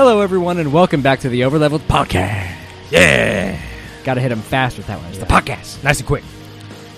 Hello, 0.00 0.20
everyone, 0.20 0.58
and 0.58 0.72
welcome 0.72 1.02
back 1.02 1.18
to 1.18 1.28
the 1.28 1.40
Overleveled 1.40 1.80
Podcast. 1.80 2.54
Yeah. 2.88 3.60
Got 4.04 4.14
to 4.14 4.20
hit 4.20 4.28
them 4.28 4.42
fast 4.42 4.76
with 4.76 4.86
that 4.86 5.00
one. 5.00 5.08
It's 5.08 5.18
the 5.18 5.26
podcast. 5.26 5.82
Nice 5.82 5.98
and 5.98 6.06
quick. 6.06 6.22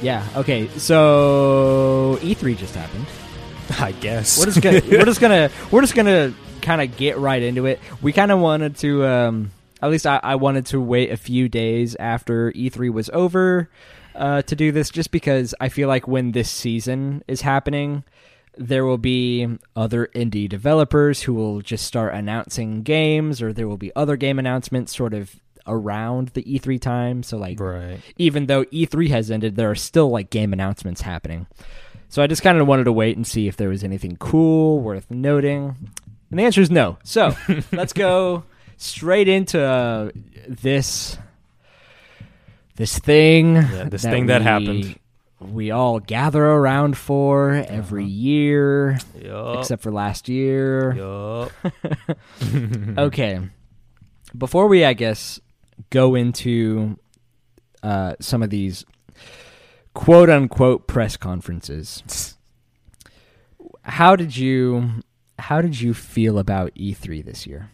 Yeah. 0.02 0.22
Okay. 0.36 0.68
So 0.76 2.18
E3 2.20 2.58
just 2.58 2.74
happened. 2.74 3.06
I 3.80 3.92
guess. 3.92 4.38
We're 4.38 4.44
just 4.44 4.60
gonna 4.60 4.82
we're 4.86 5.06
just 5.06 5.18
gonna 5.18 5.50
we're 5.70 5.80
just 5.80 5.94
gonna 5.94 6.34
kind 6.60 6.82
of 6.82 6.94
get 6.98 7.16
right 7.16 7.42
into 7.42 7.64
it. 7.64 7.80
We 8.02 8.12
kind 8.12 8.30
of 8.30 8.38
wanted 8.38 8.76
to, 8.76 9.06
um, 9.06 9.50
at 9.80 9.90
least 9.90 10.06
I, 10.06 10.20
I 10.22 10.34
wanted 10.34 10.66
to 10.66 10.78
wait 10.78 11.10
a 11.10 11.16
few 11.16 11.48
days 11.48 11.96
after 11.98 12.52
E3 12.52 12.92
was 12.92 13.08
over 13.14 13.70
uh, 14.14 14.42
to 14.42 14.54
do 14.54 14.72
this, 14.72 14.90
just 14.90 15.10
because 15.10 15.54
I 15.58 15.70
feel 15.70 15.88
like 15.88 16.06
when 16.06 16.32
this 16.32 16.50
season 16.50 17.24
is 17.26 17.40
happening, 17.40 18.04
there 18.60 18.84
will 18.84 18.98
be 18.98 19.48
other 19.74 20.08
indie 20.14 20.48
developers 20.48 21.22
who 21.22 21.32
will 21.32 21.62
just 21.62 21.86
start 21.86 22.14
announcing 22.14 22.82
games, 22.82 23.40
or 23.40 23.52
there 23.52 23.66
will 23.66 23.78
be 23.78 23.90
other 23.96 24.16
game 24.16 24.38
announcements 24.38 24.94
sort 24.94 25.14
of 25.14 25.40
around 25.66 26.28
the 26.28 26.42
E3 26.42 26.78
time. 26.78 27.22
So 27.22 27.38
like 27.38 27.58
right. 27.58 28.00
even 28.18 28.46
though 28.46 28.64
E3 28.66 29.08
has 29.08 29.30
ended, 29.30 29.56
there 29.56 29.70
are 29.70 29.74
still 29.74 30.10
like 30.10 30.28
game 30.28 30.52
announcements 30.52 31.00
happening. 31.00 31.46
So 32.10 32.22
I 32.22 32.26
just 32.26 32.42
kind 32.42 32.58
of 32.58 32.66
wanted 32.66 32.84
to 32.84 32.92
wait 32.92 33.16
and 33.16 33.26
see 33.26 33.48
if 33.48 33.56
there 33.56 33.70
was 33.70 33.82
anything 33.82 34.16
cool 34.18 34.80
worth 34.80 35.10
noting. 35.10 35.76
And 36.30 36.38
the 36.38 36.44
answer 36.44 36.60
is 36.60 36.70
no. 36.70 36.98
So 37.02 37.34
let's 37.72 37.94
go 37.94 38.44
straight 38.76 39.28
into 39.28 39.62
uh, 39.62 40.10
this 40.46 41.16
this 42.76 42.98
thing. 42.98 43.56
Yeah, 43.56 43.88
this 43.88 44.02
thing 44.02 44.26
that 44.26 44.42
happened. 44.42 44.98
We 45.40 45.70
all 45.70 46.00
gather 46.00 46.44
around 46.44 46.98
for 46.98 47.52
every 47.52 48.04
year, 48.04 48.98
Yup. 49.20 49.58
except 49.58 49.82
for 49.82 49.90
last 49.90 50.28
year. 50.28 50.92
Yup. 50.94 51.52
Okay. 52.98 53.40
Before 54.36 54.66
we, 54.68 54.84
I 54.84 54.92
guess, 54.92 55.40
go 55.88 56.14
into 56.14 56.98
uh, 57.82 58.14
some 58.20 58.42
of 58.42 58.50
these 58.50 58.84
quote 59.94 60.28
unquote 60.30 60.86
press 60.86 61.16
conferences, 61.16 62.36
how 63.82 64.14
did 64.16 64.36
you 64.36 65.02
how 65.38 65.62
did 65.62 65.80
you 65.80 65.94
feel 65.94 66.38
about 66.38 66.74
E3 66.74 67.24
this 67.24 67.46
year? 67.46 67.70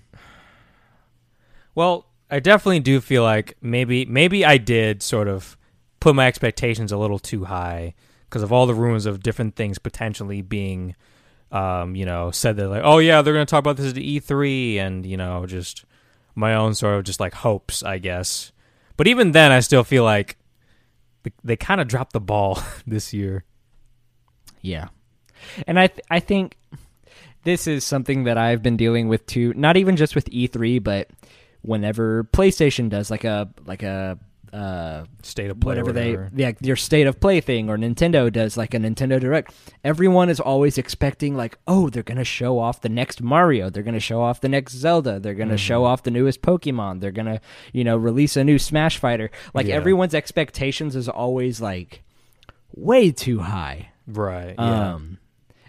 Well, 1.75 2.07
I 2.31 2.41
definitely 2.41 2.81
do 2.81 3.01
feel 3.01 3.23
like 3.23 3.57
maybe 3.61 4.05
maybe 4.07 4.45
I 4.45 4.57
did 4.57 5.03
sort 5.03 5.29
of 5.29 5.56
put 6.07 6.15
my 6.15 6.29
expectations 6.29 6.93
a 6.93 6.97
little 6.97 7.19
too 7.19 7.47
high 7.47 7.93
because 8.29 8.41
of 8.45 8.53
all 8.53 8.65
the 8.65 8.75
rumors 8.75 9.07
of 9.07 9.25
different 9.25 9.57
things 9.57 9.77
potentially 9.77 10.41
being 10.41 10.95
um, 11.51 11.97
you 11.97 12.07
know, 12.07 12.31
said 12.31 12.57
that 12.59 12.69
like, 12.69 12.83
oh 12.85 12.99
yeah, 12.99 13.23
they're 13.23 13.35
gonna 13.35 13.45
talk 13.45 13.59
about 13.59 13.77
this 13.77 13.91
at 13.91 13.97
E3 13.97 14.77
and, 14.77 15.05
you 15.05 15.17
know, 15.17 15.45
just 15.47 15.85
my 16.37 16.55
own 16.55 16.75
sort 16.75 16.95
of 16.95 17.03
just 17.03 17.19
like 17.19 17.35
hopes, 17.35 17.83
I 17.83 17.99
guess. 17.99 18.53
But 18.97 19.09
even 19.09 19.33
then 19.33 19.51
I 19.51 19.59
still 19.59 19.83
feel 19.83 20.05
like 20.05 20.37
they, 21.43 21.57
kind 21.57 21.81
of 21.81 21.89
dropped 21.89 22.13
the 22.13 22.21
ball 22.21 22.63
this 22.87 23.13
year. 23.13 23.43
Yeah. 24.61 24.91
And 25.67 25.77
I 25.77 25.89
th- 25.89 26.07
I 26.09 26.21
think 26.21 26.57
this 27.43 27.67
is 27.67 27.83
something 27.83 28.25
that 28.25 28.39
I've 28.39 28.63
been 28.63 28.77
dealing 28.77 29.09
with 29.09 29.27
too, 29.27 29.55
not 29.55 29.77
even 29.77 29.97
just 29.97 30.15
with 30.15 30.31
E3, 30.31 30.81
but 30.85 31.11
whenever 31.63 32.23
PlayStation 32.33 32.91
does 32.91 33.11
like 33.11 33.25
a 33.25 33.49
like 33.67 33.83
a 33.83 34.21
uh 34.53 35.05
State 35.23 35.51
of 35.51 35.59
play 35.61 35.77
or 35.79 35.85
whatever 35.85 35.93
they 35.93 36.17
yeah 36.43 36.53
your 36.61 36.77
state 36.77 37.07
of 37.07 37.19
play 37.21 37.41
thing 37.41 37.69
or 37.69 37.77
Nintendo 37.77 38.33
does 38.33 38.57
like 38.57 38.75
a 38.75 38.79
Nintendo 38.79 39.21
Direct. 39.21 39.53
Everyone 39.85 40.29
is 40.29 40.39
always 40.41 40.79
expecting 40.79 41.37
like, 41.37 41.59
oh, 41.67 41.91
they're 41.91 42.03
gonna 42.03 42.25
show 42.25 42.59
off 42.59 42.81
the 42.81 42.89
next 42.89 43.21
Mario, 43.23 43.69
they're 43.71 43.83
gonna 43.83 43.99
show 44.01 44.21
off 44.23 44.41
the 44.41 44.49
next 44.49 44.73
Zelda, 44.75 45.19
they're 45.21 45.35
gonna 45.35 45.57
show 45.57 45.81
Mm-hmm. 45.81 45.87
off 45.93 46.03
the 46.05 46.11
newest 46.11 46.43
Pokemon, 46.43 47.01
they're 47.01 47.11
gonna 47.13 47.41
you 47.73 47.85
know 47.85 47.97
release 47.97 48.37
a 48.37 48.45
new 48.45 48.59
Smash 48.59 48.99
Fighter. 48.99 49.31
Like 49.55 49.67
Yeah. 49.67 49.75
everyone's 49.75 50.15
expectations 50.15 50.95
is 50.97 51.09
always 51.09 51.61
like 51.61 52.03
way 52.75 53.11
too 53.11 53.41
high. 53.41 53.91
Right. 54.07 54.55
Yeah. 54.59 54.95
Um, 54.95 55.19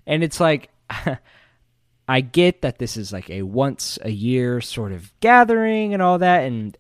and 0.06 0.24
it's 0.24 0.40
like, 0.40 0.70
I 2.08 2.22
get 2.22 2.62
that 2.62 2.78
this 2.80 2.96
is 2.96 3.12
like 3.12 3.30
a 3.30 3.42
once 3.42 4.00
a 4.02 4.10
year 4.10 4.62
sort 4.62 4.94
of 4.94 5.12
gathering 5.20 5.94
and 5.94 6.02
all 6.02 6.20
that, 6.20 6.44
and 6.46 6.78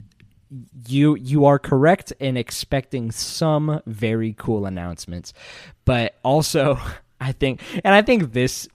you 0.87 1.15
you 1.15 1.45
are 1.45 1.59
correct 1.59 2.13
in 2.19 2.37
expecting 2.37 3.11
some 3.11 3.81
very 3.85 4.33
cool 4.37 4.65
announcements, 4.65 5.33
but 5.85 6.15
also 6.23 6.79
I 7.19 7.31
think, 7.31 7.61
and 7.83 7.93
I 7.93 8.01
think 8.01 8.33
this. 8.33 8.67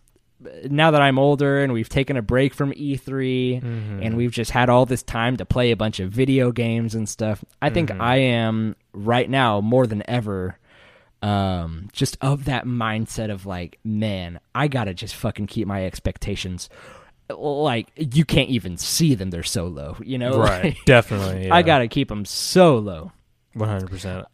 Now 0.68 0.90
that 0.90 1.00
I'm 1.00 1.20
older 1.20 1.62
and 1.62 1.72
we've 1.72 1.88
taken 1.88 2.16
a 2.16 2.22
break 2.22 2.52
from 2.52 2.72
E3 2.72 3.62
and 4.02 4.16
we've 4.16 4.32
just 4.32 4.50
had 4.50 4.68
all 4.68 4.84
this 4.84 5.04
time 5.04 5.36
to 5.36 5.44
play 5.44 5.70
a 5.70 5.76
bunch 5.76 6.00
of 6.00 6.10
video 6.10 6.50
games 6.50 6.96
and 6.96 7.08
stuff, 7.08 7.44
I 7.60 7.70
think 7.70 7.92
I 7.92 8.16
am 8.16 8.74
right 8.92 9.30
now 9.30 9.60
more 9.60 9.86
than 9.86 10.02
ever 10.08 10.58
um 11.22 11.88
just 11.92 12.18
of 12.20 12.46
that 12.46 12.66
mindset 12.66 13.30
of 13.30 13.46
like 13.46 13.78
man 13.84 14.40
i 14.56 14.66
gotta 14.66 14.92
just 14.92 15.14
fucking 15.14 15.46
keep 15.46 15.68
my 15.68 15.86
expectations 15.86 16.68
like 17.38 17.90
you 17.96 18.24
can't 18.24 18.48
even 18.50 18.76
see 18.76 19.14
them 19.14 19.30
they're 19.30 19.42
so 19.42 19.66
low 19.66 19.96
you 20.02 20.18
know 20.18 20.38
right. 20.38 20.76
Definitely. 20.86 21.50
i 21.50 21.62
gotta 21.62 21.88
keep 21.88 22.08
them 22.08 22.24
so 22.24 22.78
low 22.78 23.12
one 23.54 23.68
hundred 23.68 23.90
percent. 23.90 24.26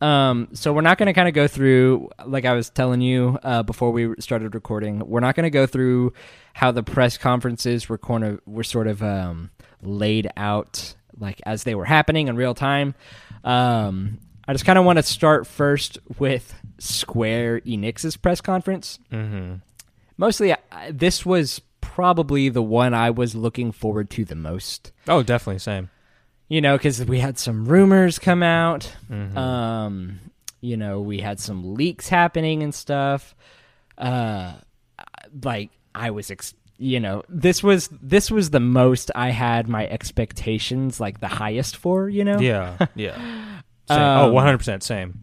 um 0.00 0.48
so 0.52 0.72
we're 0.72 0.80
not 0.80 0.98
gonna 0.98 1.14
kind 1.14 1.28
of 1.28 1.34
go 1.34 1.46
through 1.48 2.10
like 2.26 2.44
i 2.44 2.52
was 2.52 2.70
telling 2.70 3.00
you 3.00 3.38
uh 3.42 3.62
before 3.62 3.90
we 3.90 4.14
started 4.20 4.54
recording 4.54 5.00
we're 5.06 5.20
not 5.20 5.34
gonna 5.34 5.50
go 5.50 5.66
through 5.66 6.12
how 6.52 6.70
the 6.70 6.82
press 6.82 7.16
conferences 7.18 7.88
were 7.88 7.98
of 8.08 8.40
were 8.46 8.64
sort 8.64 8.86
of 8.86 9.02
um 9.02 9.50
laid 9.82 10.28
out 10.36 10.94
like 11.18 11.40
as 11.46 11.64
they 11.64 11.74
were 11.74 11.84
happening 11.84 12.28
in 12.28 12.36
real 12.36 12.54
time 12.54 12.94
um 13.44 14.18
i 14.48 14.52
just 14.52 14.64
kind 14.64 14.78
of 14.78 14.84
want 14.84 14.96
to 14.98 15.02
start 15.02 15.46
first 15.46 15.98
with 16.18 16.54
square 16.78 17.60
enix's 17.60 18.16
press 18.16 18.40
conference 18.40 18.98
Mm-hmm. 19.12 19.54
mostly 20.16 20.52
uh, 20.52 20.56
this 20.90 21.24
was 21.24 21.60
probably 21.94 22.48
the 22.48 22.62
one 22.62 22.92
i 22.94 23.08
was 23.10 23.34
looking 23.34 23.70
forward 23.72 24.10
to 24.10 24.24
the 24.24 24.34
most 24.34 24.90
Oh, 25.06 25.22
definitely 25.22 25.60
same. 25.60 25.90
you 26.48 26.60
know 26.60 26.76
because 26.76 27.04
we 27.04 27.20
had 27.20 27.38
some 27.38 27.64
rumors 27.66 28.18
come 28.18 28.42
out 28.42 28.92
Mhm. 29.10 29.36
um 29.36 30.18
you 30.60 30.76
know 30.76 31.00
we 31.00 31.18
had 31.20 31.38
some 31.38 31.74
leaks 31.74 32.08
happening 32.08 32.62
and 32.64 32.74
stuff 32.74 33.34
uh 33.98 34.54
like 35.44 35.70
i 35.94 36.10
was 36.10 36.30
ex- 36.30 36.54
you 36.78 36.98
know 36.98 37.22
this 37.28 37.62
was 37.62 37.88
this 38.02 38.28
was 38.30 38.50
the 38.50 38.58
most 38.60 39.10
i 39.14 39.30
had 39.30 39.68
my 39.68 39.86
expectations 39.86 40.98
like 40.98 41.20
the 41.20 41.28
highest 41.28 41.76
for 41.76 42.08
you 42.08 42.24
know 42.24 42.38
Yeah. 42.40 42.76
Yeah. 42.96 43.14
Same. 43.86 44.00
oh, 44.00 44.30
Um, 44.30 44.42
hundred 44.42 44.58
percent 44.58 44.82
same. 44.82 45.20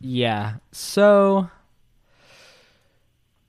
Yeah. 0.00 0.54
So 0.72 1.50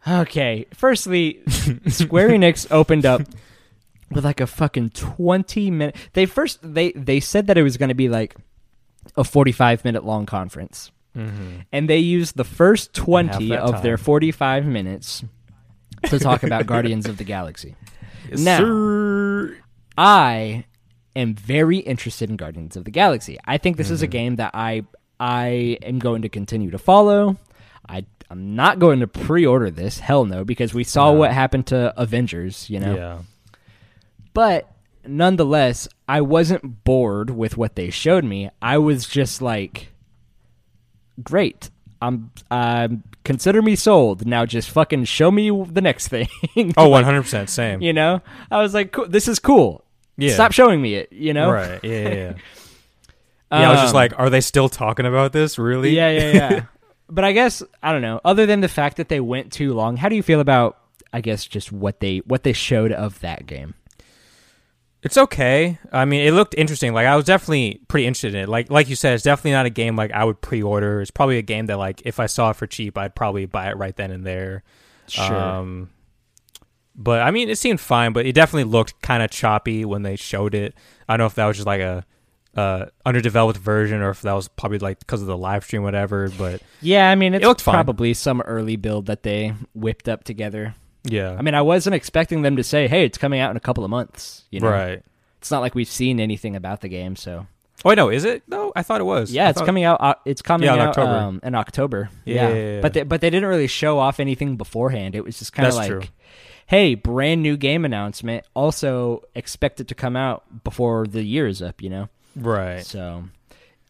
Okay, 0.07 0.66
firstly, 0.73 1.41
Square 1.88 2.29
Enix 2.29 2.67
opened 2.72 3.06
up 3.06 3.22
with 4.09 4.25
like 4.25 4.41
a 4.41 4.47
fucking 4.47 4.89
20 4.89 5.72
minute 5.72 5.95
They 6.13 6.25
first 6.25 6.59
they 6.62 6.91
they 6.94 7.19
said 7.19 7.47
that 7.47 7.57
it 7.57 7.63
was 7.63 7.78
going 7.78 7.89
to 7.89 7.95
be 7.95 8.09
like 8.09 8.35
a 9.16 9.23
45 9.23 9.85
minute 9.85 10.03
long 10.03 10.25
conference. 10.25 10.91
Mm-hmm. 11.16 11.59
And 11.72 11.89
they 11.89 11.97
used 11.97 12.35
the 12.38 12.44
first 12.44 12.94
20 12.94 13.50
that 13.50 13.59
of 13.59 13.81
their 13.83 13.98
45 13.98 14.65
minutes 14.65 15.24
to 16.06 16.19
talk 16.19 16.44
about 16.44 16.65
Guardians 16.68 17.06
of 17.07 17.18
the 17.18 17.24
Galaxy. 17.24 17.75
Now- 18.31 19.50
I 19.97 20.65
am 21.15 21.36
very 21.36 21.77
interested 21.77 22.30
in 22.30 22.38
Guardians 22.38 22.77
of 22.77 22.86
the 22.86 22.92
Galaxy. 22.92 23.38
I 23.45 23.57
think 23.57 23.77
this 23.77 23.92
is 23.92 24.01
a 24.01 24.07
game 24.07 24.38
that 24.38 24.51
I 24.54 24.83
I 25.19 25.77
am 25.83 26.00
going 26.00 26.24
to 26.24 26.30
continue 26.30 26.71
to 26.71 26.80
follow. 26.80 27.38
I 27.88 28.06
I'm 28.31 28.56
not 28.56 28.80
going 28.80 29.01
to 29.01 29.07
pre-order 29.07 29.69
this. 29.69 30.00
Hell 30.00 30.24
no, 30.24 30.45
because 30.45 30.74
we 30.74 30.86
saw 30.86 31.12
No. 31.12 31.19
what 31.19 31.31
happened 31.33 31.68
to 31.68 31.94
Avengers, 32.01 32.69
you 32.69 32.80
know. 32.80 32.95
Yeah. 32.95 33.18
But 34.33 34.72
nonetheless, 35.06 35.89
I 36.07 36.22
wasn't 36.22 36.86
bored 36.86 37.30
with 37.31 37.57
what 37.57 37.75
they 37.75 37.89
showed 37.89 38.24
me. 38.24 38.50
I 38.62 38.78
was 38.78 39.06
just 39.06 39.42
like 39.42 39.89
great. 41.22 41.69
I'm 42.01 42.31
um 42.50 43.04
consider 43.25 43.62
me 43.62 43.75
sold. 43.75 44.25
Now 44.25 44.45
just 44.45 44.69
fucking 44.69 45.04
show 45.06 45.30
me 45.30 45.51
the 45.69 45.81
next 45.81 46.07
thing. 46.13 46.28
Oh, 46.78 46.88
one 46.88 47.04
hundred 47.04 47.24
percent 47.24 47.50
same. 47.50 47.81
you 47.81 47.92
know? 47.94 48.22
I 48.50 48.62
was 48.62 48.74
like 48.74 48.94
cool, 48.94 49.07
this 49.07 49.28
is 49.28 49.39
cool. 49.39 49.83
Yeah. 50.18 50.33
Stop 50.33 50.51
showing 50.54 50.81
me 50.81 50.95
it, 50.95 51.12
you 51.12 51.33
know? 51.33 51.51
Right. 51.51 51.80
Yeah. 51.83 51.92
Yeah. 51.92 52.10
Yeah. 52.13 52.33
yeah 53.51 53.69
I 53.69 53.72
was 53.72 53.81
just 53.81 53.89
Um, 53.94 53.95
like, 53.95 54.18
are 54.18 54.30
they 54.30 54.42
still 54.42 54.69
talking 54.69 55.06
about 55.06 55.33
this? 55.33 55.60
Really? 55.60 55.92
Yeah, 55.95 56.12
yeah, 56.12 56.31
yeah. 56.31 56.63
but 57.12 57.24
I 57.24 57.34
guess 57.34 57.62
I 57.84 57.92
don't 57.92 58.02
know. 58.02 58.22
Other 58.25 58.46
than 58.46 58.62
the 58.62 58.68
fact 58.68 58.98
that 58.98 59.10
they 59.10 59.19
went 59.19 59.52
too 59.52 59.74
long, 59.74 59.98
how 59.98 60.10
do 60.10 60.16
you 60.16 60.24
feel 60.24 60.40
about? 60.40 60.78
I 61.13 61.19
guess 61.19 61.46
just 61.46 61.72
what 61.72 62.00
they 62.00 62.19
what 62.19 62.44
they 62.44 62.54
showed 62.54 62.92
of 62.92 63.19
that 63.19 63.46
game. 63.46 63.75
It's 65.04 65.18
okay. 65.18 65.80
I 65.92 66.06
mean, 66.06 66.22
it 66.25 66.31
looked 66.31 66.54
interesting. 66.58 66.94
Like 66.94 67.08
I 67.08 67.16
was 67.16 67.25
definitely 67.25 67.81
pretty 67.88 68.08
interested 68.08 68.34
in 68.34 68.44
it. 68.44 68.50
Like 68.50 68.72
like 68.72 68.88
you 68.88 68.96
said, 68.96 69.13
it's 69.13 69.24
definitely 69.24 69.52
not 69.52 69.66
a 69.66 69.72
game 69.72 69.96
like 69.96 70.12
I 70.12 70.24
would 70.24 70.42
pre-order. 70.42 71.02
It's 71.02 71.12
probably 71.12 71.38
a 71.38 71.44
game 71.44 71.66
that 71.66 71.78
like 71.78 72.02
if 72.06 72.19
I 72.19 72.28
saw 72.28 72.52
it 72.52 72.56
for 72.56 72.66
cheap, 72.66 72.98
I'd 72.98 73.16
probably 73.16 73.46
buy 73.46 73.69
it 73.69 73.78
right 73.78 73.96
then 73.96 74.12
and 74.12 74.25
there. 74.25 74.64
Sure. 75.07 75.36
Um, 75.36 75.90
but 76.96 77.22
I 77.22 77.31
mean, 77.31 77.50
it 77.50 77.57
seemed 77.57 77.81
fine, 77.81 78.14
but 78.14 78.25
it 78.25 78.34
definitely 78.34 78.72
looked 78.72 79.02
kind 79.02 79.24
of 79.24 79.31
choppy 79.31 79.84
when 79.86 80.04
they 80.04 80.16
showed 80.16 80.54
it. 80.54 80.75
I 81.10 81.14
don't 81.14 81.19
know 81.19 81.28
if 81.28 81.36
that 81.36 81.48
was 81.48 81.57
just 81.57 81.68
like 81.68 81.81
a 81.81 82.06
uh, 82.56 82.86
underdeveloped 83.06 83.57
version 83.59 84.01
or 84.01 84.09
if 84.09 84.21
that 84.24 84.33
was 84.33 84.48
probably 84.50 84.80
like 84.80 85.00
because 85.00 85.21
of 85.21 85.27
the 85.27 85.38
live 85.38 85.63
stream, 85.63 85.83
whatever. 85.83 86.30
But 86.38 86.62
Yeah, 86.81 87.09
I 87.09 87.15
mean, 87.15 87.33
it's 87.33 87.44
It 87.44 87.48
looked 87.48 87.62
fine. 87.62 87.74
probably 87.75 88.13
some 88.13 88.42
early 88.42 88.75
build 88.75 89.06
that 89.06 89.24
they 89.24 89.53
whipped 89.74 90.09
up 90.09 90.24
together. 90.24 90.75
yeah, 91.03 91.36
I 91.38 91.42
mean, 91.42 91.56
I 91.56 91.62
wasn't 91.62 91.95
expecting 91.95 92.42
them 92.44 92.57
to 92.57 92.63
say, 92.63 92.88
"Hey, 92.88 93.06
it's 93.06 93.18
coming 93.18 93.39
out 93.39 93.51
in 93.51 93.57
a 93.57 93.62
couple 93.62 93.83
of 93.83 93.89
months." 93.89 94.44
You 94.51 94.59
know, 94.59 94.69
right. 94.69 95.01
It's 95.39 95.50
not 95.50 95.62
like 95.62 95.74
we've 95.74 95.88
seen 95.88 96.19
anything 96.19 96.56
about 96.56 96.81
the 96.81 96.89
game, 96.89 97.15
so 97.15 97.48
Oh, 97.83 97.89
I 97.89 97.95
know. 97.95 98.09
Is 98.09 98.25
it 98.25 98.44
though? 98.48 98.71
I 98.75 98.83
thought 98.83 99.01
it 99.01 99.06
was. 99.06 99.31
yeah, 99.33 99.47
I 99.47 99.50
it's 99.50 99.57
thought- 99.59 99.65
coming 99.65 99.83
out. 99.86 100.00
Uh, 100.00 100.13
it's 100.25 100.44
coming 100.44 100.68
Yeah, 100.68 100.75
in 100.75 100.80
out 100.81 100.88
October. 100.89 101.12
Um, 101.15 101.39
in 101.42 101.56
October. 101.56 102.09
Yeah, 102.25 102.50
yeah, 102.50 102.54
yeah, 102.75 102.81
but 102.81 102.94
they, 102.94 103.01
but 103.01 103.21
they 103.21 103.31
didn't 103.31 103.50
really 103.50 103.65
show 103.65 103.97
off 103.97 104.19
anything 104.19 104.56
beforehand. 104.57 105.15
It 105.15 105.24
was 105.24 105.39
just 105.39 105.51
kind 105.54 105.68
of 105.68 105.74
like, 105.74 105.89
true. 105.89 106.01
"Hey, 106.68 106.94
brand 106.94 107.42
new 107.42 107.57
game 107.57 107.83
announcement. 107.86 108.45
Also 108.54 109.24
expect 109.33 109.80
it 109.80 109.88
to 109.88 109.95
come 109.95 110.15
out 110.15 110.63
before 110.63 111.07
the 111.07 111.24
year 111.24 111.47
is 111.47 111.59
up." 111.63 111.81
You 111.81 111.89
know, 111.89 112.09
Right. 112.36 112.86
so 112.86 113.25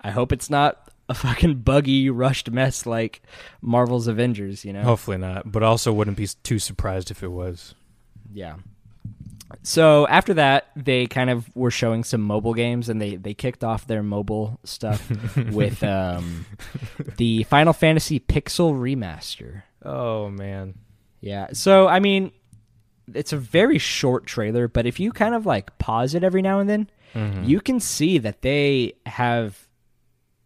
I 0.01 0.11
hope 0.11 0.31
it's 0.31 0.49
not 0.49 0.89
a 1.09 1.13
fucking 1.13 1.55
buggy, 1.59 2.09
rushed 2.09 2.49
mess 2.51 2.85
like 2.85 3.21
Marvel's 3.61 4.07
Avengers. 4.07 4.65
You 4.65 4.73
know, 4.73 4.83
Hopefully 4.83 5.17
not, 5.17 5.51
but 5.51 5.63
also 5.63 5.91
wouldn't 5.93 6.17
be 6.17 6.27
too 6.43 6.59
surprised 6.59 7.11
if 7.11 7.21
it 7.21 7.29
was. 7.29 7.75
Yeah. 8.33 8.55
So 9.63 10.07
after 10.07 10.33
that, 10.35 10.67
they 10.77 11.07
kind 11.07 11.29
of 11.29 11.53
were 11.55 11.71
showing 11.71 12.03
some 12.05 12.21
mobile 12.21 12.53
games, 12.53 12.87
and 12.89 13.01
they 13.01 13.17
they 13.17 13.33
kicked 13.33 13.63
off 13.63 13.85
their 13.85 14.01
mobile 14.01 14.59
stuff 14.63 15.09
with 15.51 15.83
um, 15.83 16.45
the 17.17 17.43
Final 17.43 17.73
Fantasy 17.73 18.19
Pixel 18.19 18.73
remaster. 18.73 19.63
Oh 19.83 20.29
man. 20.29 20.75
Yeah. 21.19 21.47
So 21.53 21.87
I 21.87 21.99
mean, 21.99 22.31
it's 23.13 23.33
a 23.33 23.37
very 23.37 23.77
short 23.77 24.25
trailer, 24.25 24.67
but 24.67 24.85
if 24.85 24.99
you 24.99 25.11
kind 25.11 25.35
of 25.35 25.45
like 25.45 25.77
pause 25.77 26.15
it 26.15 26.23
every 26.23 26.41
now 26.41 26.59
and 26.59 26.69
then, 26.69 26.89
Mhm. 27.15 27.47
you 27.47 27.59
can 27.61 27.79
see 27.79 28.17
that 28.17 28.41
they 28.41 28.93
have 29.05 29.67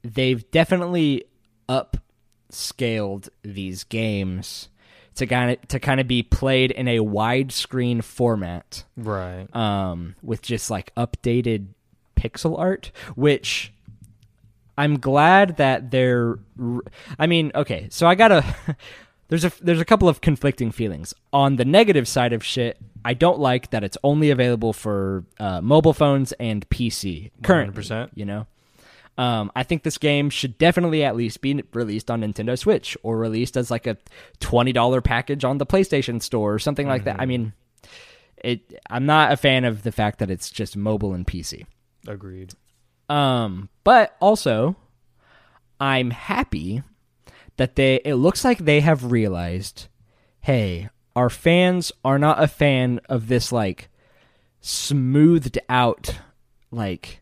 they've 0.03 0.49
definitely 0.51 1.25
upscaled 1.69 3.29
these 3.43 3.83
games 3.83 4.69
to 5.15 5.25
kind 5.25 5.51
of 5.51 5.67
to 5.69 5.79
kind 5.79 5.99
of 5.99 6.07
be 6.07 6.21
played 6.23 6.71
in 6.71 6.87
a 6.87 6.99
widescreen 6.99 8.03
format 8.03 8.83
Right. 8.97 9.47
um, 9.55 10.15
with 10.21 10.41
just 10.41 10.69
like 10.69 10.93
updated 10.95 11.67
pixel 12.17 12.57
art, 12.59 12.91
which 13.15 13.71
I'm 14.77 14.99
glad 14.99 15.55
that 15.57 15.89
they're. 15.91 16.37
I 17.17 17.27
mean, 17.27 17.51
okay, 17.55 17.87
so 17.91 18.07
I 18.07 18.15
gotta. 18.15 18.43
there's 19.35 19.53
a 19.59 19.63
there's 19.63 19.81
a 19.81 19.85
couple 19.85 20.07
of 20.07 20.21
conflicting 20.21 20.71
feelings 20.71 21.13
on 21.33 21.57
the 21.57 21.65
negative 21.65 22.07
side 22.07 22.31
of 22.33 22.43
shit. 22.43 22.77
I 23.03 23.13
don't 23.13 23.39
like 23.39 23.71
that 23.71 23.83
it's 23.83 23.97
only 24.03 24.31
available 24.31 24.71
for 24.71 25.25
uh, 25.39 25.61
mobile 25.61 25.93
phones 25.93 26.31
and 26.33 26.67
PC 26.69 27.31
currently. 27.43 27.83
100%. 27.83 28.11
You 28.15 28.25
know, 28.25 28.47
um, 29.17 29.51
I 29.55 29.63
think 29.63 29.83
this 29.83 29.97
game 29.97 30.29
should 30.29 30.57
definitely 30.57 31.03
at 31.03 31.15
least 31.15 31.41
be 31.41 31.63
released 31.73 32.09
on 32.09 32.21
Nintendo 32.21 32.57
Switch 32.57 32.97
or 33.03 33.17
released 33.17 33.57
as 33.57 33.69
like 33.69 33.87
a 33.87 33.97
twenty 34.39 34.71
dollar 34.71 35.01
package 35.01 35.43
on 35.43 35.57
the 35.57 35.65
PlayStation 35.65 36.21
Store 36.21 36.53
or 36.53 36.59
something 36.59 36.87
like 36.87 37.03
that. 37.03 37.19
I 37.19 37.25
mean, 37.25 37.53
it. 38.37 38.79
I'm 38.89 39.05
not 39.05 39.33
a 39.33 39.37
fan 39.37 39.65
of 39.65 39.83
the 39.83 39.91
fact 39.91 40.19
that 40.19 40.31
it's 40.31 40.49
just 40.49 40.77
mobile 40.77 41.13
and 41.13 41.27
PC. 41.27 41.65
Agreed. 42.07 42.53
Um, 43.09 43.69
but 43.83 44.15
also, 44.21 44.75
I'm 45.79 46.09
happy 46.09 46.81
that 47.57 47.75
they. 47.75 47.95
It 48.05 48.15
looks 48.15 48.43
like 48.43 48.59
they 48.59 48.81
have 48.81 49.11
realized, 49.11 49.87
hey, 50.41 50.89
our 51.15 51.29
fans 51.29 51.91
are 52.03 52.19
not 52.19 52.41
a 52.43 52.47
fan 52.47 52.99
of 53.09 53.27
this 53.27 53.51
like 53.51 53.89
smoothed 54.61 55.59
out, 55.69 56.19
like, 56.71 57.21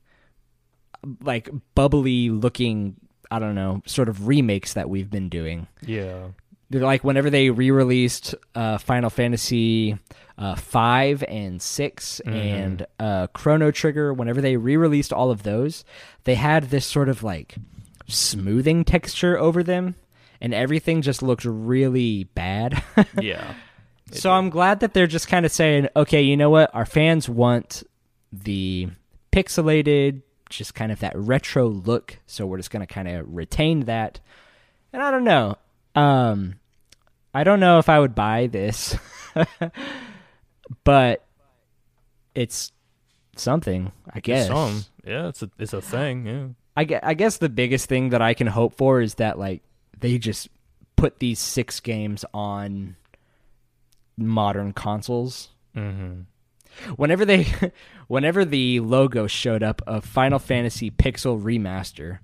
like 1.22 1.50
bubbly 1.76 2.30
looking. 2.30 2.96
I 3.32 3.40
don't 3.40 3.56
know, 3.56 3.82
sort 3.88 4.10
of 4.10 4.28
remakes 4.28 4.74
that 4.74 4.90
we've 4.90 5.10
been 5.10 5.28
doing. 5.30 5.68
Yeah. 5.82 6.28
They're 6.70 6.82
like 6.82 7.04
whenever 7.04 7.30
they 7.32 7.50
re-released 7.50 8.36
uh, 8.56 8.78
Final 8.78 9.10
Fantasy 9.10 9.98
uh, 10.38 10.56
five 10.56 11.24
and 11.28 11.62
6 11.62 12.20
and 12.22 12.86
uh, 13.00 13.28
Chrono 13.28 13.72
Trigger, 13.72 14.14
whenever 14.14 14.42
they 14.42 14.58
re-released 14.58 15.14
all 15.14 15.32
of 15.32 15.44
those, 15.44 15.84
they 16.24 16.36
had 16.36 16.66
this 16.66 16.86
sort 16.86 17.10
of 17.10 17.24
like 17.24 17.56
smoothing 18.08 18.84
texture 18.84 19.38
over 19.38 19.64
them, 19.64 19.96
and 20.44 20.54
everything 20.54 21.02
just 21.02 21.24
looked 21.24 21.46
really 21.46 22.26
bad. 22.26 22.84
Yeah. 23.20 23.54
so 24.12 24.32
I'm 24.32 24.50
glad 24.50 24.82
that 24.82 24.94
they're 24.94 25.08
just 25.08 25.28
kind 25.28 25.46
of 25.46 25.52
saying, 25.52 25.88
okay, 25.96 26.22
you 26.22 26.36
know 26.36 26.50
what, 26.50 26.70
our 26.76 26.86
fans 26.86 27.30
want 27.30 27.84
the 28.32 28.90
pixelated, 29.32 30.22
just 30.50 30.76
kind 30.76 30.92
of 30.92 31.00
that 31.00 31.18
retro 31.18 31.68
look, 31.68 32.20
so 32.28 32.46
we're 32.46 32.58
just 32.58 32.70
gonna 32.70 32.86
kind 32.86 33.08
of 33.08 33.34
retain 33.34 33.82
that. 33.82 34.20
And 34.92 35.02
I 35.02 35.10
don't 35.10 35.24
know. 35.24 35.58
Um, 35.96 36.56
I 37.34 37.44
don't 37.44 37.60
know 37.60 37.80
if 37.80 37.88
I 37.88 38.00
would 38.00 38.14
buy 38.14 38.48
this, 38.48 38.96
but 40.84 41.26
it's 42.36 42.72
something, 43.36 43.92
I 44.14 44.20
guess. 44.20 44.50
Yeah, 45.06 45.30
it's 45.30 45.42
a 45.42 45.50
it's 45.58 45.74
a 45.74 45.82
thing. 45.82 46.28
Yeah. 46.28 46.48
I, 46.76 47.00
I 47.02 47.14
guess 47.14 47.38
the 47.38 47.50
biggest 47.50 47.88
thing 47.88 48.10
that 48.10 48.22
I 48.22 48.34
can 48.34 48.48
hope 48.48 48.76
for 48.76 49.02
is 49.02 49.16
that 49.16 49.40
like 49.40 49.64
they 50.04 50.18
just 50.20 50.50
put 50.96 51.18
these 51.20 51.40
six 51.40 51.80
games 51.80 52.24
on 52.34 52.96
modern 54.18 54.74
consoles. 54.74 55.50
Mm-hmm. 55.76 56.22
Whenever 56.96 57.26
they, 57.26 57.48
whenever 58.08 58.46
the 58.46 58.80
logo 58.80 59.28
showed 59.28 59.64
up 59.64 59.82
of 59.88 60.06
Final 60.06 60.40
Fantasy 60.40 60.92
Pixel 60.92 61.42
Remaster, 61.42 62.20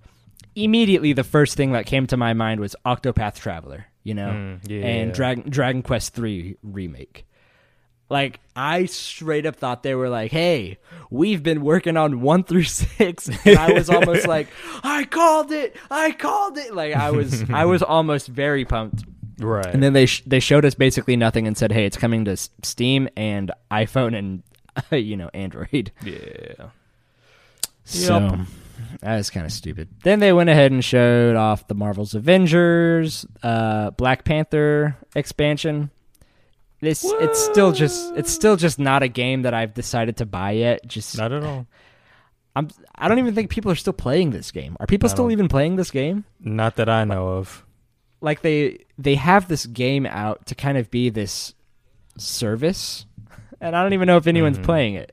immediately 0.55 1.13
the 1.13 1.23
first 1.23 1.55
thing 1.55 1.71
that 1.71 1.85
came 1.85 2.07
to 2.07 2.17
my 2.17 2.33
mind 2.33 2.59
was 2.59 2.75
Octopath 2.85 3.35
Traveler, 3.35 3.85
you 4.03 4.13
know, 4.13 4.29
Mm, 4.29 4.59
yeah. 4.69 4.85
and 4.85 5.13
Dragon 5.13 5.49
Dragon 5.49 5.81
Quest 5.81 6.13
Three 6.13 6.57
remake. 6.63 7.25
Like 8.09 8.39
I 8.55 8.85
straight 8.85 9.45
up 9.45 9.55
thought 9.55 9.83
they 9.83 9.93
were 9.95 10.09
like, 10.09 10.31
"Hey, 10.31 10.79
we've 11.11 11.43
been 11.43 11.61
working 11.61 11.95
on 11.95 12.21
one 12.21 12.43
through 12.43 12.63
six. 12.63 13.29
and 13.45 13.57
I 13.57 13.73
was 13.73 13.89
almost 13.89 14.27
like, 14.35 14.47
"I 14.83 15.03
called 15.05 15.51
it! 15.51 15.75
I 15.91 16.11
called 16.11 16.57
it!" 16.57 16.73
Like 16.73 16.95
I 16.95 17.11
was, 17.11 17.49
I 17.51 17.65
was 17.65 17.83
almost 17.83 18.27
very 18.27 18.65
pumped. 18.65 19.03
Right. 19.39 19.65
And 19.67 19.81
then 19.81 19.93
they 19.93 20.05
sh- 20.07 20.23
they 20.25 20.39
showed 20.39 20.65
us 20.65 20.73
basically 20.75 21.15
nothing 21.15 21.45
and 21.47 21.55
said, 21.57 21.71
"Hey, 21.71 21.85
it's 21.85 21.97
coming 21.97 22.25
to 22.25 22.31
S- 22.31 22.49
Steam 22.63 23.07
and 23.15 23.51
iPhone 23.71 24.17
and 24.17 24.43
you 24.91 25.15
know 25.15 25.29
Android." 25.33 25.91
yeah. 26.03 26.69
So 27.85 28.39
that 29.01 29.15
was 29.17 29.29
kind 29.29 29.45
of 29.45 29.51
stupid. 29.51 29.87
Then 30.03 30.19
they 30.19 30.33
went 30.33 30.49
ahead 30.49 30.71
and 30.71 30.83
showed 30.83 31.35
off 31.35 31.67
the 31.67 31.73
Marvel's 31.75 32.13
Avengers, 32.13 33.25
uh, 33.43 33.91
Black 33.91 34.25
Panther 34.25 34.95
expansion. 35.15 35.89
This 36.81 37.03
it's 37.05 37.39
still 37.43 37.71
just 37.71 38.13
it's 38.15 38.31
still 38.31 38.55
just 38.55 38.79
not 38.79 39.03
a 39.03 39.07
game 39.09 39.41
that 39.41 39.53
I've 39.53 39.73
decided 39.73 40.17
to 40.17 40.25
buy 40.25 40.51
yet. 40.51 40.87
Just 40.87 41.17
Not 41.17 41.31
at 41.33 41.43
all. 41.43 41.67
I'm 42.55 42.69
I 42.95 43.07
don't 43.07 43.19
even 43.19 43.35
think 43.35 43.49
people 43.49 43.71
are 43.71 43.75
still 43.75 43.93
playing 43.93 44.31
this 44.31 44.51
game. 44.51 44.77
Are 44.79 44.87
people 44.87 45.09
still 45.09 45.29
even 45.31 45.47
playing 45.49 45.75
this 45.75 45.91
game? 45.91 46.23
Not 46.39 46.77
that 46.77 46.87
I 46.89 47.03
know 47.03 47.27
of. 47.29 47.65
Like 48.21 48.41
they 48.41 48.85
they 48.97 49.15
have 49.15 49.47
this 49.47 49.65
game 49.65 50.05
out 50.05 50.45
to 50.47 50.55
kind 50.55 50.77
of 50.77 50.89
be 50.89 51.09
this 51.09 51.53
service, 52.17 53.05
and 53.61 53.75
I 53.75 53.83
don't 53.83 53.93
even 53.93 54.07
know 54.07 54.17
if 54.17 54.27
anyone's 54.27 54.59
Mhm. 54.59 54.63
playing 54.63 54.93
it. 54.95 55.11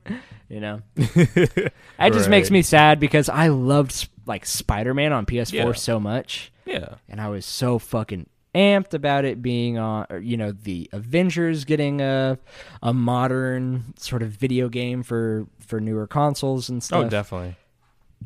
You 0.49 0.61
know, 0.61 0.83
it 0.97 1.73
just 2.13 2.29
makes 2.29 2.51
me 2.53 2.63
sad 2.63 3.01
because 3.01 3.29
I 3.29 3.49
loved 3.49 4.09
like 4.27 4.47
Spider 4.47 4.95
Man 4.95 5.13
on 5.13 5.27
PS4 5.27 5.53
Yeah. 5.53 5.73
so 5.73 5.99
much, 5.99 6.53
Yeah. 6.65 6.95
and 7.09 7.21
I 7.21 7.29
was 7.29 7.45
so 7.45 7.79
fucking 7.81 8.27
amped 8.57 8.95
about 8.95 9.25
it 9.25 9.43
being 9.43 9.79
on. 9.79 10.07
Or, 10.11 10.19
you 10.19 10.37
know, 10.37 10.53
the 10.53 10.89
Avengers 10.93 11.65
getting 11.65 12.01
a 12.01 12.39
a 12.83 12.95
modern 12.95 13.95
sort 13.99 14.23
of 14.23 14.31
video 14.31 14.69
game 14.69 15.03
for 15.03 15.47
for 15.61 15.81
newer 15.81 16.07
consoles 16.07 16.69
and 16.69 16.79
oh, 16.79 16.81
stuff. 16.81 17.05
Oh, 17.05 17.09
definitely. 17.09 17.57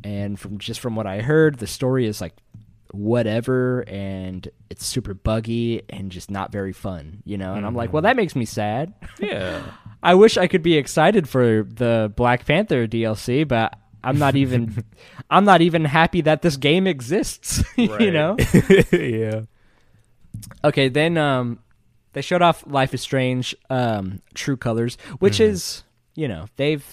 and 0.04 0.38
from 0.38 0.58
just 0.58 0.80
from 0.80 0.94
what 0.96 1.06
I 1.06 1.20
heard, 1.20 1.58
the 1.58 1.66
story 1.66 2.06
is 2.06 2.20
like 2.20 2.34
whatever, 2.92 3.84
and 3.88 4.48
it's 4.68 4.84
super 4.86 5.14
buggy 5.14 5.82
and 5.88 6.10
just 6.10 6.30
not 6.30 6.52
very 6.52 6.72
fun. 6.72 7.22
You 7.24 7.38
know, 7.38 7.54
and 7.54 7.66
I'm 7.66 7.74
like, 7.74 7.92
well, 7.92 8.00
mm-hmm. 8.00 8.06
that 8.06 8.16
makes 8.16 8.36
me 8.36 8.44
sad. 8.44 8.94
Yeah. 9.18 9.62
I 10.02 10.14
wish 10.14 10.38
I 10.38 10.46
could 10.46 10.62
be 10.62 10.78
excited 10.78 11.28
for 11.28 11.62
the 11.62 12.10
Black 12.16 12.46
Panther 12.46 12.86
DLC, 12.86 13.46
but 13.46 13.78
I'm 14.02 14.18
not 14.18 14.34
even 14.34 14.82
I'm 15.30 15.44
not 15.44 15.60
even 15.60 15.84
happy 15.84 16.22
that 16.22 16.42
this 16.42 16.56
game 16.56 16.86
exists, 16.86 17.62
you 17.76 18.10
know. 18.10 18.36
yeah. 18.92 19.42
Okay, 20.64 20.88
then 20.88 21.16
um 21.16 21.58
they 22.12 22.22
showed 22.22 22.42
off 22.42 22.64
Life 22.66 22.94
is 22.94 23.00
Strange 23.00 23.54
um 23.68 24.20
True 24.34 24.56
Colors, 24.56 24.96
which 25.18 25.34
Mm-hmm. 25.34 25.52
is, 25.52 25.84
you 26.14 26.28
know, 26.28 26.46
they've 26.56 26.84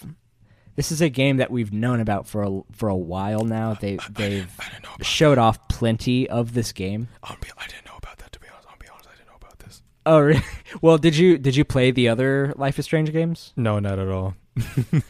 this 0.76 0.92
is 0.92 1.02
a 1.02 1.10
game 1.10 1.38
that 1.38 1.50
we've 1.50 1.74
known 1.74 2.00
about 2.00 2.28
for 2.28 2.44
a, 2.44 2.62
for 2.72 2.88
a 2.90 2.96
while 2.96 3.44
now. 3.44 3.74
They 3.74 3.98
they've 4.12 4.50
I 4.60 4.70
didn't 4.70 4.84
know 4.84 4.90
showed 5.02 5.38
off 5.40 5.68
plenty 5.70 6.30
of 6.30 6.54
this 6.54 6.72
game. 6.72 7.08
I'll 7.24 7.36
be, 7.42 7.48
I 7.58 7.66
didn't 7.68 7.86
know 7.86 7.98
about 7.98 8.18
that 8.20 8.32
to 8.34 8.40
be 8.40 8.48
honest. 8.54 8.68
I'll 8.70 8.78
be 8.78 8.88
honest. 8.92 9.10
I 9.10 9.16
didn't 9.16 9.28
know 9.28 9.38
about 9.42 9.60
this. 9.60 9.82
Oh, 10.06 10.20
really? 10.20 10.44
well, 10.82 10.98
did 11.00 11.18
you 11.18 11.38
did 11.40 11.56
you 11.56 11.66
play 11.66 11.90
the 11.92 12.10
other 12.10 12.54
Life 12.58 12.78
is 12.78 12.86
Strange 12.86 13.12
games? 13.12 13.54
No, 13.56 13.80
not 13.80 13.98
at 14.00 14.08
all. 14.08 14.36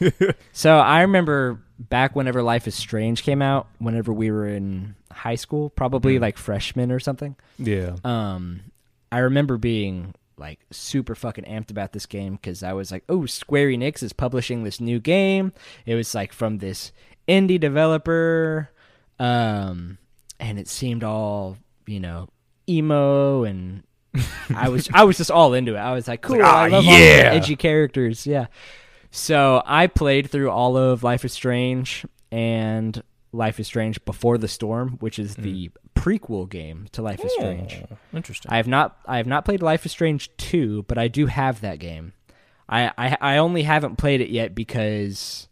So 0.52 0.76
I 0.78 1.02
remember 1.02 1.60
back 1.78 2.16
whenever 2.16 2.42
Life 2.42 2.66
is 2.66 2.74
Strange 2.74 3.22
came 3.22 3.40
out, 3.42 3.68
whenever 3.78 4.12
we 4.12 4.30
were 4.30 4.46
in 4.48 4.94
high 5.18 5.34
school, 5.36 5.70
probably 5.70 6.16
Mm. 6.18 6.20
like 6.22 6.38
freshman 6.38 6.90
or 6.92 6.98
something. 7.00 7.36
Yeah. 7.58 7.96
Um, 8.04 8.60
I 9.12 9.18
remember 9.18 9.56
being 9.58 10.14
like 10.36 10.60
super 10.70 11.14
fucking 11.14 11.44
amped 11.44 11.70
about 11.70 11.92
this 11.92 12.06
game 12.06 12.34
because 12.34 12.62
I 12.62 12.72
was 12.72 12.90
like, 12.92 13.04
oh, 13.08 13.26
Square 13.26 13.68
Enix 13.68 14.02
is 14.02 14.12
publishing 14.12 14.62
this 14.64 14.80
new 14.80 15.00
game. 15.00 15.52
It 15.86 15.94
was 15.96 16.14
like 16.14 16.32
from 16.32 16.58
this 16.58 16.92
indie 17.26 17.58
developer, 17.60 18.70
um, 19.18 19.98
and 20.40 20.58
it 20.58 20.68
seemed 20.68 21.04
all 21.04 21.58
you 21.86 22.00
know 22.00 22.28
emo 22.68 23.44
and. 23.44 23.82
I 24.54 24.68
was 24.70 24.88
I 24.92 25.04
was 25.04 25.18
just 25.18 25.30
all 25.30 25.52
into 25.54 25.74
it. 25.74 25.78
I 25.78 25.92
was 25.92 26.08
like, 26.08 26.22
cool. 26.22 26.38
like, 26.38 26.44
I 26.46 26.48
"Ah, 26.48 26.62
love 26.62 26.72
all 26.86 26.92
the 26.92 26.98
yeah." 26.98 27.30
edgy 27.34 27.54
characters. 27.56 28.26
Yeah. 28.26 28.46
So 29.10 29.62
I 29.64 29.86
played 29.86 30.30
through 30.30 30.50
all 30.50 30.76
of 30.76 31.02
Life 31.04 31.24
is 31.24 31.32
Strange 31.32 32.04
and 32.32 33.00
Life 33.32 33.60
is 33.60 33.66
Strange 33.66 34.02
Before 34.04 34.38
the 34.38 34.48
Storm, 34.48 34.96
which 35.00 35.18
is 35.18 35.36
the 35.36 35.70
prequel 35.94 36.48
game 36.48 36.86
to 36.92 37.02
Life 37.02 37.24
is 37.24 37.32
Strange. 37.34 37.82
Oh, 37.90 37.96
interesting. 38.14 38.50
I 38.50 38.56
have 38.56 38.68
not 38.68 38.96
I 39.06 39.18
have 39.18 39.26
not 39.26 39.44
played 39.44 39.62
Life 39.62 39.84
is 39.84 39.92
Strange 39.92 40.30
2, 40.38 40.84
but 40.84 40.96
I 40.98 41.08
do 41.08 41.26
have 41.26 41.60
that 41.60 41.78
game. 41.78 42.12
I, 42.68 42.90
I 42.96 43.16
I 43.20 43.36
only 43.38 43.62
haven't 43.64 43.96
played 43.96 44.20
it 44.20 44.30
yet 44.30 44.54
because 44.54 45.48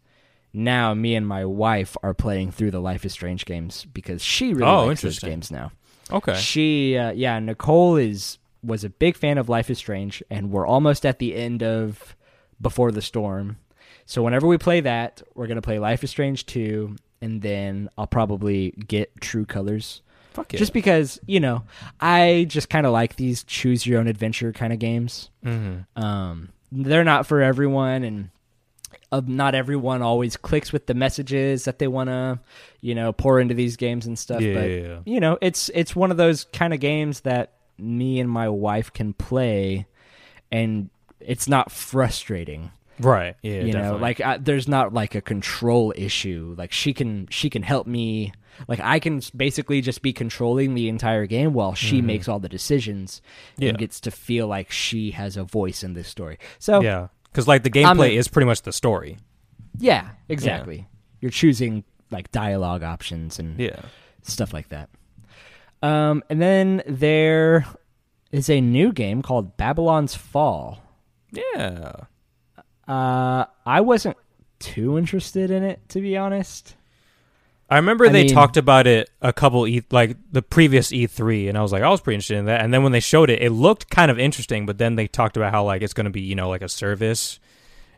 now 0.53 0.95
me 0.95 1.15
and 1.15 1.27
my 1.29 1.45
wife 1.45 1.97
are 2.03 2.15
playing 2.15 2.51
through 2.53 2.71
the 2.71 2.81
Life 2.81 3.05
is 3.05 3.13
Strange 3.13 3.45
games 3.45 3.85
because 3.93 4.23
she 4.23 4.55
really 4.55 4.71
Oh, 4.71 4.87
likes 4.87 5.03
those 5.03 5.19
games 5.19 5.51
now. 5.51 5.73
okay. 6.11 6.35
She, 6.37 6.97
uh, 6.97 7.11
yeah, 7.13 7.39
Nicole 7.41 7.97
is 7.97 8.39
was 8.63 8.85
a 8.85 8.91
big 8.91 9.17
fan 9.17 9.37
of 9.39 9.49
Life 9.51 9.69
is 9.71 9.79
Strange, 9.79 10.23
and 10.31 10.51
we're 10.51 10.67
almost 10.67 11.05
at 11.05 11.19
the 11.19 11.35
end 11.37 11.63
of 11.63 12.17
Before 12.61 12.91
the 12.91 13.03
Storm. 13.03 13.59
So 14.07 14.23
whenever 14.23 14.47
we 14.47 14.57
play 14.57 14.81
that, 14.81 15.23
we're 15.35 15.47
gonna 15.47 15.61
play 15.63 15.79
Life 15.79 16.03
is 16.05 16.11
Strange 16.11 16.47
two, 16.47 16.97
and 17.27 17.43
then 17.43 17.91
I'll 17.99 18.07
probably 18.07 18.71
get 18.71 19.21
True 19.21 19.45
Colors, 19.45 20.01
Fuck 20.33 20.53
yeah. 20.53 20.59
just 20.61 20.73
because 20.73 21.19
you 21.27 21.41
know 21.41 21.65
I 22.01 22.47
just 22.49 22.71
kind 22.71 22.87
of 22.87 22.93
like 22.93 23.17
these 23.17 23.43
choose 23.43 23.85
your 23.85 23.99
own 23.99 24.07
adventure 24.07 24.53
kind 24.53 24.73
of 24.73 24.79
games. 24.79 25.29
mm-hmm. 25.45 26.01
Um, 26.01 26.51
they're 26.71 27.05
not 27.05 27.27
for 27.27 27.43
everyone, 27.43 28.05
and 28.05 28.31
uh, 29.11 29.23
not 29.27 29.57
everyone 29.57 30.03
always 30.03 30.37
clicks 30.37 30.73
with 30.73 30.87
the 30.87 30.95
messages 30.95 31.65
that 31.65 31.81
they 31.81 31.89
want 31.89 32.11
to, 32.11 32.39
you 32.81 32.95
know, 32.95 33.13
pour 33.13 33.41
into 33.41 33.55
these 33.55 33.77
games 33.77 34.07
and 34.07 34.17
stuff. 34.17 34.41
Yeah, 34.41 34.55
but 34.55 34.71
yeah, 34.71 34.77
yeah. 34.77 34.99
you 35.05 35.19
know, 35.19 35.37
it's 35.41 35.69
it's 35.75 35.97
one 35.97 36.13
of 36.13 36.17
those 36.17 36.45
kind 36.45 36.73
of 36.73 36.79
games 36.79 37.21
that 37.23 37.55
me 37.77 38.21
and 38.21 38.31
my 38.31 38.49
wife 38.49 38.93
can 38.93 39.15
play, 39.15 39.87
and 40.53 40.91
it's 41.19 41.49
not 41.49 41.73
frustrating. 41.73 42.71
Right. 42.99 43.37
Yeah. 43.43 43.61
you 43.61 43.73
know, 43.73 43.81
definitely. 43.81 44.01
like 44.01 44.21
I, 44.21 44.37
there's 44.39 44.69
not 44.69 44.95
like 44.95 45.15
a 45.15 45.21
control 45.21 45.93
issue. 45.97 46.55
Like 46.57 46.73
she 46.73 46.93
can 46.95 47.27
she 47.31 47.51
can 47.51 47.63
help 47.63 47.87
me. 47.87 48.33
Like 48.69 48.81
I 48.81 48.99
can 49.01 49.21
basically 49.37 49.81
just 49.83 50.01
be 50.03 50.13
controlling 50.15 50.75
the 50.75 50.89
entire 50.89 51.27
game 51.27 51.53
while 51.53 51.75
she 51.75 52.01
makes 52.01 52.27
all 52.29 52.39
the 52.39 52.49
decisions 52.49 53.21
Mm-hmm. 53.55 53.63
Yeah. 53.63 53.69
and 53.71 53.79
gets 53.79 54.01
to 54.01 54.11
feel 54.11 54.47
like 54.47 54.71
she 54.71 55.11
has 55.11 55.37
a 55.37 55.45
voice 55.45 55.83
in 55.85 55.93
this 55.95 56.09
story. 56.09 56.39
So 56.59 56.81
Yeah. 56.81 57.09
Because 57.31 57.47
like 57.47 57.65
the 57.65 57.71
gameplay 57.71 58.11
a- 58.11 58.17
is 58.17 58.29
pretty 58.29 58.47
much 58.47 58.63
the 58.63 58.73
story. 58.73 59.19
Yeah, 59.79 60.09
exactly. 60.31 60.87
You're 61.21 61.31
choosing 61.31 61.85
like 62.11 62.31
dialogue 62.31 62.83
options 62.83 63.39
and 63.39 63.61
Yeah. 63.61 63.81
stuff 64.23 64.55
like 64.55 64.71
that. 64.71 64.89
Um, 65.83 66.23
and 66.31 66.41
then 66.41 66.83
there 66.87 67.67
is 68.33 68.49
a 68.49 68.61
new 68.63 68.91
game 68.93 69.21
called 69.21 69.59
Babylon's 69.59 70.15
Fall. 70.15 70.81
Yeah. 71.31 71.93
Uh, 72.89 73.47
I 73.65 73.81
wasn't 73.81 74.17
too 74.59 74.97
interested 74.99 75.51
in 75.51 75.63
it 75.63 75.81
to 75.91 76.01
be 76.01 76.17
honest. 76.17 76.75
I 77.69 77.77
remember 77.77 78.07
I 78.07 78.11
they 78.11 78.25
mean- 78.25 78.33
talked 78.35 78.57
about 78.57 78.87
it 78.87 79.11
a 79.21 79.33
couple 79.33 79.67
E 79.67 79.83
like 79.91 80.17
the 80.31 80.41
previous 80.43 80.93
E3 80.93 81.49
and 81.49 81.59
I 81.59 81.63
was 81.63 81.73
like 81.73 81.83
I 81.83 81.89
was 81.89 82.01
pretty 82.01 82.15
interested 82.15 82.37
in 82.39 82.45
that 82.47 82.61
and 82.63 82.73
then 82.73 82.83
when 82.85 82.93
they 82.93 83.01
showed 83.01 83.29
it 83.29 83.43
it 83.43 83.51
looked 83.51 83.91
kind 83.91 84.11
of 84.11 84.19
interesting 84.21 84.67
but 84.67 84.79
then 84.79 84.95
they 84.95 85.09
talked 85.09 85.37
about 85.37 85.51
how 85.53 85.65
like 85.65 85.83
it's 85.83 85.93
going 85.93 86.05
to 86.05 86.11
be 86.11 86.21
you 86.21 86.37
know 86.37 86.49
like 86.49 86.63
a 86.63 86.69
service 86.69 87.41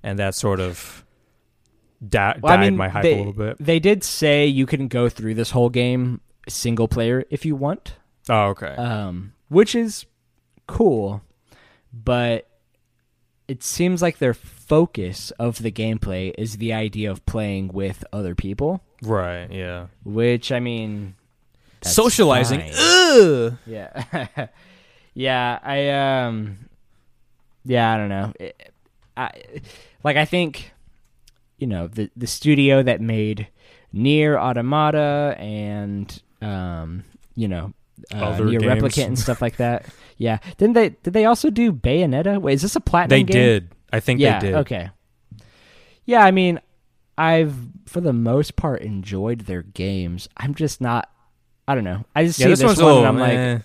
and 0.03 0.19
that 0.19 0.35
sort 0.35 0.59
of 0.61 1.05
da- 2.07 2.35
Well, 2.41 2.57
died 2.57 2.61
I 2.61 2.65
mean, 2.71 2.77
my 2.79 2.89
hype 2.89 3.03
they, 3.03 3.15
a 3.15 3.19
little 3.19 3.33
bit. 3.35 3.57
They 3.61 3.79
did 3.79 4.03
say 4.05 4.47
you 4.47 4.65
can 4.65 4.89
go 4.89 5.09
through 5.11 5.35
this 5.35 5.51
whole 5.51 5.69
game 5.69 6.23
single 6.49 6.89
player 6.89 7.25
if 7.31 7.45
you 7.45 7.55
want. 7.55 7.95
Oh 8.31 8.49
okay. 8.49 8.75
um, 8.77 9.35
which 9.49 9.75
is 9.75 10.07
cool, 10.67 11.23
but 11.93 12.48
it 13.49 13.63
seems 13.65 14.03
like 14.03 14.19
their 14.19 14.35
focus 14.35 15.31
of 15.39 15.63
the 15.63 15.73
gameplay 15.73 16.33
is 16.39 16.59
the 16.59 16.73
idea 16.73 17.11
of 17.11 17.25
playing 17.27 17.69
with 17.69 18.05
other 18.13 18.35
people. 18.35 18.83
right, 19.03 19.51
yeah. 19.51 19.87
Which 20.05 20.53
I 20.53 20.61
mean, 20.61 21.15
Socializing. 21.83 22.61
yeah, 23.67 24.27
yeah. 25.15 25.59
I 25.63 25.89
um, 26.27 26.59
yeah. 27.65 27.93
I 27.95 27.97
don't 27.97 28.09
know. 28.09 28.33
It- 28.39 28.73
I 29.17 29.31
like. 30.05 30.17
I 30.17 30.25
think 30.25 30.73
you 31.59 31.67
know 31.67 31.89
the 31.89 32.09
the 32.17 32.27
studio 32.29 32.83
that 32.85 33.01
made 33.01 33.49
NieR 33.95 34.39
Automata 34.39 35.35
and 35.39 36.23
um, 36.43 37.03
you 37.35 37.49
know. 37.49 37.73
Uh, 38.15 38.19
Other 38.19 38.45
NieR 38.45 38.61
games. 38.61 38.81
Replicant 38.83 39.07
and 39.07 39.19
stuff 39.19 39.43
like 39.43 39.57
that. 39.57 39.87
Yeah. 40.19 40.39
Didn't 40.59 40.75
they? 40.75 40.91
Did 40.91 41.13
they 41.13 41.25
also 41.25 41.49
do 41.49 41.73
Bayonetta? 41.73 42.41
Wait, 42.41 42.55
is 42.55 42.63
this 42.63 42.77
a 42.77 42.81
platinum? 42.81 43.11
They 43.11 43.23
game? 43.23 43.43
did. 43.43 43.75
I 43.93 44.01
think 44.01 44.21
yeah, 44.21 44.41
they 44.41 44.49
did. 44.49 44.55
Okay. 44.57 44.91
Yeah, 46.05 46.25
I 46.25 46.31
mean, 46.31 46.61
I've 47.17 47.55
for 47.87 48.01
the 48.01 48.13
most 48.13 48.57
part 48.57 48.83
enjoyed 48.83 49.43
their 49.43 49.63
games. 49.63 50.29
I'm 50.37 50.55
just 50.55 50.81
not. 50.81 51.11
I 51.67 51.75
don't 51.75 51.85
know. 51.85 52.05
I 52.15 52.25
just 52.27 52.39
Yeah, 52.39 52.47
see 52.47 52.51
this, 52.51 52.59
this, 52.61 52.67
one's 52.67 52.83
one 52.83 52.99
and 52.99 53.07
I'm 53.07 53.19
like, 53.19 53.33
eh. 53.33 53.59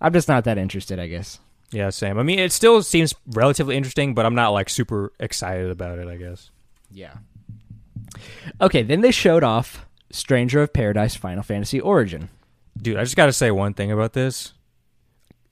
I'm 0.00 0.12
just 0.12 0.28
not 0.28 0.44
that 0.44 0.58
interested. 0.58 0.98
I 0.98 1.06
guess. 1.06 1.38
Yeah, 1.70 1.90
same. 1.90 2.18
I 2.18 2.22
mean, 2.22 2.38
it 2.38 2.52
still 2.52 2.82
seems 2.82 3.14
relatively 3.26 3.76
interesting, 3.76 4.14
but 4.14 4.24
I'm 4.24 4.34
not 4.34 4.50
like 4.50 4.68
super 4.68 5.12
excited 5.18 5.70
about 5.70 5.98
it, 5.98 6.06
I 6.08 6.16
guess. 6.16 6.50
Yeah. 6.90 7.14
Okay, 8.60 8.82
then 8.82 9.00
they 9.00 9.10
showed 9.10 9.42
off 9.42 9.86
Stranger 10.10 10.62
of 10.62 10.72
Paradise 10.72 11.16
Final 11.16 11.42
Fantasy 11.42 11.80
Origin. 11.80 12.28
Dude, 12.80 12.96
I 12.96 13.02
just 13.02 13.16
got 13.16 13.26
to 13.26 13.32
say 13.32 13.50
one 13.50 13.74
thing 13.74 13.90
about 13.90 14.12
this. 14.12 14.52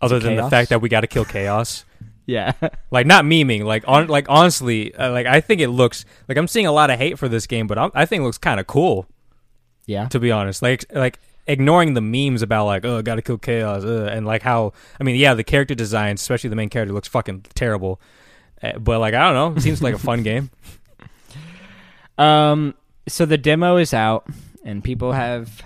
Other 0.02 0.18
than 0.18 0.36
the 0.36 0.50
fact 0.50 0.70
that 0.70 0.80
we 0.80 0.88
got 0.88 1.00
to 1.02 1.06
kill 1.06 1.24
chaos. 1.24 1.84
Yeah. 2.24 2.52
like 2.92 3.04
not 3.04 3.24
memeing 3.24 3.64
like 3.64 3.82
on 3.88 4.06
like 4.06 4.26
honestly 4.28 4.94
uh, 4.94 5.10
like 5.10 5.26
i 5.26 5.40
think 5.40 5.60
it 5.60 5.68
looks 5.70 6.04
like 6.28 6.38
i'm 6.38 6.46
seeing 6.46 6.66
a 6.66 6.72
lot 6.72 6.88
of 6.88 6.96
hate 6.96 7.18
for 7.18 7.28
this 7.28 7.48
game 7.48 7.66
but 7.66 7.78
I'm, 7.78 7.90
i 7.94 8.06
think 8.06 8.20
it 8.20 8.24
looks 8.24 8.38
kind 8.38 8.60
of 8.60 8.68
cool 8.68 9.08
yeah. 9.86 10.06
to 10.06 10.20
be 10.20 10.30
honest 10.30 10.62
like 10.62 10.84
like 10.94 11.18
ignoring 11.48 11.94
the 11.94 12.00
memes 12.00 12.40
about 12.40 12.66
like 12.66 12.84
oh 12.84 13.02
gotta 13.02 13.22
kill 13.22 13.38
chaos 13.38 13.82
uh, 13.84 14.08
and 14.10 14.24
like 14.24 14.42
how 14.42 14.72
i 15.00 15.02
mean 15.02 15.16
yeah 15.16 15.34
the 15.34 15.42
character 15.42 15.74
design 15.74 16.14
especially 16.14 16.48
the 16.48 16.54
main 16.56 16.68
character 16.68 16.94
looks 16.94 17.08
fucking 17.08 17.44
terrible 17.54 18.00
uh, 18.62 18.78
but 18.78 19.00
like 19.00 19.14
i 19.14 19.20
don't 19.20 19.34
know 19.34 19.58
it 19.58 19.60
seems 19.60 19.82
like 19.82 19.96
a 19.96 19.98
fun 19.98 20.22
game 20.30 20.48
Um. 22.18 22.74
So 23.08 23.26
the 23.26 23.38
demo 23.38 23.78
is 23.78 23.92
out, 23.92 24.26
and 24.64 24.82
people 24.82 25.12
have. 25.12 25.62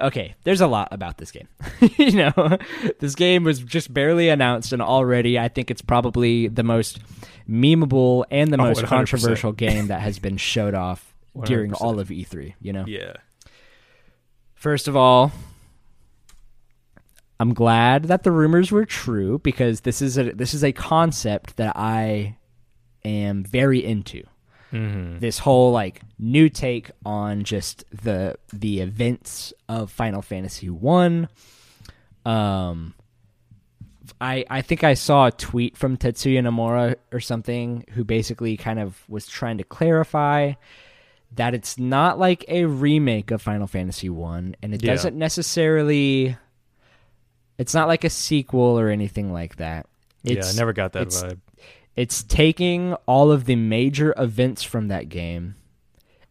Okay, 0.00 0.34
there's 0.44 0.60
a 0.60 0.66
lot 0.66 0.88
about 0.90 1.18
this 1.18 1.30
game. 1.30 1.48
you 1.98 2.12
know, 2.12 2.58
this 3.00 3.14
game 3.14 3.44
was 3.44 3.60
just 3.60 3.92
barely 3.92 4.28
announced, 4.28 4.72
and 4.72 4.80
already 4.82 5.38
I 5.38 5.48
think 5.48 5.70
it's 5.70 5.82
probably 5.82 6.48
the 6.48 6.62
most 6.62 7.00
memeable 7.48 8.24
and 8.30 8.52
the 8.52 8.58
Oh, 8.60 8.64
most 8.64 8.82
100%. 8.82 8.86
controversial 8.88 9.52
game 9.52 9.86
that 9.88 10.00
has 10.00 10.18
been 10.18 10.36
showed 10.52 10.74
off 10.74 11.14
during 11.44 11.70
100%. 11.72 11.80
all 11.80 11.98
of 12.00 12.08
E3. 12.08 12.54
You 12.60 12.72
know, 12.72 12.84
yeah 12.86 13.14
first 14.54 14.88
of 14.88 14.96
all, 14.96 15.30
I'm 17.40 17.54
glad 17.54 18.04
that 18.04 18.24
the 18.24 18.32
rumors 18.32 18.72
were 18.72 18.84
true 18.84 19.38
because 19.38 19.82
this 19.82 20.02
is 20.02 20.18
a 20.18 20.32
this 20.32 20.54
is 20.54 20.64
a 20.64 20.72
concept 20.72 21.56
that 21.56 21.76
I 21.76 22.36
am 23.04 23.44
very 23.44 23.84
into 23.84 24.24
mm-hmm. 24.72 25.18
this 25.18 25.38
whole 25.38 25.72
like 25.72 26.02
new 26.18 26.48
take 26.48 26.90
on 27.04 27.44
just 27.44 27.84
the 28.02 28.36
the 28.52 28.80
events 28.80 29.52
of 29.68 29.90
Final 29.90 30.22
Fantasy 30.22 30.68
1 30.70 31.28
um 32.26 32.94
I 34.20 34.44
I 34.50 34.62
think 34.62 34.84
I 34.84 34.94
saw 34.94 35.26
a 35.26 35.30
tweet 35.32 35.76
from 35.76 35.96
Tetsuya 35.96 36.40
Nomura 36.40 36.96
or 37.12 37.20
something 37.20 37.84
who 37.92 38.04
basically 38.04 38.56
kind 38.56 38.78
of 38.80 39.02
was 39.08 39.26
trying 39.26 39.58
to 39.58 39.64
clarify 39.64 40.54
that 41.36 41.54
it's 41.54 41.78
not 41.78 42.18
like 42.18 42.44
a 42.48 42.64
remake 42.64 43.30
of 43.30 43.42
Final 43.42 43.66
Fantasy 43.66 44.08
1 44.08 44.56
and 44.62 44.74
it 44.74 44.82
Yeah. 44.82 44.92
doesn't 44.92 45.16
necessarily 45.16 46.36
it's 47.58 47.74
not 47.74 47.86
like 47.88 48.04
a 48.04 48.10
sequel 48.10 48.78
or 48.78 48.88
anything 48.88 49.32
like 49.32 49.56
that. 49.56 49.86
yeah 50.22 50.42
i 50.44 50.52
never 50.56 50.72
got 50.72 50.92
that 50.92 51.02
it's- 51.02 51.22
vibe 51.22 51.38
it's 51.98 52.22
taking 52.22 52.94
all 53.06 53.32
of 53.32 53.44
the 53.44 53.56
major 53.56 54.14
events 54.16 54.62
from 54.62 54.88
that 54.88 55.08
game 55.08 55.56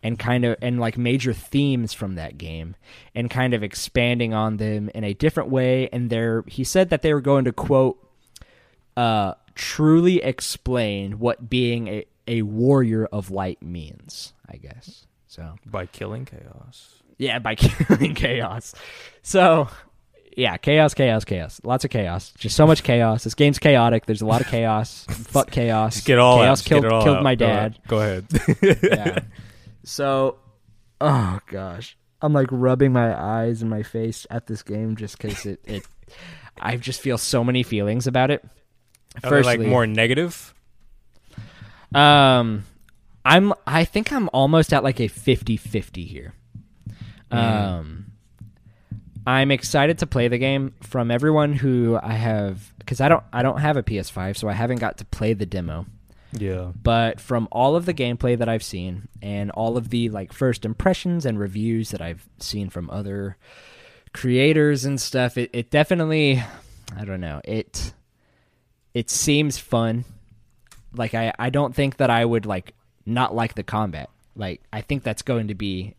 and 0.02 0.18
kind 0.18 0.46
of 0.46 0.56
and 0.62 0.80
like 0.80 0.98
major 0.98 1.34
themes 1.34 1.94
from 1.94 2.16
that 2.16 2.38
game 2.38 2.76
and 3.14 3.30
kind 3.30 3.54
of 3.54 3.64
expanding 3.64 4.34
on 4.34 4.58
them 4.58 4.90
in 4.96 5.04
a 5.04 5.14
different 5.14 5.50
way 5.50 5.90
and 5.92 6.10
they're 6.10 6.44
he 6.48 6.64
said 6.64 6.90
that 6.90 7.02
they 7.02 7.14
were 7.14 7.22
going 7.22 7.44
to 7.44 7.52
quote 7.52 8.02
uh, 8.98 9.36
truly 9.54 10.22
explain 10.24 11.20
what 11.20 11.50
being 11.50 11.88
a, 11.88 12.06
a 12.28 12.42
warrior 12.42 13.06
of 13.06 13.30
light 13.30 13.62
means. 13.62 14.34
I 14.50 14.58
guess 14.58 15.06
so. 15.28 15.56
By 15.66 15.86
killing 15.86 16.26
chaos. 16.26 16.96
Yeah, 17.18 17.40
by 17.40 17.56
killing 17.56 18.16
chaos. 18.16 18.74
So, 19.22 19.70
yeah, 20.38 20.56
chaos, 20.58 20.94
chaos, 20.94 21.26
chaos. 21.26 21.60
Lots 21.64 21.84
of 21.84 21.90
chaos. 21.90 22.32
Just 22.38 22.56
so 22.56 22.68
much 22.68 22.84
chaos. 22.84 23.24
This 23.24 23.34
game's 23.34 23.58
chaotic. 23.58 24.06
There's 24.06 24.22
a 24.22 24.26
lot 24.28 24.40
of 24.40 24.48
chaos. 24.48 25.04
Fuck 25.10 25.50
chaos. 25.50 25.96
Just 25.96 26.06
get 26.06 26.20
all 26.20 26.38
chaos 26.38 26.62
out. 26.62 26.66
killed 26.66 26.86
all 26.86 27.04
killed 27.04 27.18
out. 27.18 27.24
my 27.24 27.34
dad. 27.34 27.80
Go 27.88 28.00
ahead. 28.00 28.26
yeah. 28.84 29.20
So, 29.84 30.36
oh 31.00 31.40
gosh, 31.50 31.96
I'm 32.22 32.34
like 32.34 32.50
rubbing 32.52 32.92
my 32.92 33.18
eyes 33.18 33.62
and 33.62 33.70
my 33.70 33.84
face 33.84 34.28
at 34.30 34.46
this 34.46 34.62
game 34.62 34.98
just 34.98 35.18
because 35.18 35.46
it, 35.46 35.62
it. 35.64 35.84
I 36.60 36.76
just 36.76 37.00
feel 37.00 37.18
so 37.18 37.42
many 37.42 37.64
feelings 37.64 38.06
about 38.06 38.30
it. 38.30 38.44
Are 39.24 39.30
they, 39.30 39.44
like 39.44 39.60
Firstly- 39.60 39.68
more 39.68 39.88
negative. 39.88 40.54
Um, 41.96 42.66
I'm. 43.24 43.54
I 43.66 43.86
think 43.86 44.12
I'm 44.12 44.30
almost 44.34 44.74
at 44.74 44.84
like 44.84 45.00
a 45.00 45.08
50-50 45.08 46.06
here. 46.06 46.34
Um, 47.32 48.07
I'm 49.28 49.52
excited 49.52 49.98
to 50.00 50.08
play 50.08 50.30
the 50.30 50.38
game 50.38 50.74
from 50.82 51.12
everyone 51.12 51.52
who 51.52 52.00
I 52.02 52.14
have 52.14 52.74
because 52.80 53.02
I 53.02 53.10
don't. 53.10 53.24
I 53.34 53.44
don't 53.44 53.60
have 53.60 53.76
a 53.76 53.84
PS5, 53.84 54.38
so 54.38 54.48
I 54.48 54.54
haven't 54.54 54.80
got 54.80 54.98
to 55.00 55.06
play 55.06 55.34
the 55.34 55.46
demo. 55.46 55.86
Yeah. 56.34 56.72
but 56.84 57.22
from 57.22 57.48
all 57.52 57.76
of 57.78 57.86
the 57.86 57.94
gameplay 57.94 58.38
that 58.38 58.50
I've 58.50 58.62
seen 58.64 59.08
and 59.22 59.50
all 59.52 59.78
of 59.78 59.90
the 59.90 60.10
like 60.10 60.34
first 60.34 60.66
impressions 60.66 61.26
and 61.26 61.40
reviews 61.40 61.92
that 61.92 62.02
I've 62.02 62.28
seen 62.38 62.70
from 62.70 62.90
other 62.90 63.38
creators 64.14 64.84
and 64.84 65.00
stuff, 65.00 65.38
it, 65.38 65.50
it 65.54 65.72
definitely 65.72 66.44
I 66.96 67.06
don't 67.06 67.22
know, 67.22 67.42
it 67.44 67.94
it 68.94 69.10
seems 69.10 69.58
fun. 69.58 70.06
Like 70.94 71.14
I, 71.14 71.34
I 71.40 71.50
don't 71.50 71.74
think 71.76 71.98
that 71.98 72.10
I 72.10 72.24
would 72.26 72.46
like 72.46 72.74
not 73.06 73.34
like 73.34 73.56
the 73.56 73.64
combat. 73.64 74.10
Like 74.36 74.62
I 74.72 74.82
think 74.82 75.04
that's 75.04 75.22
going 75.22 75.48
to 75.48 75.56
be 75.56 75.96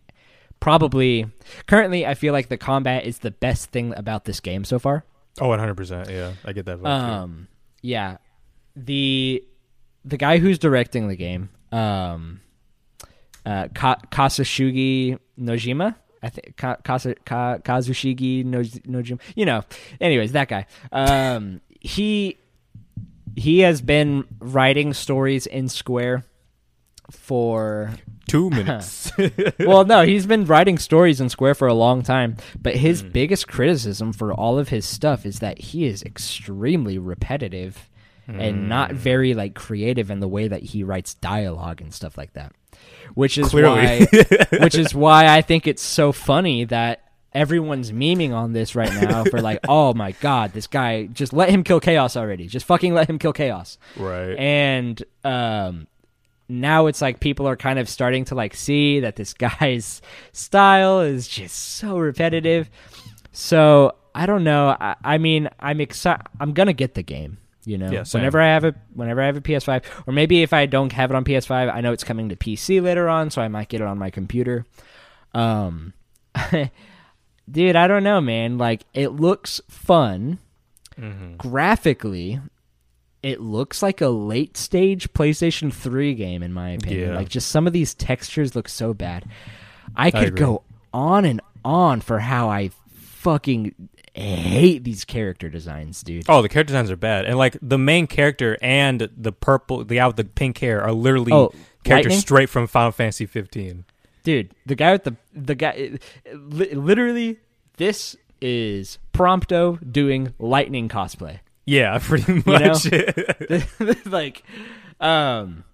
probably 0.61 1.27
currently 1.67 2.07
I 2.07 2.15
feel 2.15 2.33
like 2.33 2.49
the 2.49 2.57
combat 2.59 3.05
is 3.05 3.19
the 3.19 3.31
best 3.31 3.71
thing 3.71 3.95
about 3.97 4.25
this 4.25 4.41
game 4.41 4.65
so 4.65 4.79
far. 4.79 5.05
Oh, 5.41 5.49
100. 5.49 5.75
percent 5.77 6.11
Yeah, 6.11 6.33
I 6.45 6.53
get 6.53 6.67
that. 6.67 6.79
Vibe 6.79 6.83
too. 6.83 7.13
Um, 7.13 7.49
yeah, 7.83 8.17
the 8.77 9.45
the 10.05 10.17
guy 10.17 10.39
who's 10.39 10.59
directing 10.59 11.09
the 11.09 11.17
game, 11.17 11.51
um, 11.71 12.41
uh, 13.47 13.69
Ka- 13.75 14.01
Kasashugi 14.11 15.19
Nojima. 15.39 15.95
I 16.23 16.31
think 16.31 16.57
Ka- 16.57 16.79
Kasa- 16.83 17.15
Ka- 17.25 17.59
Kazushige 17.59 18.45
Noj- 18.45 18.85
Nojima. 18.87 19.21
You 19.37 19.47
know. 19.47 19.63
Anyways, 20.01 20.33
that 20.33 20.49
guy. 20.49 20.67
Um, 20.91 21.61
he 21.81 22.39
he 23.37 23.61
has 23.61 23.81
been 23.81 24.25
writing 24.41 24.93
stories 24.95 25.47
in 25.47 25.69
Square 25.69 26.25
for 27.11 27.91
Two 28.29 28.51
minutes. 28.59 29.11
well, 29.59 29.85
no, 29.85 30.03
he's 30.03 30.27
been 30.27 30.45
writing 30.45 30.79
stories 30.79 31.21
in 31.21 31.29
Square 31.29 31.57
for 31.57 31.67
a 31.67 31.75
long 31.75 32.03
time, 32.03 32.37
but 32.61 32.77
his 32.77 33.03
biggest 33.03 33.49
criticism 33.49 34.13
for 34.13 34.33
all 34.33 34.59
of 34.59 34.69
his 34.69 34.87
stuff 34.87 35.27
is 35.27 35.41
that 35.41 35.59
he 35.59 35.87
is 35.87 36.03
extremely 36.05 36.99
repetitive 36.99 37.89
and 38.29 38.69
not 38.69 38.93
very 38.93 39.33
like 39.33 39.55
creative 39.55 40.11
in 40.11 40.21
the 40.21 40.29
way 40.29 40.47
that 40.49 40.63
he 40.63 40.85
writes 40.85 41.15
dialogue 41.15 41.81
and 41.81 41.95
stuff 41.95 42.19
like 42.19 42.35
that. 42.35 42.53
Which 43.15 43.39
is 43.39 43.49
Clearly. 43.49 44.07
why 44.07 44.47
which 44.61 44.75
is 44.75 44.95
why 44.95 45.27
I 45.35 45.41
think 45.41 45.67
it's 45.67 45.81
so 45.83 46.13
funny 46.13 46.65
that 46.65 47.05
everyone's 47.33 47.91
memeing 47.91 48.35
on 48.35 48.53
this 48.53 48.75
right 48.75 48.93
now 48.93 49.25
for 49.25 49.41
like, 49.41 49.61
"Oh 49.67 49.95
my 49.95 50.13
god, 50.13 50.53
this 50.53 50.67
guy 50.67 51.07
just 51.07 51.33
let 51.33 51.49
him 51.49 51.65
kill 51.65 51.81
chaos 51.81 52.17
already. 52.19 52.49
Just 52.49 52.67
fucking 52.67 52.93
let 52.93 53.09
him 53.09 53.19
kill 53.19 53.33
chaos." 53.33 53.79
right. 53.97 54.35
and 54.39 55.03
um 55.25 55.87
now 56.49 56.87
it's 56.87 57.03
like 57.03 57.21
people 57.21 57.47
are 57.47 57.57
kind 57.57 57.79
of 57.79 57.89
starting 57.89 58.25
to 58.27 58.35
like 58.35 58.55
see 58.55 59.01
that 59.01 59.17
this 59.17 59.35
guy's 59.35 60.01
style 60.33 61.01
is 61.01 61.29
just 61.29 61.57
so 61.77 61.99
repetitive. 61.99 62.71
So 63.33 63.95
i 64.15 64.27
don't 64.27 64.43
know. 64.43 64.77
I, 64.81 64.97
I 65.05 65.19
mean 65.19 65.49
i'm 65.61 65.81
excited 65.81 66.27
i'm 66.41 66.53
gonna 66.53 66.73
get 66.73 66.95
the 66.95 67.03
game 67.03 67.39
you 67.65 67.77
know? 67.77 67.91
Yeah, 67.91 68.05
whenever 68.13 68.41
i 68.41 68.47
have 68.47 68.65
a 68.65 68.75
whenever 68.95 69.21
i 69.21 69.27
have 69.27 69.37
a 69.37 69.43
ps5 69.43 69.85
or 70.07 70.13
maybe 70.13 70.43
if 70.43 70.55
i 70.55 70.65
don't 70.65 70.93
have 70.93 71.11
it 71.11 71.15
on 71.15 71.25
ps5 71.25 71.73
i 71.73 71.81
know 71.83 71.93
it's 71.93 72.03
coming 72.03 72.31
to 72.31 72.37
pc 72.37 72.83
later 72.83 73.09
on 73.09 73.31
so 73.31 73.43
i 73.43 73.49
might 73.49 73.69
get 73.69 73.81
it 73.81 73.87
on 73.87 73.99
my 73.99 74.11
computer. 74.11 74.65
Um 75.35 75.93
dude 77.51 77.77
i 77.77 77.87
don't 77.87 78.05
know 78.05 78.21
man. 78.21 78.59
Like 78.59 78.83
it 78.95 79.09
looks 79.09 79.61
fun. 79.69 80.39
Hmm 80.97 81.35
graphically 81.37 82.41
it 83.29 83.41
looks 83.41 83.83
like 83.83 84.01
a 84.01 84.09
late 84.09 84.57
stage 84.57 85.13
PlayStation 85.13 85.73
3 85.73 86.15
game 86.15 86.43
in 86.43 86.53
my 86.53 86.71
opinion. 86.71 87.11
Yeah. 87.11 87.17
Like 87.17 87.29
just 87.29 87.49
some 87.49 87.67
of 87.67 87.73
these 87.73 87.95
textures 87.95 88.57
look 88.57 88.69
so 88.69 88.95
bad. 88.95 89.25
I 89.95 90.11
could 90.11 90.29
agree. 90.29 90.41
go 90.41 90.63
on 90.93 91.25
and 91.25 91.41
on 91.65 92.01
for 92.01 92.19
how 92.19 92.49
I 92.49 92.71
fucking 92.93 93.75
hate 94.15 94.85
these 94.85 95.05
character 95.05 95.49
designs, 95.49 96.03
dude. 96.03 96.25
Oh, 96.29 96.43
the 96.43 96.49
character 96.49 96.73
designs 96.73 96.91
are 96.91 96.97
bad, 96.97 97.25
and 97.25 97.39
like 97.39 97.57
the 97.63 97.79
main 97.79 98.07
character 98.07 98.57
and 98.63 99.09
the 99.17 99.33
purple, 99.33 99.85
the 99.85 99.97
guy 99.97 100.07
with 100.07 100.17
the 100.17 100.25
pink 100.25 100.59
hair 100.59 100.83
are 100.83 100.93
literally 100.93 101.33
Oh, 101.33 101.53
characters 101.85 102.11
Lightning? 102.11 102.21
straight 102.21 102.49
from 102.49 102.67
Final 102.67 102.91
Fantasy 102.93 103.27
15. 103.27 103.85
Dude, 104.25 104.51
the 104.67 104.75
guy 104.75 104.93
with 104.93 105.05
the 105.05 105.17
the 105.35 105.55
guy 105.55 105.99
literally 106.33 107.39
this 107.77 108.17
is 108.41 108.99
Prompto 109.13 109.79
doing 109.93 110.35
lightning 110.39 110.89
cosplay. 110.89 111.39
Yeah, 111.69 111.99
pretty 112.03 112.33
know? 112.33 112.43
much. 112.47 114.07
like 114.07 114.43
um 115.01 115.65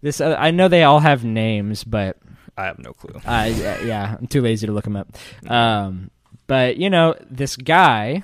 this 0.00 0.20
uh, 0.20 0.36
I 0.38 0.52
know 0.52 0.68
they 0.68 0.84
all 0.84 1.00
have 1.00 1.24
names, 1.24 1.82
but 1.82 2.18
I 2.56 2.66
have 2.66 2.78
no 2.78 2.92
clue. 2.92 3.16
Uh, 3.16 3.50
yeah, 3.52 3.82
yeah, 3.82 4.16
I'm 4.18 4.28
too 4.28 4.40
lazy 4.40 4.66
to 4.66 4.72
look 4.72 4.84
them 4.84 4.96
up. 4.96 5.08
Um, 5.48 6.10
but 6.46 6.76
you 6.76 6.88
know, 6.88 7.16
this 7.28 7.56
guy 7.56 8.22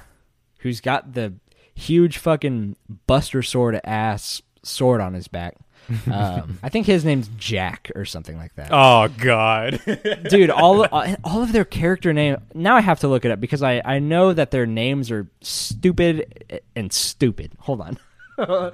who's 0.60 0.80
got 0.80 1.14
the 1.14 1.34
huge 1.74 2.18
fucking 2.18 2.76
Buster 3.06 3.42
Sword 3.42 3.80
ass 3.84 4.40
sword 4.62 5.00
on 5.00 5.14
his 5.14 5.26
back. 5.26 5.56
Um, 6.10 6.58
I 6.62 6.68
think 6.68 6.86
his 6.86 7.04
name's 7.04 7.28
Jack 7.36 7.90
or 7.94 8.04
something 8.04 8.36
like 8.36 8.54
that. 8.54 8.68
Oh 8.70 9.08
God. 9.18 9.80
Dude, 10.30 10.50
all 10.50 10.84
all 11.24 11.42
of 11.42 11.52
their 11.52 11.64
character 11.64 12.12
name. 12.12 12.36
Now 12.54 12.76
I 12.76 12.80
have 12.80 13.00
to 13.00 13.08
look 13.08 13.24
it 13.24 13.30
up 13.30 13.40
because 13.40 13.62
I 13.62 13.82
I 13.84 13.98
know 13.98 14.32
that 14.32 14.50
their 14.50 14.66
names 14.66 15.10
are 15.10 15.28
stupid 15.40 16.62
and 16.76 16.92
stupid. 16.92 17.52
Hold 17.60 17.80
on. 17.80 17.98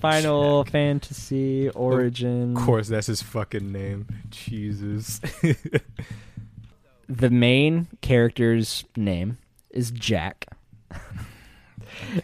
Final 0.00 0.64
Fantasy 0.64 1.68
Origin. 1.70 2.56
of 2.56 2.62
course, 2.62 2.88
that's 2.88 3.06
his 3.06 3.22
fucking 3.22 3.70
name. 3.72 4.06
Jesus. 4.30 5.20
the 7.08 7.30
main 7.30 7.86
character's 8.00 8.84
name 8.96 9.38
is 9.70 9.90
Jack, 9.92 10.46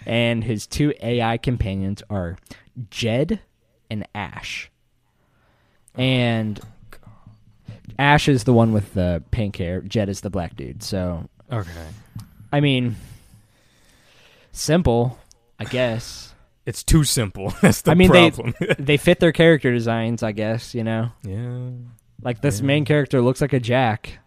and 0.07 0.45
his 0.45 0.67
two 0.67 0.93
AI 1.01 1.39
companions 1.39 2.03
are 2.11 2.37
Jed 2.91 3.41
and 3.95 4.09
Ash. 4.15 4.71
And 5.95 6.61
Ash 7.99 8.29
is 8.29 8.45
the 8.45 8.53
one 8.53 8.73
with 8.73 8.95
the 8.95 9.23
pink 9.31 9.57
hair. 9.57 9.81
Jed 9.81 10.09
is 10.09 10.21
the 10.21 10.31
black 10.31 10.57
dude. 10.57 10.83
So, 10.83 11.29
okay. 11.51 11.87
I 12.53 12.61
mean, 12.61 12.97
simple, 14.53 15.19
I 15.59 15.65
guess. 15.65 16.31
It's 16.67 16.83
too 16.83 17.05
simple. 17.05 17.53
That's 17.61 17.83
the 17.83 17.91
I 17.91 17.95
mean, 17.95 18.11
they- 18.11 18.31
problem. 18.31 18.55
they 18.79 18.97
fit 18.97 19.21
their 19.21 19.33
character 19.33 19.71
designs, 19.71 20.23
I 20.23 20.33
guess. 20.33 20.75
You 20.75 20.83
know, 20.83 21.11
yeah. 21.23 21.69
like 22.23 22.41
this 22.41 22.61
Yeah. 22.61 22.65
main 22.67 22.87
character 22.87 23.21
looks 23.21 23.43
like 23.43 23.53
a 23.53 23.61
Jack. 23.61 24.19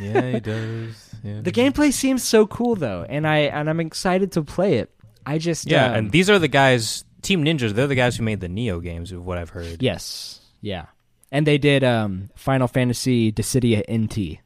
Yeah, 0.00 0.32
he 0.32 0.40
does. 0.40 1.14
Yeah. 1.22 1.40
The 1.42 1.52
gameplay 1.52 1.92
seems 1.92 2.24
so 2.24 2.48
cool 2.48 2.74
though, 2.74 3.06
and 3.08 3.24
I 3.28 3.42
and 3.42 3.70
I'm 3.70 3.78
excited 3.78 4.32
to 4.32 4.42
play 4.42 4.78
it. 4.78 4.90
I 5.24 5.38
just 5.38 5.70
Yeah, 5.70 5.86
um, 5.86 5.94
and 5.94 6.10
these 6.10 6.28
are 6.28 6.40
the 6.40 6.48
guys. 6.48 7.04
Team 7.24 7.44
Ninjas. 7.44 7.72
They're 7.72 7.86
the 7.88 7.94
guys 7.96 8.16
who 8.16 8.22
made 8.22 8.40
the 8.40 8.48
Nioh 8.48 8.80
games, 8.82 9.10
of 9.10 9.24
what 9.26 9.38
I've 9.38 9.50
heard. 9.50 9.82
yes, 9.82 10.40
yeah, 10.60 10.86
and 11.32 11.46
they 11.46 11.58
did 11.58 11.82
um 11.82 12.30
Final 12.36 12.68
Fantasy 12.68 13.32
Dissidia 13.32 13.82
NT. 13.90 14.38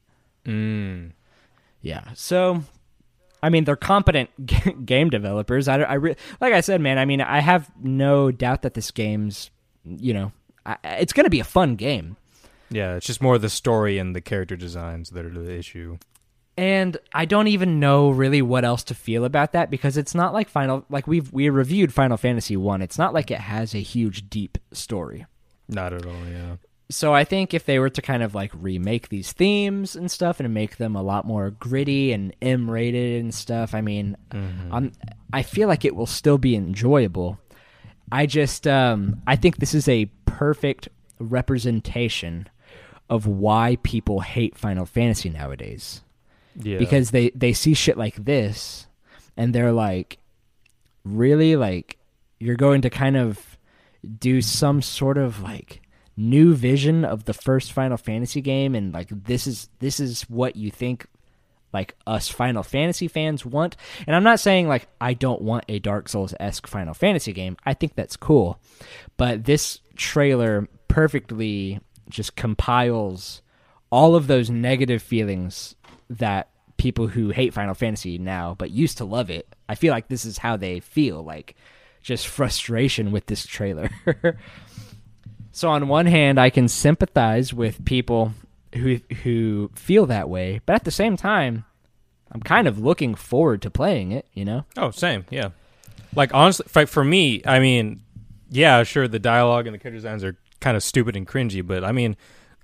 Mm. 0.47 1.12
Yeah, 1.83 2.05
so 2.14 2.62
I 3.43 3.51
mean 3.51 3.64
they're 3.64 3.77
competent 3.77 4.31
g- 4.47 4.73
game 4.85 5.11
developers. 5.11 5.69
I, 5.69 5.77
I 5.81 5.95
re- 5.95 6.17
like 6.41 6.53
I 6.55 6.61
said, 6.61 6.81
man. 6.81 6.99
I 6.99 7.05
mean 7.05 7.21
I 7.21 7.41
have 7.41 7.71
no 7.83 8.31
doubt 8.31 8.62
that 8.62 8.75
this 8.75 8.91
game's 8.91 9.51
you 9.85 10.14
know 10.14 10.33
I, 10.67 10.77
it's 10.85 11.12
gonna 11.12 11.31
be 11.31 11.41
a 11.41 11.45
fun 11.45 11.77
game. 11.77 12.17
Yeah, 12.71 12.97
it's 12.97 13.07
just 13.07 13.23
more 13.23 13.38
the 13.38 13.49
story 13.49 13.99
and 13.99 14.14
the 14.14 14.21
character 14.21 14.57
designs 14.57 15.11
that 15.11 15.25
are 15.25 15.31
the 15.31 15.57
issue. 15.57 15.99
And 16.59 16.97
I 17.12 17.25
don't 17.25 17.47
even 17.47 17.79
know 17.79 18.11
really 18.11 18.42
what 18.42 18.64
else 18.64 18.83
to 18.85 18.94
feel 18.94 19.25
about 19.25 19.53
that 19.53 19.71
because 19.71 19.97
it's 19.97 20.14
not 20.14 20.33
like 20.33 20.49
Final 20.49 20.85
like 20.90 21.07
we've 21.07 21.33
we 21.33 21.49
reviewed 21.51 21.94
Final 21.94 22.16
Fantasy 22.16 22.57
1. 22.57 22.83
It's 22.83 22.99
not 22.99 23.14
like 23.14 23.31
it 23.31 23.38
has 23.38 23.75
a 23.75 23.79
huge 23.79 24.29
deep 24.29 24.59
story. 24.73 25.25
Not 25.68 25.92
at 25.92 26.05
all. 26.05 26.27
Yeah. 26.29 26.57
So 26.90 27.14
I 27.14 27.23
think 27.25 27.55
if 27.55 27.64
they 27.66 27.79
were 27.79 27.90
to 27.90 28.03
kind 28.03 28.23
of 28.23 28.35
like 28.35 28.51
remake 28.55 29.09
these 29.09 29.33
themes 29.33 29.94
and 29.94 30.11
stuff 30.11 30.40
and 30.40 30.53
make 30.53 30.79
them 30.79 30.97
a 30.97 31.03
lot 31.03 31.27
more 31.27 31.51
gritty 31.51 32.12
and 32.12 32.35
M 32.42 32.68
rated 32.71 33.21
and 33.21 33.33
stuff, 33.33 33.75
I 33.75 33.81
mean, 33.81 34.16
Mhm. 34.31 34.68
I'm 34.73 34.92
I 35.33 35.42
feel 35.42 35.68
like 35.68 35.85
it 35.85 35.94
will 35.94 36.07
still 36.07 36.38
be 36.38 36.57
enjoyable. 36.57 37.38
I 38.11 38.27
just 38.27 38.66
um 38.66 39.23
I 39.29 39.37
think 39.37 39.59
this 39.59 39.75
is 39.75 39.87
a 39.88 40.07
perfect 40.27 40.88
representation 41.21 42.49
of 43.09 43.27
why 43.27 43.77
people 43.83 44.21
hate 44.21 44.57
Final 44.57 44.87
Fantasy 44.87 45.29
nowadays. 45.31 46.03
Yeah. 46.56 46.78
Because 46.78 47.11
they 47.11 47.30
they 47.30 47.52
see 47.52 47.74
shit 47.74 47.96
like 47.96 48.16
this 48.24 48.87
and 49.37 49.54
they're 49.54 49.72
like 49.72 50.18
really 51.04 51.56
like 51.56 51.98
you're 52.38 52.56
going 52.56 52.82
to 52.82 52.90
kind 52.90 53.16
of 53.16 53.56
do 54.18 54.40
some 54.40 54.82
sort 54.82 55.18
of 55.18 55.42
like 55.42 55.82
new 56.16 56.54
vision 56.54 57.04
of 57.04 57.24
the 57.24 57.34
first 57.34 57.72
Final 57.72 57.96
Fantasy 57.96 58.40
game 58.40 58.74
and 58.74 58.92
like 58.92 59.08
this 59.11 59.46
is 59.46 59.68
this 59.78 60.00
is 60.00 60.22
what 60.22 60.56
you 60.56 60.70
think 60.70 61.06
like 61.72 61.94
us 62.06 62.28
Final 62.28 62.62
Fantasy 62.62 63.08
fans 63.08 63.44
want. 63.44 63.76
And 64.06 64.16
I'm 64.16 64.22
not 64.24 64.40
saying 64.40 64.68
like 64.68 64.88
I 65.00 65.14
don't 65.14 65.42
want 65.42 65.64
a 65.68 65.78
Dark 65.78 66.08
Souls 66.08 66.34
esque 66.40 66.66
Final 66.66 66.94
Fantasy 66.94 67.32
game. 67.32 67.56
I 67.64 67.74
think 67.74 67.94
that's 67.94 68.16
cool. 68.16 68.58
But 69.16 69.44
this 69.44 69.80
trailer 69.96 70.68
perfectly 70.88 71.80
just 72.08 72.37
compiles 72.37 73.42
all 73.90 74.16
of 74.16 74.26
those 74.26 74.50
negative 74.50 75.02
feelings 75.02 75.74
that 76.11 76.49
people 76.77 77.09
who 77.09 77.31
hate 77.31 77.53
Final 77.53 77.75
Fantasy 77.75 78.18
now 78.18 78.55
but 78.59 78.71
used 78.71 78.99
to 78.99 79.05
love 79.05 79.31
it. 79.31 79.55
I 79.68 79.75
feel 79.75 79.92
like 79.92 80.09
this 80.09 80.25
is 80.25 80.38
how 80.38 80.57
they 80.57 80.81
feel, 80.81 81.23
like 81.23 81.57
just 82.03 82.27
frustration 82.27 83.11
with 83.12 83.27
this 83.27 83.47
trailer. 83.47 83.90
so 85.53 85.68
on 85.68 85.88
one 85.88 86.07
hand, 86.07 86.40
I 86.40 86.51
can 86.51 86.68
sympathize 86.68 87.53
with 87.53 87.85
people 87.85 88.33
who 88.75 89.01
who 89.23 89.71
feel 89.75 90.07
that 90.07 90.29
way, 90.29 90.61
but 90.66 90.75
at 90.75 90.85
the 90.85 90.90
same 90.90 91.16
time, 91.16 91.64
I'm 92.31 92.40
kind 92.40 92.68
of 92.68 92.79
looking 92.79 93.14
forward 93.14 93.62
to 93.62 93.71
playing 93.71 94.12
it, 94.12 94.27
you 94.33 94.44
know? 94.44 94.64
Oh, 94.77 94.90
same. 94.90 95.25
Yeah. 95.31 95.51
Like 96.14 96.33
honestly, 96.35 96.66
for, 96.68 96.87
for 96.87 97.05
me, 97.05 97.42
I 97.47 97.59
mean, 97.59 98.03
yeah, 98.51 98.83
sure, 98.83 99.09
the 99.09 99.18
dialogue 99.18 99.66
and 99.66 99.75
the 99.75 99.79
character 99.79 99.97
designs 99.97 100.25
are 100.25 100.37
kind 100.61 100.77
of 100.77 100.83
stupid 100.83 101.16
and 101.16 101.27
cringy, 101.27 101.66
but 101.66 101.85
I 101.85 101.92
mean, 101.92 102.16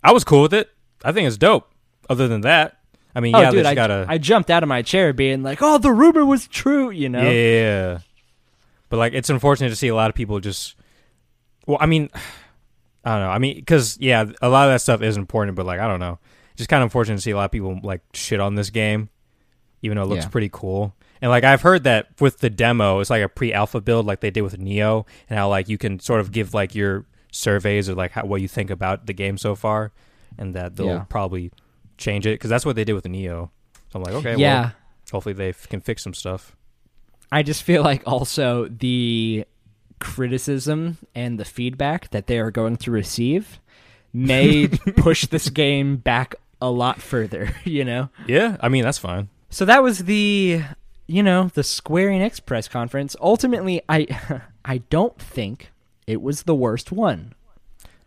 I 0.03 0.13
was 0.13 0.25
cool 0.25 0.43
with 0.43 0.55
it. 0.55 0.71
I 1.05 1.13
think 1.13 1.27
it's 1.27 1.37
dope. 1.37 1.71
Other 2.09 2.29
than 2.29 2.43
that, 2.43 2.79
I 3.15 3.21
mean, 3.21 3.35
Oh, 3.35 3.41
yeah, 3.41 3.51
dude, 3.51 3.67
I, 3.67 3.75
gotta. 3.75 4.07
I 4.09 4.19
jumped 4.19 4.51
out 4.51 4.63
of 4.63 4.69
my 4.69 4.83
chair 4.83 5.13
being 5.13 5.43
like, 5.43 5.61
"Oh, 5.63 5.79
the 5.79 5.93
rumor 5.93 6.25
was 6.25 6.49
true," 6.49 6.91
you 6.91 7.09
know? 7.09 7.23
Yeah. 7.31 7.99
But 8.89 8.97
like 8.99 9.13
it's 9.13 9.31
unfortunate 9.31 9.69
to 9.71 9.77
see 9.77 9.89
a 9.89 9.95
lot 9.95 10.09
of 10.11 10.15
people 10.17 10.41
just 10.41 10.75
well, 11.67 11.79
I 11.81 11.87
mean 11.87 12.11
I 13.05 13.13
don't 13.19 13.21
know. 13.21 13.31
I 13.31 13.39
mean 13.39 13.65
cuz 13.65 13.99
yeah, 14.01 14.25
a 14.43 14.49
lot 14.49 14.69
of 14.69 14.75
that 14.75 14.81
stuff 14.81 15.03
is 15.03 15.17
important, 15.17 15.57
but 15.57 15.67
like 15.67 15.81
I 15.81 15.87
don't 15.89 16.01
know. 16.01 16.19
Just 16.57 16.69
kind 16.71 16.83
of 16.83 16.87
unfortunate 16.87 17.17
to 17.17 17.23
see 17.23 17.31
a 17.33 17.37
lot 17.37 17.47
of 17.47 17.51
people 17.51 17.79
like 17.83 18.01
shit 18.13 18.41
on 18.41 18.55
this 18.55 18.71
game 18.71 19.09
even 19.83 19.97
though 19.97 20.05
it 20.05 20.07
looks 20.07 20.25
Yeah. 20.25 20.31
pretty 20.31 20.49
cool. 20.51 20.95
And 21.21 21.31
like 21.31 21.45
I've 21.45 21.61
heard 21.63 21.85
that 21.85 22.09
with 22.21 22.39
the 22.39 22.49
demo, 22.51 23.01
it's 23.01 23.11
like 23.11 23.23
a 23.23 23.29
pre-alpha 23.29 23.81
build 23.81 24.07
like 24.07 24.21
they 24.21 24.31
did 24.31 24.41
with 24.43 24.59
Nioh 24.59 25.07
and 25.29 25.39
how 25.39 25.49
like 25.49 25.69
you 25.69 25.77
can 25.79 25.99
sort 26.01 26.21
of 26.21 26.33
give 26.33 26.55
like 26.55 26.75
your 26.75 27.05
surveys 27.33 27.89
or 27.91 27.95
like 27.95 28.13
how, 28.13 28.25
what 28.25 28.41
you 28.41 28.49
think 28.49 28.71
about 28.71 29.07
the 29.07 29.13
game 29.13 29.37
so 29.39 29.55
far 29.55 29.93
and 30.39 30.55
that 30.55 30.77
they'll 30.77 30.87
Yeah. 30.87 31.05
probably 31.09 31.51
change 31.97 32.27
it 32.27 32.39
cuz 32.39 32.49
that's 32.51 32.67
what 32.67 32.77
they 32.77 32.85
did 32.85 32.93
with 32.95 33.05
Nioh. 33.05 33.51
So 33.91 33.99
I'm 33.99 34.03
like, 34.03 34.15
okay, 34.15 34.37
yeah. 34.37 34.61
well, 34.61 34.73
hopefully 35.13 35.33
they 35.35 35.51
f- 35.51 35.69
can 35.69 35.81
fix 35.81 36.03
some 36.03 36.15
stuff. 36.15 36.57
I 37.31 37.43
just 37.43 37.63
feel 37.63 37.83
like 37.83 38.03
also 38.07 38.69
the 38.69 39.45
criticism 40.01 40.99
and 41.15 41.39
the 41.39 41.45
feedback 41.45 42.11
that 42.11 42.27
they 42.27 42.39
are 42.39 42.51
going 42.51 42.77
to 42.79 42.91
receive 42.91 43.59
may 44.13 44.69
push 44.97 45.27
this 45.27 45.49
game 45.51 45.97
back 45.97 46.35
a 46.61 46.71
lot 46.71 47.01
further, 47.01 47.55
you 47.65 47.85
know? 47.85 48.09
Yeah, 48.27 48.57
I 48.61 48.69
mean 48.69 48.85
that's 48.85 48.99
fine. 48.99 49.29
So 49.51 49.65
that 49.65 49.83
was 49.83 50.01
the 50.05 50.63
you 51.07 51.23
know, 51.23 51.51
the 51.53 51.63
Square 51.63 52.11
Enix 52.11 52.45
press 52.45 52.67
conference. 52.67 53.15
Ultimately, 53.21 53.83
I 53.89 54.41
I 54.65 54.79
don't 54.79 55.19
think 55.19 55.71
it 56.07 56.23
was 56.23 56.43
the 56.45 56.55
worst 56.55 56.93
one. 56.93 57.35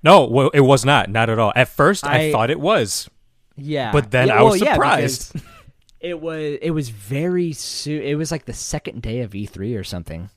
No, 0.03 0.25
well, 0.25 0.49
it 0.53 0.61
was 0.61 0.85
not. 0.85 1.09
Not 1.09 1.29
at 1.29 1.39
all. 1.39 1.51
At 1.55 1.67
first, 1.67 2.05
I, 2.05 2.27
I- 2.27 2.31
thought 2.31 2.49
it 2.49 2.59
was. 2.59 3.09
Yeah. 3.57 3.91
But 3.91 4.11
then 4.11 4.27
Yeah, 4.27 4.39
I 4.39 4.43
was 4.43 4.61
well, 4.61 4.73
surprised. 4.73 5.33
because 5.33 5.47
it 5.99 6.21
was 6.21 6.57
it 6.61 6.71
was 6.71 6.89
very 6.89 7.53
soon. 7.53 8.01
It 8.03 8.15
was 8.15 8.31
like 8.31 8.45
the 8.45 8.53
second 8.53 9.01
day 9.01 9.21
of 9.21 9.31
E3 9.31 9.77
or 9.79 9.83
something. 9.83 10.29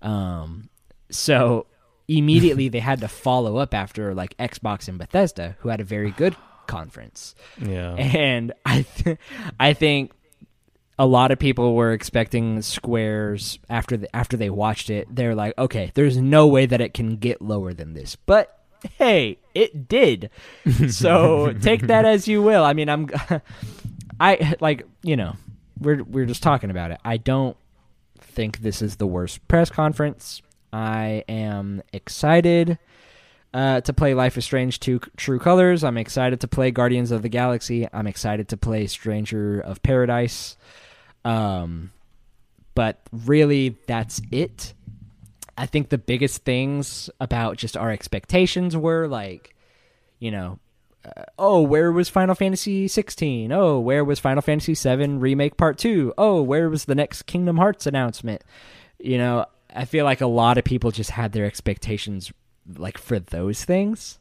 Um, 0.00 0.68
so 1.10 1.66
immediately 2.06 2.68
they 2.68 2.78
had 2.80 3.00
to 3.00 3.08
follow 3.08 3.56
up 3.56 3.74
after 3.74 4.14
like 4.14 4.36
Xbox 4.38 4.88
and 4.88 4.98
Bethesda, 4.98 5.56
who 5.60 5.68
had 5.68 5.80
a 5.80 5.84
very 5.84 6.10
good 6.12 6.36
conference. 6.66 7.34
Yeah. 7.60 7.94
And 7.94 8.52
I, 8.64 8.82
th- 8.96 9.18
I 9.58 9.72
think 9.72 10.12
a 10.98 11.06
lot 11.06 11.30
of 11.30 11.38
people 11.38 11.74
were 11.74 11.92
expecting 11.92 12.60
Squares 12.62 13.58
after 13.68 13.96
the, 13.96 14.14
after 14.16 14.36
they 14.36 14.50
watched 14.50 14.88
it. 14.90 15.06
They're 15.14 15.34
like, 15.34 15.56
okay, 15.58 15.90
there's 15.94 16.16
no 16.16 16.46
way 16.46 16.66
that 16.66 16.80
it 16.80 16.94
can 16.94 17.16
get 17.16 17.42
lower 17.42 17.72
than 17.74 17.94
this, 17.94 18.16
but. 18.16 18.54
Hey, 18.96 19.38
it 19.54 19.88
did. 19.88 20.30
So 20.88 21.52
take 21.60 21.82
that 21.88 22.04
as 22.04 22.28
you 22.28 22.42
will. 22.42 22.64
I 22.64 22.72
mean, 22.72 22.88
I'm, 22.88 23.08
I 24.20 24.54
like 24.60 24.86
you 25.02 25.16
know, 25.16 25.34
we're 25.80 26.02
we're 26.04 26.26
just 26.26 26.42
talking 26.42 26.70
about 26.70 26.90
it. 26.90 27.00
I 27.04 27.16
don't 27.16 27.56
think 28.20 28.58
this 28.58 28.82
is 28.82 28.96
the 28.96 29.06
worst 29.06 29.46
press 29.48 29.70
conference. 29.70 30.42
I 30.72 31.24
am 31.28 31.82
excited 31.92 32.78
uh, 33.54 33.80
to 33.80 33.92
play 33.92 34.14
Life 34.14 34.36
is 34.36 34.44
Strange 34.44 34.80
2 34.80 35.00
True 35.16 35.38
Colors. 35.38 35.82
I'm 35.82 35.96
excited 35.96 36.40
to 36.40 36.48
play 36.48 36.70
Guardians 36.70 37.10
of 37.10 37.22
the 37.22 37.28
Galaxy. 37.28 37.88
I'm 37.92 38.06
excited 38.06 38.48
to 38.48 38.56
play 38.56 38.86
Stranger 38.86 39.60
of 39.60 39.82
Paradise. 39.82 40.56
Um, 41.24 41.92
but 42.74 43.00
really, 43.10 43.76
that's 43.86 44.20
it. 44.30 44.74
I 45.58 45.66
think 45.66 45.88
the 45.88 45.98
biggest 45.98 46.44
things 46.44 47.10
about 47.20 47.56
just 47.56 47.76
our 47.76 47.90
expectations 47.90 48.76
were 48.76 49.08
like, 49.08 49.54
you 50.20 50.30
know, 50.30 50.58
uh, 51.04 51.24
oh, 51.38 51.60
where 51.62 51.90
was 51.92 52.08
Final 52.08 52.34
Fantasy 52.34 52.86
16? 52.88 53.50
Oh, 53.52 53.78
where 53.80 54.04
was 54.04 54.20
Final 54.20 54.40
Fantasy 54.42 54.74
7 54.74 55.20
Remake 55.20 55.56
Part 55.56 55.76
2? 55.78 56.14
Oh, 56.16 56.40
where 56.42 56.70
was 56.70 56.84
the 56.84 56.94
next 56.94 57.22
Kingdom 57.22 57.56
Hearts 57.56 57.86
announcement? 57.86 58.42
You 58.98 59.18
know, 59.18 59.46
I 59.74 59.84
feel 59.84 60.04
like 60.04 60.20
a 60.20 60.26
lot 60.26 60.58
of 60.58 60.64
people 60.64 60.90
just 60.92 61.10
had 61.10 61.32
their 61.32 61.44
expectations 61.44 62.32
like 62.76 62.96
for 62.98 63.18
those 63.18 63.64
things. 63.64 64.18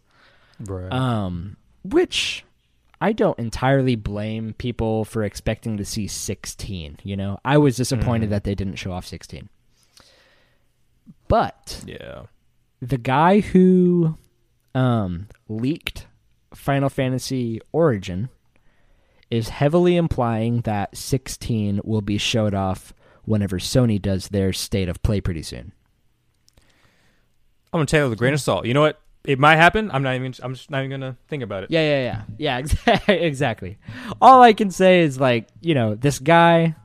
Right. 0.59 0.91
Um, 0.91 1.57
which 1.83 2.43
I 2.99 3.11
don't 3.13 3.37
entirely 3.37 3.95
blame 3.95 4.53
people 4.57 5.05
for 5.05 5.23
expecting 5.23 5.77
to 5.77 5.85
see 5.85 6.07
16, 6.07 6.97
you 7.03 7.15
know. 7.15 7.39
I 7.45 7.57
was 7.59 7.75
disappointed 7.77 8.27
Mhm. 8.27 8.31
that 8.31 8.43
they 8.43 8.55
didn't 8.55 8.75
show 8.77 8.91
off 8.91 9.05
16. 9.05 9.49
But 11.27 11.83
yeah. 11.85 12.23
the 12.81 12.97
guy 12.97 13.39
who 13.41 14.17
um, 14.73 15.27
leaked 15.47 16.07
Final 16.53 16.89
Fantasy 16.89 17.61
Origin 17.71 18.29
is 19.29 19.49
heavily 19.49 19.97
implying 19.97 20.61
that 20.61 20.95
16 20.95 21.81
will 21.83 22.01
be 22.01 22.17
showed 22.17 22.53
off 22.53 22.93
whenever 23.25 23.59
Sony 23.59 24.01
does 24.01 24.29
their 24.29 24.53
state 24.53 24.87
of 24.87 25.03
play 25.03 25.19
pretty 25.19 25.43
soon. 25.43 25.73
I'm 27.73 27.79
gonna 27.79 27.85
take 27.85 27.99
it 27.99 28.03
with 28.03 28.13
a 28.13 28.15
grain 28.17 28.33
of 28.33 28.41
salt. 28.41 28.65
You 28.65 28.73
know 28.73 28.81
what? 28.81 29.01
It 29.25 29.39
might 29.39 29.57
happen. 29.57 29.91
I'm 29.91 30.03
not 30.03 30.15
even. 30.15 30.33
I'm 30.41 30.53
just 30.53 30.71
not 30.71 30.79
even 30.79 30.89
gonna 30.89 31.17
think 31.27 31.43
about 31.43 31.63
it. 31.63 31.71
Yeah, 31.71 31.81
yeah, 31.81 32.23
yeah. 32.37 32.61
Yeah, 32.87 33.01
exactly. 33.13 33.77
All 34.21 34.41
I 34.41 34.53
can 34.53 34.71
say 34.71 35.01
is 35.01 35.19
like, 35.19 35.49
you 35.59 35.75
know, 35.75 35.95
this 35.95 36.19
guy 36.19 36.75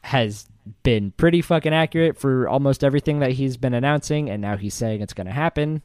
has 0.00 0.48
been 0.82 1.12
pretty 1.12 1.42
fucking 1.42 1.72
accurate 1.74 2.16
for 2.18 2.48
almost 2.48 2.82
everything 2.84 3.18
that 3.20 3.32
he's 3.32 3.56
been 3.56 3.74
announcing 3.74 4.30
and 4.30 4.40
now 4.40 4.56
he's 4.56 4.74
saying 4.74 5.00
it's 5.02 5.12
going 5.12 5.26
to 5.26 5.32
happen. 5.32 5.82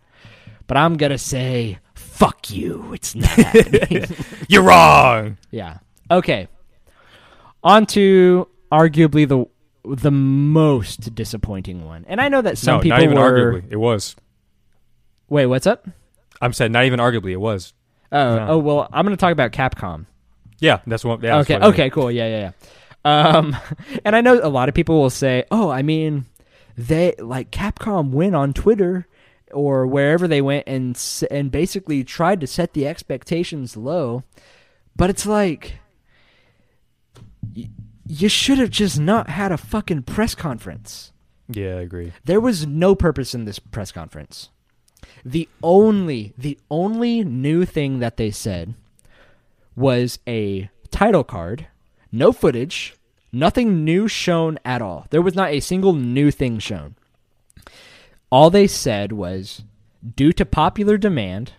But 0.68 0.78
I'm 0.78 0.98
going 0.98 1.12
to 1.12 1.18
say 1.18 1.80
fuck 1.96 2.50
you. 2.50 2.94
It's 2.94 3.16
not 3.16 3.30
happening. 3.30 4.06
You're 4.48 4.64
wrong. 4.64 5.38
Yeah. 5.52 5.80
Okay. 6.12 6.48
On 7.64 7.86
to 7.88 8.48
arguably 8.72 9.28
the 9.28 9.46
the 9.96 10.12
most 10.12 11.16
disappointing 11.16 11.86
one. 11.86 12.06
And 12.08 12.22
I 12.22 12.28
know 12.30 12.42
that 12.42 12.58
some 12.58 12.78
no, 12.78 12.82
people 12.84 12.98
not 12.98 13.04
even 13.04 13.18
were 13.18 13.32
arguably. 13.32 13.64
It 13.72 13.78
was. 13.78 14.16
Wait, 15.30 15.46
what's 15.48 15.66
up? 15.68 15.88
I'm 16.42 16.54
saying 16.54 16.72
not 16.72 16.86
even 16.86 17.00
arguably. 17.00 17.32
It 17.32 17.38
was. 17.38 17.74
Oh, 18.12 18.36
No. 18.36 18.48
oh 18.50 18.58
well, 18.60 18.90
I'm 18.92 19.06
going 19.06 19.16
to 19.16 19.20
talk 19.20 19.32
about 19.32 19.52
Capcom. 19.52 20.06
Yeah, 20.60 20.80
that's 20.88 21.04
what. 21.06 21.22
Yeah, 21.24 21.38
that's 21.38 21.46
okay, 21.50 21.54
what 21.56 21.64
I 21.64 21.66
mean. 21.66 21.74
okay, 21.74 21.90
cool. 21.90 22.12
Yeah, 22.12 22.28
yeah, 22.28 22.40
yeah. 22.40 22.52
Um 23.06 23.56
and 24.06 24.16
I 24.16 24.22
know 24.22 24.40
a 24.42 24.50
lot 24.50 24.70
of 24.70 24.76
people 24.76 25.00
will 25.02 25.10
say, 25.10 25.44
"Oh, 25.52 25.70
I 25.70 25.82
mean, 25.82 26.26
they 26.78 27.16
like 27.20 27.52
Capcom 27.52 28.12
went 28.12 28.36
on 28.36 28.54
Twitter 28.54 29.08
or 29.52 29.88
wherever 29.88 30.28
they 30.28 30.42
went 30.42 30.66
and 30.68 31.02
and 31.32 31.52
basically 31.52 32.04
tried 32.04 32.40
to 32.42 32.48
set 32.48 32.74
the 32.74 32.88
expectations 32.88 33.76
low." 33.78 34.24
But 34.96 35.10
it's 35.10 35.26
like 35.26 35.80
y- 37.56 37.70
you 38.06 38.28
should 38.30 38.58
have 38.58 38.70
just 38.72 39.00
not 39.00 39.30
had 39.30 39.52
a 39.52 39.58
fucking 39.58 40.04
press 40.04 40.36
conference. 40.36 41.14
Yeah, 41.48 41.76
I 41.78 41.82
agree. 41.82 42.12
There 42.26 42.42
was 42.42 42.68
no 42.68 42.96
purpose 42.96 43.34
in 43.34 43.46
this 43.46 43.60
press 43.60 43.92
conference. 43.92 44.50
The 45.24 45.48
only 45.64 46.34
the 46.38 46.60
only 46.70 47.24
new 47.24 47.66
thing 47.66 48.00
that 48.00 48.18
they 48.18 48.32
said 48.32 48.76
was 49.76 50.20
a 50.28 50.70
title 50.92 51.24
card, 51.24 51.68
no 52.12 52.32
footage, 52.32 52.96
nothing 53.32 53.84
new 53.84 54.08
shown 54.08 54.60
at 54.66 54.82
all. 54.82 55.08
There 55.10 55.22
was 55.22 55.36
not 55.36 55.52
a 55.52 55.60
single 55.60 55.94
new 55.94 56.32
thing 56.32 56.60
shown. 56.60 56.96
all 58.32 58.50
they 58.50 58.68
said 58.68 59.12
was, 59.12 59.64
due 60.16 60.32
to 60.34 60.46
popular 60.46 60.98
demand, 60.98 61.54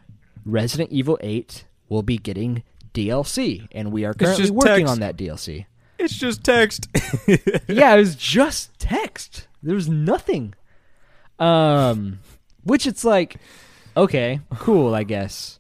Resident 0.45 0.91
Evil 0.91 1.19
8 1.21 1.65
will 1.89 2.03
be 2.03 2.17
getting 2.19 2.63
DLC, 2.95 3.69
and 3.73 3.93
we 3.93 4.05
are 4.05 4.15
currently 4.15 4.51
working 4.51 4.87
text. 4.87 4.93
on 4.93 5.01
that 5.01 5.17
DLC. 5.17 5.67
It's 5.99 6.17
just 6.17 6.43
text. 6.43 6.89
yeah, 7.69 7.95
it 7.95 7.99
was 7.99 8.17
just 8.17 8.79
text. 8.79 9.47
There 9.63 9.75
was 9.75 9.89
nothing. 9.89 10.55
Um, 11.39 12.21
which 12.65 12.87
it's 12.87 13.05
like, 13.05 13.37
okay, 13.97 14.41
cool, 14.59 14.95
I 14.95 15.03
guess. 15.05 15.59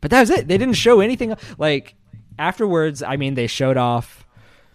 But 0.00 0.10
that 0.10 0.20
was 0.20 0.30
it. 0.30 0.48
They 0.48 0.58
didn't 0.58 0.74
show 0.74 1.00
anything. 1.00 1.34
Like 1.58 1.94
afterwards, 2.38 3.02
I 3.02 3.16
mean, 3.16 3.34
they 3.34 3.46
showed 3.46 3.76
off 3.76 4.24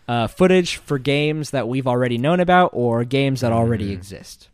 uh, 0.07 0.27
footage 0.27 0.77
for 0.77 0.97
games 0.99 1.51
that 1.51 1.67
we've 1.67 1.87
already 1.87 2.17
known 2.17 2.39
about 2.39 2.71
or 2.73 3.03
games 3.03 3.41
that 3.41 3.51
already 3.51 3.91
exist, 3.91 4.49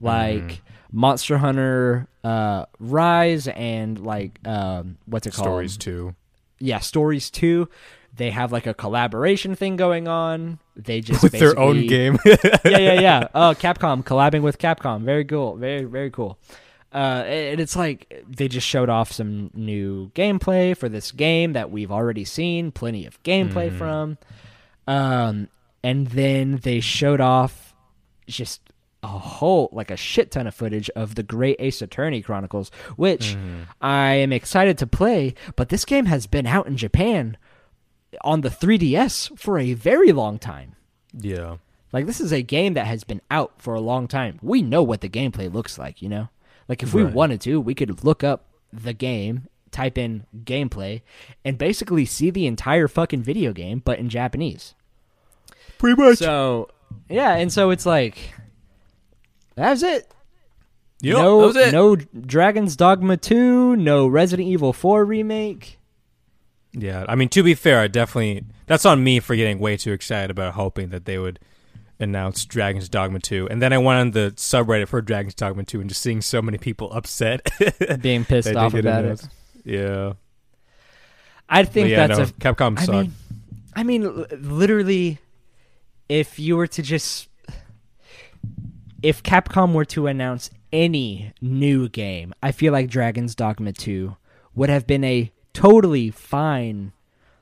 like 0.00 0.62
Monster 0.90 1.38
Hunter 1.38 2.06
uh, 2.24 2.66
Rise 2.78 3.48
and 3.48 3.98
like 3.98 4.38
um, 4.46 4.98
what's 5.06 5.26
it 5.26 5.34
called? 5.34 5.46
Stories 5.46 5.76
too. 5.76 6.14
yeah, 6.58 6.78
Stories 6.78 7.30
2. 7.30 7.68
They 8.14 8.30
have 8.30 8.52
like 8.52 8.66
a 8.66 8.74
collaboration 8.74 9.54
thing 9.54 9.76
going 9.76 10.06
on. 10.06 10.58
They 10.76 11.00
just 11.00 11.22
With 11.22 11.32
their 11.32 11.58
own 11.58 11.86
game. 11.86 12.18
yeah, 12.26 12.36
yeah, 12.64 13.00
yeah. 13.00 13.28
Oh, 13.34 13.54
Capcom 13.58 14.04
collabing 14.04 14.42
with 14.42 14.58
Capcom. 14.58 15.02
Very 15.02 15.24
cool. 15.24 15.56
Very, 15.56 15.84
very 15.84 16.10
cool. 16.10 16.38
Uh, 16.94 17.24
and 17.26 17.60
it's 17.60 17.74
like 17.74 18.22
they 18.28 18.48
just 18.48 18.66
showed 18.66 18.90
off 18.90 19.10
some 19.12 19.50
new 19.54 20.10
gameplay 20.10 20.76
for 20.76 20.88
this 20.88 21.10
game 21.10 21.54
that 21.54 21.70
we've 21.70 21.90
already 21.90 22.24
seen 22.24 22.70
plenty 22.70 23.06
of 23.06 23.22
gameplay 23.22 23.70
from. 23.78 24.18
Um, 24.86 25.48
and 25.82 26.08
then 26.08 26.58
they 26.58 26.80
showed 26.80 27.20
off 27.20 27.74
just 28.26 28.60
a 29.02 29.06
whole, 29.08 29.68
like 29.72 29.90
a 29.90 29.96
shit 29.96 30.30
ton 30.30 30.46
of 30.46 30.54
footage 30.54 30.90
of 30.90 31.14
the 31.14 31.22
Great 31.22 31.56
Ace 31.58 31.82
Attorney 31.82 32.22
Chronicles, 32.22 32.70
which 32.96 33.36
I 33.80 34.14
am 34.14 34.32
excited 34.32 34.78
to 34.78 34.86
play. 34.86 35.34
But 35.56 35.70
this 35.70 35.84
game 35.84 36.06
has 36.06 36.26
been 36.26 36.46
out 36.46 36.66
in 36.66 36.76
Japan 36.76 37.36
on 38.22 38.42
the 38.42 38.50
3DS 38.50 39.38
for 39.38 39.58
a 39.58 39.72
very 39.74 40.12
long 40.12 40.38
time. 40.38 40.76
yeah. 41.18 41.56
Like 41.92 42.06
this 42.06 42.20
is 42.22 42.32
a 42.32 42.40
game 42.42 42.72
that 42.74 42.86
has 42.86 43.04
been 43.04 43.20
out 43.30 43.52
for 43.60 43.74
a 43.74 43.80
long 43.80 44.08
time. 44.08 44.38
We 44.40 44.62
know 44.62 44.82
what 44.82 45.02
the 45.02 45.10
gameplay 45.10 45.52
looks 45.52 45.76
like, 45.78 46.00
you 46.00 46.08
know? 46.08 46.28
Like 46.68 46.82
if 46.82 46.94
we 46.94 47.02
Right. 47.02 47.12
wanted 47.12 47.40
to, 47.42 47.60
we 47.60 47.74
could 47.74 48.04
look 48.04 48.22
up 48.24 48.46
the 48.72 48.92
game, 48.92 49.46
type 49.70 49.98
in 49.98 50.24
gameplay, 50.44 51.02
and 51.44 51.58
basically 51.58 52.04
see 52.04 52.30
the 52.30 52.46
entire 52.46 52.88
fucking 52.88 53.22
video 53.22 53.52
game 53.52 53.82
but 53.84 53.98
in 53.98 54.08
Japanese. 54.08 54.74
Pretty 55.78 56.00
much. 56.00 56.18
So, 56.18 56.68
yeah, 57.08 57.34
and 57.36 57.52
so 57.52 57.70
it's 57.70 57.84
like 57.86 58.16
that's 59.54 59.82
it. 59.82 60.08
Yep, 61.00 61.16
no 61.16 61.40
that 61.40 61.46
was 61.46 61.56
it. 61.56 61.72
no 61.72 61.96
Dragon's 61.96 62.76
Dogma 62.76 63.16
2, 63.16 63.76
no 63.76 64.06
Resident 64.06 64.48
Evil 64.48 64.72
4 64.72 65.04
remake. 65.04 65.78
Yeah, 66.72 67.04
I 67.08 67.16
mean 67.16 67.28
to 67.30 67.42
be 67.42 67.54
fair, 67.54 67.80
I 67.80 67.88
definitely 67.88 68.44
that's 68.66 68.86
on 68.86 69.02
me 69.02 69.18
for 69.20 69.34
getting 69.36 69.58
way 69.58 69.76
too 69.76 69.92
excited 69.92 70.30
about 70.30 70.54
hoping 70.54 70.90
that 70.90 71.04
they 71.04 71.18
would 71.18 71.38
announce 71.98 72.44
Dragon's 72.44 72.88
Dogma 72.88 73.20
2. 73.20 73.48
And 73.48 73.62
then 73.62 73.72
I 73.72 73.78
went 73.78 74.00
on 74.00 74.10
the 74.12 74.32
subreddit 74.36 74.88
for 74.88 75.00
Dragon's 75.00 75.34
Dogma 75.34 75.64
2 75.64 75.80
and 75.80 75.88
just 75.88 76.02
seeing 76.02 76.20
so 76.20 76.42
many 76.42 76.58
people 76.58 76.92
upset 76.92 77.50
Being 78.00 78.24
pissed 78.24 78.54
off 78.54 78.74
about 78.74 79.04
it. 79.04 79.28
Yeah. 79.64 80.14
I 81.48 81.64
think 81.64 81.90
yeah, 81.90 82.06
that's 82.06 82.18
no, 82.18 82.24
a 82.24 82.54
Capcom 82.54 82.78
I 82.78 82.84
sucked. 82.84 82.98
mean, 82.98 83.12
I 83.74 83.82
mean, 83.82 84.24
literally, 84.40 85.18
if 86.08 86.38
you 86.38 86.56
were 86.56 86.66
to 86.68 86.82
just, 86.82 87.28
if 89.02 89.22
Capcom 89.22 89.72
were 89.74 89.84
to 89.86 90.06
announce 90.06 90.50
any 90.72 91.32
new 91.40 91.88
game, 91.88 92.32
I 92.42 92.52
feel 92.52 92.72
like 92.72 92.88
Dragon's 92.88 93.34
Dogma 93.34 93.72
2 93.72 94.16
would 94.54 94.70
have 94.70 94.86
been 94.86 95.04
a 95.04 95.30
totally 95.52 96.10
fine, 96.10 96.92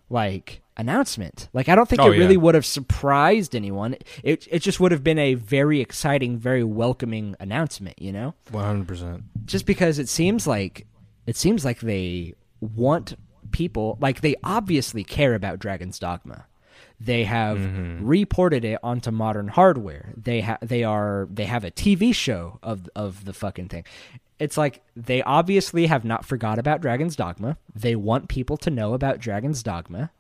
like, 0.09 0.61
announcement. 0.81 1.49
Like, 1.53 1.69
I 1.69 1.75
don't 1.75 1.89
think 1.89 2.01
Oh, 2.03 2.07
it 2.11 2.19
really 2.19 2.35
yeah. 2.35 2.41
would 2.41 2.55
have 2.55 2.67
surprised 2.67 3.55
anyone. 3.55 3.97
It, 4.25 4.49
it 4.51 4.61
just 4.61 4.81
would 4.81 4.93
have 4.93 5.05
been 5.05 5.19
a 5.19 5.35
very 5.35 5.81
exciting, 5.81 6.39
very 6.39 6.65
welcoming 6.65 7.37
announcement, 7.39 8.01
you 8.01 8.13
know? 8.13 8.35
100%. 8.53 9.23
just 9.45 9.67
because 9.67 9.99
it 9.99 10.09
seems 10.09 10.47
like 10.47 10.87
it 11.27 11.37
seems 11.37 11.65
like 11.65 11.81
they 11.81 12.35
want 12.61 13.15
people 13.53 13.99
like 14.01 14.21
they 14.21 14.35
obviously 14.43 15.05
care 15.05 15.35
about 15.35 15.59
Dragon's 15.59 15.99
Dogma. 15.99 16.47
They 16.99 17.25
have 17.25 17.59
reported 18.03 18.65
it 18.65 18.79
onto 18.83 19.11
modern 19.11 19.49
hardware. 19.49 20.13
They 20.17 20.41
ha- 20.43 20.59
they 20.61 20.85
are 20.85 21.27
they 21.31 21.45
have 21.47 21.65
a 21.65 21.71
TV 21.71 22.15
show 22.15 22.59
of 22.63 22.89
of 22.95 23.25
the 23.25 23.33
fucking 23.33 23.69
thing. 23.69 23.85
It's 24.39 24.57
like 24.59 24.83
they 24.97 25.23
obviously 25.23 25.87
have 25.87 26.05
not 26.05 26.25
forgot 26.25 26.59
about 26.59 26.81
Dragon's 26.81 27.17
Dogma. 27.17 27.57
They 27.75 27.95
want 27.97 28.29
people 28.29 28.57
to 28.59 28.71
know 28.71 28.95
about 28.95 29.19
Dragon's 29.19 29.63
Dogma. 29.63 30.11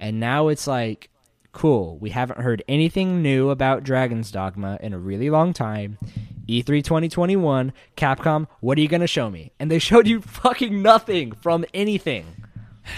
And 0.00 0.18
now 0.18 0.48
it's 0.48 0.66
like 0.66 1.10
cool, 1.52 1.98
we 1.98 2.10
haven't 2.10 2.40
heard 2.40 2.62
anything 2.68 3.22
new 3.22 3.50
about 3.50 3.84
Dragon's 3.84 4.30
Dogma 4.30 4.78
in 4.80 4.92
a 4.92 4.98
really 4.98 5.30
long 5.30 5.52
time. 5.52 5.98
E 6.46 6.62
E3 6.62 6.82
2021, 6.82 7.72
Capcom, 7.96 8.46
what 8.60 8.76
are 8.76 8.80
you 8.80 8.88
going 8.88 9.00
to 9.00 9.06
show 9.06 9.30
me? 9.30 9.52
And 9.58 9.70
they 9.70 9.78
showed 9.78 10.06
you 10.06 10.20
fucking 10.20 10.82
nothing 10.82 11.32
from 11.32 11.64
anything. 11.74 12.26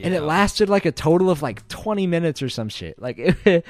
And 0.00 0.14
it 0.14 0.20
lasted 0.20 0.68
like 0.68 0.84
a 0.84 0.92
total 0.92 1.28
of 1.28 1.42
like 1.42 1.66
20 1.66 2.06
minutes 2.06 2.40
or 2.40 2.48
some 2.48 2.68
shit. 2.68 3.02
Like 3.02 3.18
it, 3.44 3.64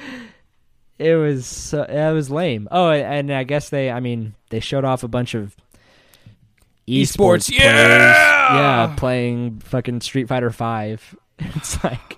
it 0.99 1.15
was 1.15 1.47
so, 1.47 1.81
it 1.81 2.13
was 2.13 2.29
lame. 2.29 2.67
Oh, 2.69 2.91
and 2.91 3.33
I 3.33 3.43
guess 3.45 3.71
they 3.71 3.89
I 3.89 3.99
mean, 3.99 4.35
they 4.51 4.59
showed 4.59 4.85
off 4.85 5.01
a 5.01 5.07
bunch 5.07 5.33
of 5.33 5.55
Esports, 6.87 7.49
esports 7.49 7.51
yeah! 7.51 7.71
players. 7.73 8.38
Yeah, 8.55 8.93
playing 8.97 9.59
fucking 9.59 10.01
Street 10.01 10.27
Fighter 10.27 10.51
5. 10.51 11.15
It's 11.55 11.81
like 11.85 12.17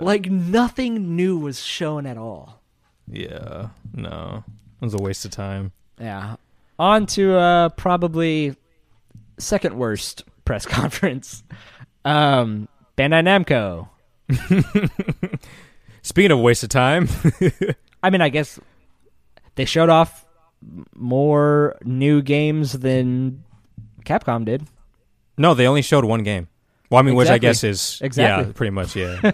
like 0.00 0.30
nothing 0.30 1.16
new 1.16 1.38
was 1.38 1.62
shown 1.64 2.06
at 2.06 2.18
all. 2.18 2.60
Yeah. 3.08 3.68
No. 3.94 4.44
It 4.80 4.84
was 4.84 4.94
a 4.94 4.98
waste 4.98 5.24
of 5.24 5.30
time. 5.30 5.72
Yeah. 5.98 6.36
On 6.78 7.06
to 7.06 7.34
uh, 7.34 7.68
probably 7.70 8.56
second 9.38 9.76
worst 9.76 10.24
press 10.44 10.66
conference. 10.66 11.42
Um, 12.04 12.68
Bandai 12.96 13.24
Namco. 13.24 13.88
Speaking 16.02 16.30
of 16.30 16.38
waste 16.40 16.62
of 16.62 16.70
time, 16.70 17.08
I 18.02 18.10
mean, 18.10 18.20
I 18.20 18.28
guess 18.30 18.58
they 19.56 19.64
showed 19.64 19.90
off 19.90 20.24
more 20.94 21.76
new 21.84 22.22
games 22.22 22.72
than 22.72 23.44
Capcom 24.04 24.44
did. 24.44 24.66
No, 25.40 25.54
they 25.54 25.66
only 25.66 25.82
showed 25.82 26.04
one 26.04 26.22
game. 26.22 26.48
Well, 26.90 26.98
I 26.98 27.02
mean, 27.02 27.14
which 27.14 27.28
I 27.28 27.38
guess 27.38 27.62
is 27.64 28.00
Exactly. 28.02 28.46
yeah, 28.48 28.52
pretty 28.52 28.70
much 28.70 28.96
yeah. 28.96 29.20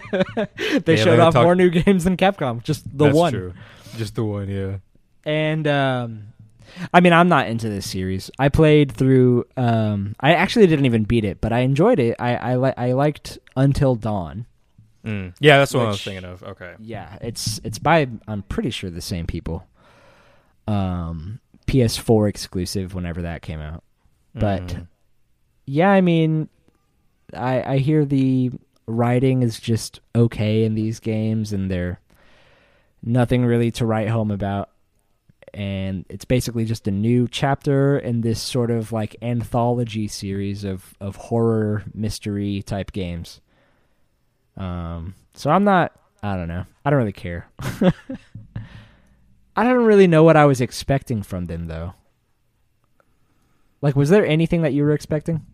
They 0.85 0.95
Yeah, 0.97 1.03
showed 1.03 1.19
off 1.19 1.33
talked- 1.33 1.43
more 1.43 1.55
new 1.55 1.69
games 1.69 2.03
than 2.03 2.15
Capcom. 2.15 2.61
Just 2.63 2.83
the 2.97 3.05
That's 3.05 3.15
one. 3.17 3.33
true. 3.33 3.53
Just 3.97 4.13
the 4.15 4.23
one, 4.23 4.47
yeah. 4.47 4.77
And 5.25 5.67
um, 5.67 6.23
I 6.93 6.99
mean, 6.99 7.13
I'm 7.13 7.27
not 7.29 7.47
into 7.47 7.67
this 7.67 7.89
series. 7.89 8.29
I 8.37 8.49
played 8.49 8.91
through. 8.91 9.45
Um, 9.57 10.15
I 10.19 10.33
actually 10.35 10.67
didn't 10.67 10.85
even 10.85 11.03
beat 11.03 11.25
it, 11.25 11.41
but 11.41 11.51
I 11.51 11.59
enjoyed 11.59 11.99
it. 11.99 12.15
I 12.19 12.35
I, 12.35 12.55
li- 12.57 12.73
I 12.77 12.91
liked 12.91 13.39
Until 13.55 13.95
Dawn. 13.95 14.45
Mm. 15.03 15.33
Yeah, 15.39 15.57
that's 15.57 15.73
what 15.73 15.85
I 15.85 15.89
was 15.89 16.03
thinking 16.03 16.25
of. 16.25 16.43
Okay. 16.43 16.75
Yeah, 16.79 17.17
it's 17.21 17.59
it's 17.63 17.79
by 17.79 18.07
I'm 18.27 18.43
pretty 18.43 18.69
sure 18.69 18.89
the 18.91 19.01
same 19.01 19.25
people. 19.25 19.65
Um, 20.67 21.39
PS4 21.65 22.29
exclusive 22.29 22.93
whenever 22.93 23.21
that 23.23 23.41
came 23.41 23.59
out. 23.59 23.83
But 24.35 24.67
Mhm. 24.67 24.87
Yeah, 25.67 25.91
I 25.91 26.01
mean, 26.01 26.49
I 27.33 27.73
I 27.73 27.77
hear 27.77 28.05
the 28.05 28.51
writing 28.87 29.43
is 29.43 29.59
just 29.59 29.99
okay 30.15 30.63
in 30.63 30.73
these 30.73 30.99
games, 30.99 31.53
and 31.53 31.69
they're 31.69 31.99
nothing 33.03 33.45
really 33.45 33.69
to 33.71 33.85
write 33.85 34.07
home 34.07 34.31
about. 34.31 34.69
And 35.53 36.05
it's 36.09 36.25
basically 36.25 36.65
just 36.65 36.87
a 36.87 36.91
new 36.91 37.27
chapter 37.27 37.97
in 37.97 38.21
this 38.21 38.41
sort 38.41 38.71
of 38.71 38.91
like 38.91 39.15
anthology 39.21 40.07
series 40.07 40.63
of 40.63 40.95
of 41.01 41.17
horror 41.17 41.83
mystery 41.93 42.63
type 42.63 42.93
games. 42.93 43.41
Um, 44.55 45.15
so 45.35 45.51
I'm 45.51 45.65
not. 45.65 45.93
I 46.23 46.35
don't 46.35 46.47
know. 46.47 46.65
I 46.85 46.89
don't 46.89 46.99
really 46.99 47.11
care. 47.11 47.47
I 49.55 49.63
don't 49.63 49.85
really 49.85 50.07
know 50.07 50.23
what 50.23 50.37
I 50.37 50.45
was 50.45 50.61
expecting 50.61 51.23
from 51.23 51.45
them 51.45 51.67
though. 51.67 51.93
Like, 53.81 53.95
was 53.95 54.09
there 54.09 54.25
anything 54.25 54.61
that 54.63 54.73
you 54.73 54.83
were 54.83 54.93
expecting? 54.93 55.45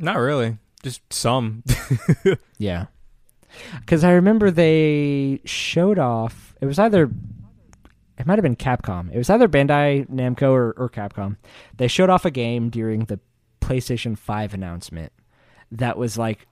Not 0.00 0.16
really. 0.16 0.58
Just 0.82 1.00
some. 1.12 1.62
Yeah. 2.58 2.86
Because 3.80 4.04
I 4.04 4.12
remember 4.12 4.50
they 4.50 5.40
showed 5.44 5.98
off. 5.98 6.54
It 6.60 6.66
was 6.66 6.78
either. 6.78 7.10
It 8.18 8.26
might 8.26 8.38
have 8.38 8.42
been 8.42 8.54
Capcom. 8.56 9.10
It 9.12 9.16
was 9.16 9.30
either 9.30 9.48
Bandai 9.48 10.06
Namco 10.10 10.50
or, 10.50 10.72
or 10.76 10.90
Capcom. 10.90 11.36
They 11.78 11.88
showed 11.88 12.10
off 12.10 12.26
a 12.26 12.30
game 12.30 12.68
during 12.68 13.06
the 13.06 13.18
PlayStation 13.62 14.16
5 14.18 14.52
announcement 14.52 15.12
that 15.72 15.96
was 15.96 16.18
like 16.18 16.46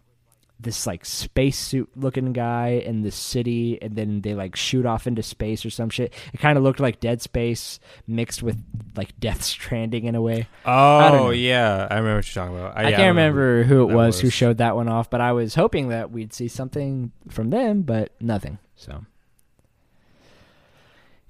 this 0.60 0.86
like 0.88 1.04
spacesuit 1.04 1.88
looking 1.94 2.32
guy 2.32 2.82
in 2.84 3.02
the 3.02 3.10
city, 3.12 3.78
and 3.80 3.94
then 3.94 4.22
they 4.22 4.34
like 4.34 4.56
shoot 4.56 4.84
off 4.84 5.06
into 5.06 5.22
space 5.22 5.64
or 5.64 5.70
some 5.70 5.88
shit. 5.88 6.12
It 6.32 6.38
kind 6.40 6.58
of 6.58 6.64
looked 6.64 6.80
like 6.80 6.98
Dead 6.98 7.22
Space 7.22 7.78
mixed 8.06 8.42
with 8.42 8.60
like 8.96 9.18
Death 9.20 9.42
Stranding 9.44 10.04
in 10.04 10.14
a 10.16 10.20
way. 10.20 10.48
Oh 10.64 11.30
yeah, 11.30 11.86
I 11.90 11.96
remember 11.98 12.16
what 12.16 12.34
you're 12.34 12.44
talking 12.44 12.58
about. 12.58 12.76
I 12.76 12.88
yeah, 12.90 12.96
can't 12.96 13.08
remember 13.10 13.62
who 13.62 13.84
it 13.84 13.88
that 13.90 13.96
was, 13.96 14.20
who 14.20 14.30
showed 14.30 14.58
that 14.58 14.74
one 14.74 14.88
off, 14.88 15.08
but 15.10 15.20
I 15.20 15.30
was 15.32 15.54
hoping 15.54 15.90
that 15.90 16.10
we'd 16.10 16.32
see 16.32 16.48
something 16.48 17.12
from 17.28 17.50
them, 17.50 17.82
but 17.82 18.12
nothing. 18.20 18.58
So, 18.74 19.04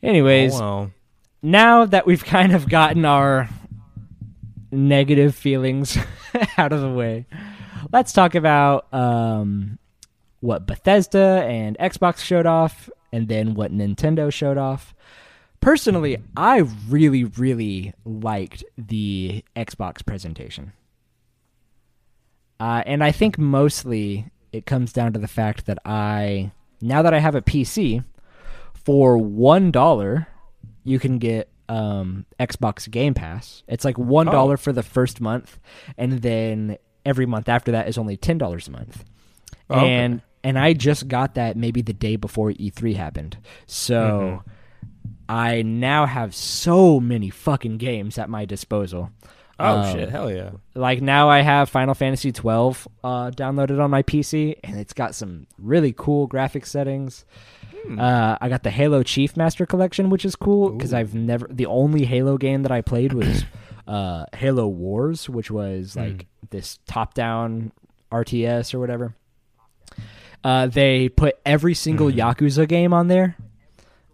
anyways, 0.03 0.55
Oh, 0.55 0.59
well. 0.61 0.91
now 1.43 1.85
that 1.85 2.07
we've 2.07 2.25
kind 2.25 2.55
of 2.55 2.69
gotten 2.69 3.05
our 3.05 3.49
negative 4.71 5.35
feelings 5.35 5.97
out 6.57 6.73
of 6.73 6.81
the 6.81 6.91
way, 6.91 7.27
let's 7.93 8.13
talk 8.13 8.35
about 8.35 8.93
um, 8.93 9.79
what 10.41 10.67
Bethesda 10.67 11.45
and 11.47 11.77
Xbox 11.79 12.19
showed 12.19 12.47
off, 12.47 12.91
and 13.13 13.29
then 13.29 13.55
what 13.55 13.73
Nintendo 13.73 14.33
showed 14.33 14.59
off. 14.59 14.95
Personally, 15.61 16.19
I 16.37 16.59
really, 16.89 17.25
really 17.25 17.93
liked 18.05 18.65
the 18.77 19.45
Xbox 19.57 20.05
presentation. 20.05 20.73
Uh, 22.61 22.83
and 22.87 23.03
I 23.03 23.13
think 23.13 23.39
mostly 23.39 24.31
it 24.53 24.67
comes 24.67 24.93
down 24.93 25.13
to 25.13 25.19
the 25.19 25.29
fact 25.29 25.67
that 25.67 25.79
I, 25.85 26.53
now 26.81 27.03
that 27.03 27.15
I 27.15 27.19
have 27.19 27.35
a 27.35 27.43
PC, 27.43 28.05
for 28.75 29.19
one 29.19 29.71
dollar, 29.71 30.29
you 30.85 30.99
can 30.99 31.19
get 31.19 31.51
um, 31.69 32.25
Xbox 32.41 32.91
Game 32.91 33.15
Pass. 33.15 33.63
It's 33.69 33.85
like 33.85 33.99
one 33.99 34.27
dollar 34.27 34.57
for 34.57 34.73
the 34.73 34.83
first 34.83 35.21
month, 35.21 35.59
and 35.97 36.23
then 36.23 36.79
every 37.09 37.27
month 37.27 37.49
after 37.49 37.73
that 37.73 37.89
is 37.89 37.97
only 37.99 38.17
ten 38.17 38.39
dollars 38.39 38.69
a 38.69 38.71
month. 38.71 39.05
Oh, 39.71 39.77
okay. 39.81 39.93
And 39.95 40.23
and 40.45 40.59
I 40.59 40.73
just 40.75 41.09
got 41.09 41.35
that 41.35 41.57
maybe 41.57 41.83
the 41.83 41.93
day 41.93 42.15
before 42.17 42.51
E3 42.53 42.95
happened. 42.95 43.39
So 43.67 44.43
I 45.29 45.63
now 45.63 46.07
have 46.07 46.35
so 46.35 47.01
many 47.01 47.29
fucking 47.31 47.79
games 47.79 48.19
at 48.19 48.31
my 48.31 48.45
disposal. 48.45 49.11
Oh 49.61 49.79
Um, 49.81 49.93
shit, 49.93 50.09
hell 50.11 50.31
yeah. 50.31 50.51
like 50.77 51.03
now 51.03 51.29
I 51.29 51.41
have 51.41 51.69
Final 51.69 51.95
Fantasy 51.95 52.31
12 52.31 52.87
uh, 53.03 53.31
downloaded 53.33 53.83
on 53.83 53.91
my 53.91 54.05
PC, 54.05 54.55
and 54.63 54.79
it's 54.79 54.93
got 54.93 55.17
some 55.17 55.49
really 55.59 55.93
cool 55.97 56.29
graphic 56.29 56.65
settings. 56.65 57.25
Uh, 57.99 58.37
I 58.41 58.49
got 58.49 58.63
the 58.65 58.71
Halo 58.71 59.03
Chief 59.03 59.37
Master 59.37 59.65
Collection, 59.67 60.11
which 60.11 60.25
is 60.25 60.37
cool 60.37 60.71
because 60.71 60.93
I've 60.93 61.15
never 61.15 61.49
the 61.51 61.67
only 61.67 62.05
Halo 62.05 62.37
game 62.37 62.63
that 62.63 62.73
I 62.73 62.83
played 62.83 63.13
was 63.13 63.45
uh, 63.89 64.27
Halo 64.35 64.69
Wars, 64.69 65.29
which 65.29 65.51
was 65.51 65.97
like 65.97 66.27
this 66.51 66.79
top-down 66.87 67.73
RTS 68.13 68.75
or 68.75 68.79
whatever. 68.79 69.15
Uh, 70.45 70.67
they 70.67 71.09
put 71.09 71.37
every 71.45 71.75
single 71.75 72.11
Yakuza 72.11 72.69
game 72.69 72.93
on 72.93 73.09
there, 73.09 73.37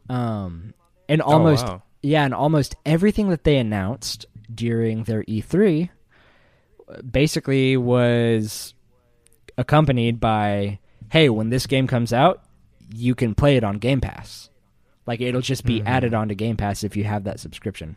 um, 0.08 0.72
and 1.08 1.20
almost 1.20 1.66
wow. 1.66 1.82
yeah, 2.02 2.24
and 2.24 2.32
almost 2.32 2.76
everything 2.86 3.28
that 3.28 3.44
they 3.44 3.58
announced 3.58 4.24
during 4.52 5.04
their 5.04 5.24
E3 5.24 5.90
uh, 6.88 7.02
basically 7.02 7.76
was 7.76 8.74
accompanied 9.58 10.20
by, 10.20 10.78
"Hey, 11.10 11.28
when 11.28 11.50
this 11.50 11.66
game 11.66 11.86
comes 11.86 12.12
out, 12.12 12.42
you 12.94 13.14
can 13.14 13.34
play 13.34 13.56
it 13.56 13.64
on 13.64 13.78
Game 13.78 14.00
Pass. 14.00 14.48
Like 15.06 15.20
it'll 15.20 15.42
just 15.42 15.64
be 15.64 15.82
added 15.82 16.14
onto 16.14 16.34
Game 16.34 16.56
Pass 16.56 16.84
if 16.84 16.96
you 16.96 17.04
have 17.04 17.24
that 17.24 17.40
subscription." 17.40 17.96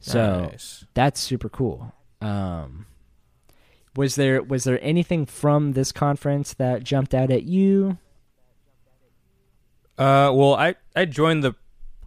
So 0.00 0.48
Nice. 0.50 0.84
that's 0.94 1.20
super 1.20 1.48
cool. 1.48 1.92
Um, 2.20 2.86
was 3.96 4.14
there 4.14 4.42
was 4.42 4.64
there 4.64 4.78
anything 4.82 5.26
from 5.26 5.72
this 5.72 5.90
conference 5.92 6.54
that 6.54 6.84
jumped 6.84 7.14
out 7.14 7.30
at 7.30 7.42
you? 7.44 7.98
Uh, 9.96 10.30
well, 10.32 10.54
I 10.54 10.76
I 10.94 11.04
joined 11.04 11.42
the 11.42 11.54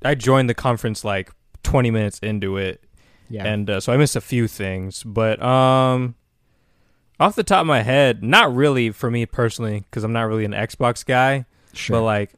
I 0.03 0.15
joined 0.15 0.49
the 0.49 0.53
conference 0.53 1.03
like 1.03 1.31
20 1.63 1.91
minutes 1.91 2.19
into 2.19 2.57
it, 2.57 2.83
Yeah, 3.29 3.45
and 3.45 3.69
uh, 3.69 3.79
so 3.79 3.91
I 3.93 3.97
missed 3.97 4.15
a 4.15 4.21
few 4.21 4.47
things. 4.47 5.03
But 5.03 5.41
um, 5.43 6.15
off 7.19 7.35
the 7.35 7.43
top 7.43 7.61
of 7.61 7.67
my 7.67 7.81
head, 7.83 8.23
not 8.23 8.53
really 8.55 8.91
for 8.91 9.11
me 9.11 9.25
personally, 9.25 9.81
because 9.89 10.03
I'm 10.03 10.13
not 10.13 10.23
really 10.23 10.45
an 10.45 10.53
Xbox 10.53 11.05
guy. 11.05 11.45
sure. 11.73 11.97
But 11.97 12.03
like 12.03 12.33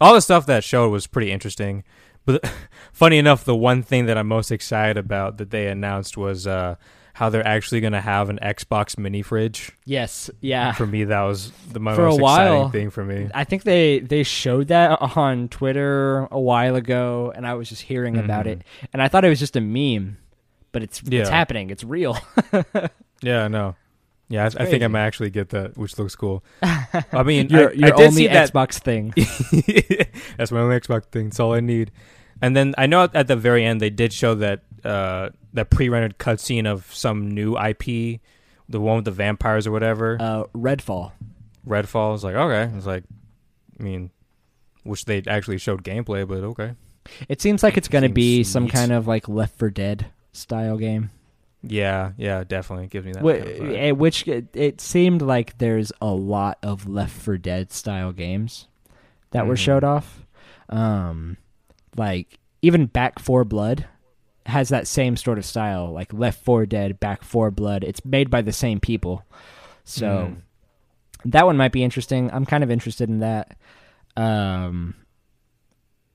all 0.00 0.14
the 0.14 0.20
stuff 0.22 0.46
that 0.46 0.62
showed 0.64 0.90
was 0.90 1.06
pretty 1.06 1.30
interesting. 1.32 1.82
But 2.24 2.48
funny 2.92 3.18
enough, 3.18 3.44
the 3.44 3.56
one 3.56 3.82
thing 3.82 4.06
that 4.06 4.16
I'm 4.18 4.28
most 4.28 4.50
excited 4.50 4.96
about 4.96 5.38
that 5.38 5.50
they 5.50 5.66
announced 5.68 6.16
was 6.16 6.46
uh, 6.46 6.76
how 7.14 7.28
they're 7.30 7.46
actually 7.46 7.80
going 7.80 7.92
to 7.92 8.00
have 8.00 8.30
an 8.30 8.38
Xbox 8.42 8.96
mini 8.96 9.22
fridge. 9.22 9.70
yes, 9.84 10.30
yeah. 10.40 10.72
For 10.72 10.86
me, 10.86 11.04
that 11.04 11.22
was 11.22 11.50
the 11.72 11.80
most 11.80 11.96
For 11.96 12.06
a 12.06 12.14
exciting 12.14 12.22
while, 12.22 12.70
thing 12.70 12.90
for 12.90 13.04
me. 13.04 13.28
I 13.34 13.44
think 13.44 13.64
they 13.64 13.98
they 14.00 14.22
showed 14.22 14.68
that 14.68 14.98
on 15.16 15.48
Twitter 15.48 16.26
a 16.30 16.40
while 16.40 16.76
ago, 16.76 17.32
and 17.34 17.46
I 17.46 17.54
was 17.54 17.68
just 17.68 17.82
hearing 17.82 18.16
about 18.16 18.46
it, 18.46 18.62
and 18.92 19.02
I 19.02 19.08
thought 19.08 19.24
it 19.24 19.28
was 19.28 19.40
just 19.40 19.56
a 19.56 19.60
meme, 19.60 20.16
but 20.72 20.82
it's 20.82 21.00
Mm-hmm. 21.00 21.12
Yeah. 21.12 21.20
it's 21.20 21.30
happening. 21.30 21.70
It's 21.70 21.84
real. 21.84 22.16
Yeah, 23.24 23.46
no. 23.46 23.76
Yeah, 24.32 24.44
I, 24.44 24.62
I 24.62 24.66
think 24.66 24.82
I 24.82 24.86
might 24.86 25.02
actually 25.02 25.28
get 25.28 25.50
that, 25.50 25.76
which 25.76 25.98
looks 25.98 26.16
cool. 26.16 26.42
I 26.62 27.22
mean, 27.22 27.50
your 27.50 27.68
I, 27.68 27.72
your 27.74 27.92
I 27.92 27.96
did 27.96 28.06
only 28.06 28.22
see 28.22 28.26
that. 28.28 28.50
Xbox 28.50 28.78
thing. 28.78 29.12
That's 30.38 30.50
my 30.50 30.60
only 30.60 30.80
Xbox 30.80 31.04
thing. 31.04 31.26
That's 31.26 31.38
all 31.38 31.52
I 31.52 31.60
need. 31.60 31.92
And 32.40 32.56
then 32.56 32.74
I 32.78 32.86
know 32.86 33.10
at 33.12 33.26
the 33.26 33.36
very 33.36 33.62
end 33.62 33.82
they 33.82 33.90
did 33.90 34.10
show 34.10 34.34
that 34.36 34.62
uh, 34.84 35.30
that 35.52 35.68
pre-rendered 35.68 36.16
cutscene 36.16 36.66
of 36.66 36.92
some 36.94 37.30
new 37.30 37.58
IP, 37.58 38.20
the 38.70 38.80
one 38.80 38.96
with 38.96 39.04
the 39.04 39.10
vampires 39.10 39.66
or 39.66 39.70
whatever. 39.70 40.16
Uh, 40.18 40.44
Redfall. 40.54 41.12
Redfall. 41.68 42.08
I 42.08 42.12
was 42.12 42.24
like, 42.24 42.34
okay. 42.34 42.74
It's 42.74 42.86
like, 42.86 43.04
I 43.78 43.82
mean, 43.82 44.10
wish 44.82 45.04
they 45.04 45.22
actually 45.26 45.58
showed 45.58 45.84
gameplay, 45.84 46.26
but 46.26 46.42
okay. 46.42 46.72
It 47.28 47.42
seems 47.42 47.62
like 47.62 47.76
it's 47.76 47.88
going 47.88 48.02
to 48.02 48.08
be 48.08 48.44
some 48.44 48.66
kind 48.66 48.92
of 48.92 49.06
like 49.06 49.28
Left 49.28 49.58
4 49.58 49.68
Dead 49.68 50.06
style 50.32 50.78
game. 50.78 51.10
Yeah, 51.62 52.12
yeah, 52.16 52.42
definitely 52.44 52.88
gives 52.88 53.06
me 53.06 53.12
that. 53.12 53.22
Wh- 53.22 53.58
kind 53.58 53.70
of 53.70 53.76
eh, 53.76 53.90
which 53.92 54.26
it, 54.26 54.48
it 54.54 54.80
seemed 54.80 55.22
like 55.22 55.58
there's 55.58 55.92
a 56.00 56.08
lot 56.12 56.58
of 56.62 56.88
Left 56.88 57.12
4 57.12 57.38
Dead 57.38 57.70
style 57.72 58.12
games 58.12 58.66
that 59.30 59.46
were 59.46 59.54
Mhm. 59.54 59.58
showed 59.58 59.84
off. 59.84 60.24
Um, 60.68 61.36
like 61.96 62.38
even 62.62 62.86
Back 62.86 63.18
4 63.18 63.44
Blood 63.44 63.86
has 64.46 64.70
that 64.70 64.88
same 64.88 65.16
sort 65.16 65.38
of 65.38 65.44
style, 65.44 65.92
like 65.92 66.12
Left 66.12 66.42
4 66.44 66.66
Dead, 66.66 66.98
Back 66.98 67.22
4 67.22 67.50
Blood. 67.52 67.84
It's 67.84 68.04
made 68.04 68.28
by 68.28 68.42
the 68.42 68.52
same 68.52 68.80
people, 68.80 69.24
so 69.84 70.06
Mhm. 71.26 71.30
that 71.30 71.46
one 71.46 71.56
might 71.56 71.70
be 71.72 71.84
interesting. 71.84 72.28
I'm 72.32 72.44
kind 72.46 72.64
of 72.64 72.70
interested 72.72 73.08
in 73.08 73.20
that. 73.20 73.56
Um, 74.16 74.94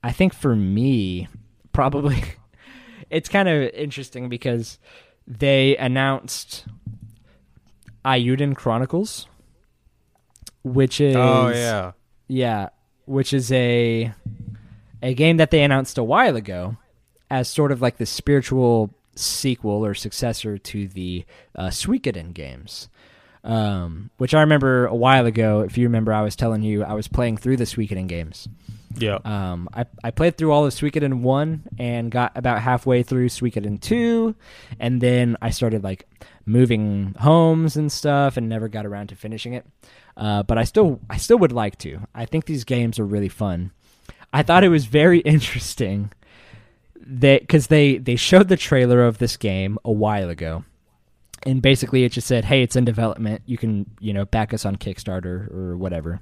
I 0.03 0.11
think 0.11 0.33
for 0.33 0.55
me, 0.55 1.27
probably 1.71 2.21
it's 3.09 3.29
kind 3.29 3.47
of 3.47 3.69
interesting 3.73 4.27
because 4.29 4.77
they 5.27 5.75
announced 5.77 6.65
Eiyuden 8.05 8.55
Chronicles, 8.55 9.27
which 10.63 11.01
is 11.01 11.15
oh 11.15 11.49
yeah, 11.49 11.91
yeah, 12.27 12.69
which 13.05 13.33
is 13.33 13.51
a 13.51 14.13
a 15.01 15.13
game 15.13 15.37
that 15.37 15.51
they 15.51 15.63
announced 15.63 15.97
a 15.97 16.03
while 16.03 16.35
ago 16.35 16.77
as 17.29 17.49
sort 17.49 17.71
of 17.71 17.81
like 17.81 17.97
the 17.97 18.05
spiritual 18.05 18.93
sequel 19.15 19.85
or 19.85 19.93
successor 19.93 20.57
to 20.57 20.87
the 20.87 21.25
uh, 21.55 21.67
Suikoden 21.67 22.33
games. 22.33 22.87
Um, 23.43 24.09
which 24.17 24.33
I 24.33 24.41
remember 24.41 24.87
a 24.87 24.95
while 24.95 25.25
ago. 25.25 25.61
If 25.61 25.77
you 25.77 25.85
remember, 25.85 26.11
I 26.11 26.21
was 26.21 26.35
telling 26.35 26.63
you 26.63 26.83
I 26.83 26.93
was 26.93 27.07
playing 27.07 27.37
through 27.37 27.57
the 27.57 27.63
Suikoden 27.63 28.07
games. 28.07 28.47
Yeah. 28.97 29.19
Um, 29.23 29.69
I, 29.73 29.85
I 30.03 30.11
played 30.11 30.37
through 30.37 30.51
all 30.51 30.65
of 30.65 30.73
Suikoden 30.73 31.21
1 31.21 31.63
and 31.79 32.11
got 32.11 32.31
about 32.35 32.61
halfway 32.61 33.03
through 33.03 33.29
Suikoden 33.29 33.79
2, 33.79 34.35
and 34.79 35.01
then 35.01 35.37
I 35.41 35.49
started 35.51 35.83
like 35.83 36.07
moving 36.45 37.15
homes 37.19 37.75
and 37.75 37.91
stuff 37.91 38.37
and 38.37 38.49
never 38.49 38.67
got 38.67 38.85
around 38.85 39.07
to 39.07 39.15
finishing 39.15 39.53
it. 39.53 39.65
Uh, 40.15 40.41
but 40.43 40.57
I 40.57 40.63
still 40.63 40.99
I 41.09 41.17
still 41.17 41.37
would 41.37 41.51
like 41.51 41.77
to. 41.79 41.99
I 42.15 42.25
think 42.25 42.45
these 42.45 42.63
games 42.63 42.97
are 42.99 43.05
really 43.05 43.29
fun. 43.29 43.71
I 44.33 44.43
thought 44.43 44.63
it 44.63 44.69
was 44.69 44.85
very 44.85 45.19
interesting 45.35 46.11
that 46.99 47.41
because 47.41 47.67
they 47.67 47.97
they 47.97 48.15
showed 48.15 48.47
the 48.47 48.57
trailer 48.57 49.05
of 49.05 49.19
this 49.19 49.37
game 49.37 49.77
a 49.85 49.91
while 49.91 50.29
ago, 50.29 50.63
and 51.43 51.61
basically 51.61 52.03
it 52.03 52.13
just 52.13 52.27
said, 52.27 52.45
"Hey, 52.45 52.63
it's 52.63 52.75
in 52.75 52.85
development. 52.85 53.43
You 53.45 53.57
can 53.57 53.85
you 53.99 54.13
know 54.13 54.25
back 54.25 54.53
us 54.53 54.65
on 54.65 54.77
Kickstarter 54.77 55.53
or 55.53 55.77
whatever." 55.77 56.21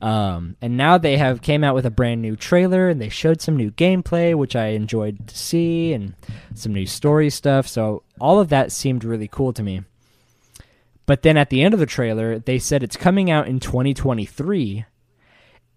Um, 0.00 0.56
and 0.60 0.76
now 0.76 0.98
they 0.98 1.16
have 1.16 1.40
came 1.40 1.64
out 1.64 1.74
with 1.74 1.86
a 1.86 1.90
brand 1.90 2.20
new 2.20 2.36
trailer 2.36 2.88
and 2.88 3.00
they 3.00 3.08
showed 3.08 3.40
some 3.40 3.56
new 3.56 3.70
gameplay, 3.70 4.34
which 4.34 4.54
I 4.54 4.68
enjoyed 4.68 5.28
to 5.28 5.36
see, 5.36 5.92
and 5.92 6.14
some 6.54 6.74
new 6.74 6.86
story 6.86 7.30
stuff. 7.30 7.66
So 7.66 8.02
all 8.20 8.38
of 8.38 8.50
that 8.50 8.72
seemed 8.72 9.04
really 9.04 9.28
cool 9.28 9.52
to 9.54 9.62
me. 9.62 9.82
But 11.06 11.22
then 11.22 11.36
at 11.36 11.50
the 11.50 11.62
end 11.62 11.72
of 11.72 11.80
the 11.80 11.86
trailer, 11.86 12.38
they 12.38 12.58
said 12.58 12.82
it's 12.82 12.96
coming 12.96 13.30
out 13.30 13.48
in 13.48 13.60
2023. 13.60 14.84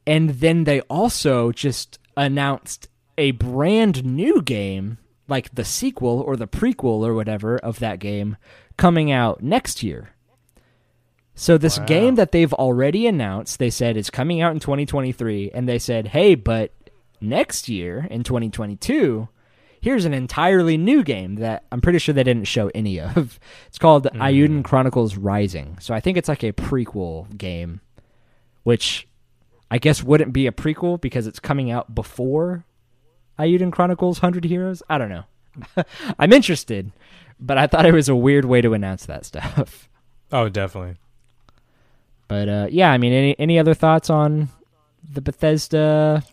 And 0.06 0.32
then 0.32 0.64
they 0.64 0.82
also 0.82 1.52
just 1.52 2.00
announced 2.18 2.90
a 3.18 3.32
brand 3.32 4.04
new 4.04 4.42
game, 4.42 4.98
like 5.28 5.54
the 5.54 5.64
sequel 5.64 6.20
or 6.20 6.36
the 6.36 6.48
prequel 6.48 7.06
or 7.06 7.14
whatever 7.14 7.58
of 7.58 7.80
that 7.80 8.00
game, 8.00 8.38
coming 8.76 9.12
out 9.12 9.44
next 9.44 9.84
year. 9.84 10.16
So 11.40 11.58
this 11.58 11.80
Wow. 11.80 11.86
game 11.86 12.16
that 12.16 12.34
they've 12.34 12.52
already 12.54 13.08
announced, 13.08 13.60
they 13.60 13.70
said 13.70 13.96
is 13.96 14.10
coming 14.10 14.42
out 14.42 14.52
in 14.52 14.60
2023, 14.60 15.50
and 15.54 15.70
they 15.70 15.80
said, 15.80 16.08
"Hey, 16.10 16.36
but 16.36 16.74
next 17.22 17.70
year 17.70 18.06
in 18.12 18.24
2022, 18.24 19.30
here's 19.80 20.04
an 20.04 20.14
entirely 20.14 20.76
new 20.76 21.02
game 21.02 21.36
that 21.36 21.64
I'm 21.72 21.80
pretty 21.80 22.00
sure 22.00 22.12
they 22.14 22.24
didn't 22.26 22.44
show 22.50 22.70
any 22.76 23.00
of. 23.00 23.40
It's 23.68 23.78
called 23.78 24.04
Mm. 24.14 24.20
Eiyuden 24.20 24.64
Chronicles 24.66 25.16
Rising. 25.16 25.78
So 25.80 25.94
I 25.94 26.02
think 26.02 26.18
it's 26.18 26.28
like 26.28 26.44
a 26.44 26.52
prequel 26.52 27.38
game, 27.38 27.80
which 28.64 29.08
I 29.72 29.78
guess 29.78 30.04
wouldn't 30.04 30.34
be 30.34 30.46
a 30.46 30.52
prequel 30.52 31.00
because 31.00 31.26
it's 31.26 31.40
coming 31.40 31.72
out 31.72 31.96
before 31.96 32.66
Eiyuden 33.40 33.72
Chronicles 33.72 34.22
100 34.22 34.44
Heroes. 34.44 34.84
I 34.90 34.98
don't 34.98 35.10
know. 35.10 35.24
I'm 36.20 36.34
interested, 36.34 36.92
but 37.40 37.58
I 37.58 37.66
thought 37.68 37.86
it 37.86 37.94
was 37.94 38.10
a 38.10 38.16
weird 38.16 38.44
way 38.44 38.60
to 38.60 38.74
announce 38.74 39.06
that 39.06 39.24
stuff. 39.32 39.88
Oh, 40.34 40.50
definitely. 40.50 40.98
But 42.30 42.48
uh, 42.48 42.68
yeah, 42.70 42.92
I 42.92 42.98
mean, 42.98 43.12
any 43.12 43.38
any 43.38 43.60
other 43.60 43.74
thoughts 43.74 44.10
on 44.10 44.48
the 45.12 45.20
Bethesda 45.20 46.24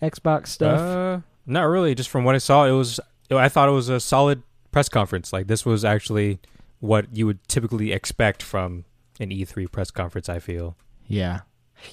Xbox 0.00 0.48
stuff? 0.48 0.78
Uh, 0.78 1.20
not 1.46 1.62
really. 1.64 1.96
Just 1.96 2.10
from 2.10 2.22
what 2.22 2.36
I 2.36 2.38
saw, 2.38 2.66
it 2.66 2.72
was. 2.72 3.00
I 3.30 3.48
thought 3.48 3.68
it 3.68 3.72
was 3.72 3.88
a 3.88 3.98
solid 3.98 4.42
press 4.70 4.88
conference. 4.88 5.32
Like 5.32 5.46
this 5.48 5.64
was 5.64 5.84
actually 5.84 6.38
what 6.80 7.16
you 7.16 7.26
would 7.26 7.42
typically 7.48 7.92
expect 7.92 8.42
from 8.42 8.84
an 9.18 9.30
E3 9.30 9.72
press 9.72 9.90
conference. 9.90 10.28
I 10.28 10.38
feel. 10.38 10.76
yeah, 11.08 11.40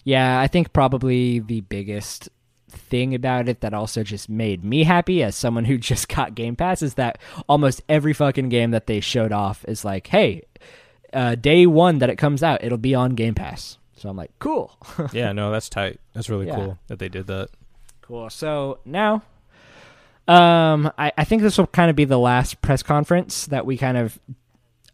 yeah. 0.04 0.40
I 0.40 0.48
think 0.48 0.74
probably 0.74 1.40
the 1.40 1.62
biggest 1.62 2.30
thing 2.70 3.16
about 3.16 3.50
it 3.50 3.62
that 3.62 3.74
also 3.74 4.04
just 4.04 4.30
made 4.30 4.64
me 4.64 4.84
happy 4.84 5.24
as 5.24 5.36
someone 5.36 5.66
who 5.66 5.78
just 5.92 6.10
got 6.10 6.36
Game 6.36 6.58
Pass 6.58 6.82
is 6.82 6.96
that 6.96 7.20
almost 7.48 7.82
every 7.88 8.12
fucking 8.12 8.50
game 8.50 8.72
that 8.72 8.86
they 8.86 9.00
showed 9.00 9.32
off 9.32 9.64
is 9.66 9.86
like, 9.86 10.08
hey, 10.08 10.44
uh, 11.14 11.36
day 11.36 11.66
one 11.66 12.00
that 12.00 12.10
it 12.10 12.18
comes 12.18 12.44
out, 12.44 12.64
it'll 12.64 12.78
be 12.78 12.96
on 12.96 13.12
Game 13.16 13.36
Pass. 13.36 13.78
So 13.96 14.10
I'm 14.10 14.16
like, 14.18 14.32
cool. 14.40 14.78
yeah, 15.12 15.32
no, 15.32 15.52
that's 15.52 15.70
tight. 15.70 16.00
That's 16.14 16.30
really 16.30 16.48
Yeah. 16.48 16.56
cool 16.56 16.80
that 16.88 17.00
they 17.00 17.10
did 17.10 17.28
that. 17.28 17.50
Cool. 18.02 18.30
So 18.30 18.80
now, 18.86 19.24
um, 20.28 20.92
I, 20.98 21.12
I 21.18 21.24
think 21.26 21.42
this 21.42 21.58
will 21.58 21.68
kind 21.68 21.90
of 21.90 21.96
be 21.96 22.06
the 22.06 22.18
last 22.20 22.62
press 22.62 22.82
conference 22.84 23.46
that 23.48 23.66
we 23.66 23.78
kind 23.78 23.98
of 23.98 24.18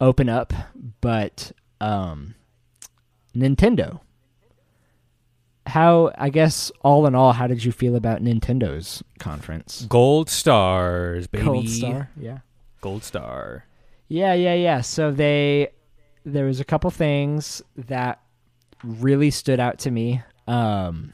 open 0.02 0.28
up, 0.30 0.54
but 1.02 1.52
um, 1.82 2.36
Nintendo. 3.36 4.00
How 5.68 6.12
I 6.18 6.30
guess 6.30 6.72
all 6.82 7.08
in 7.08 7.16
all, 7.16 7.34
how 7.34 7.48
did 7.48 7.64
you 7.64 7.72
feel 7.72 7.96
about 7.96 8.22
Nintendo's 8.24 9.04
conference? 9.18 9.88
Gold 9.90 10.30
stars, 10.30 11.26
baby. 11.26 11.44
Gold 11.46 11.70
Star, 11.70 12.12
yeah, 12.20 12.38
Gold 12.82 13.04
star. 13.04 13.66
yeah, 14.08 14.36
yeah, 14.36 14.54
yeah. 14.54 14.82
So 14.82 15.12
they 15.12 15.70
there 16.26 16.46
was 16.46 16.60
a 16.60 16.66
couple 16.66 16.90
things 16.92 17.62
that 17.76 18.20
really 18.84 19.32
stood 19.32 19.60
out 19.60 19.80
to 19.80 19.92
me. 19.92 20.22
Um, 20.48 21.14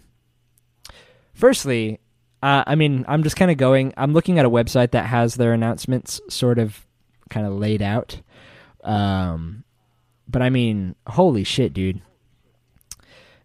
firstly, 1.33 1.99
uh, 2.41 2.63
I 2.65 2.75
mean, 2.75 3.05
I'm 3.07 3.23
just 3.23 3.35
kind 3.35 3.51
of 3.51 3.57
going. 3.57 3.93
I'm 3.97 4.13
looking 4.13 4.39
at 4.39 4.45
a 4.45 4.49
website 4.49 4.91
that 4.91 5.05
has 5.05 5.35
their 5.35 5.53
announcements 5.53 6.19
sort 6.29 6.57
of 6.57 6.85
kind 7.29 7.45
of 7.45 7.53
laid 7.53 7.81
out. 7.81 8.21
Um, 8.83 9.63
but 10.27 10.41
I 10.41 10.49
mean, 10.49 10.95
holy 11.07 11.43
shit, 11.43 11.73
dude! 11.73 12.01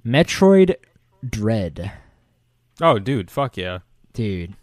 Metroid 0.04 0.76
Dread, 1.28 1.92
Oh, 2.80 2.98
dude, 2.98 3.30
fuck 3.30 3.56
yeah, 3.56 3.78
dude. 4.12 4.54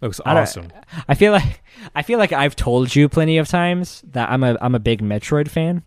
looks 0.00 0.20
I 0.26 0.36
awesome. 0.38 0.68
I 1.08 1.14
feel 1.14 1.32
like 1.32 1.62
I 1.94 2.02
feel 2.02 2.18
like 2.18 2.32
I've 2.32 2.56
told 2.56 2.94
you 2.94 3.08
plenty 3.08 3.38
of 3.38 3.48
times 3.48 4.02
that 4.12 4.30
I'm 4.30 4.44
a 4.44 4.56
I'm 4.60 4.74
a 4.74 4.78
big 4.80 5.02
Metroid 5.02 5.48
fan, 5.48 5.82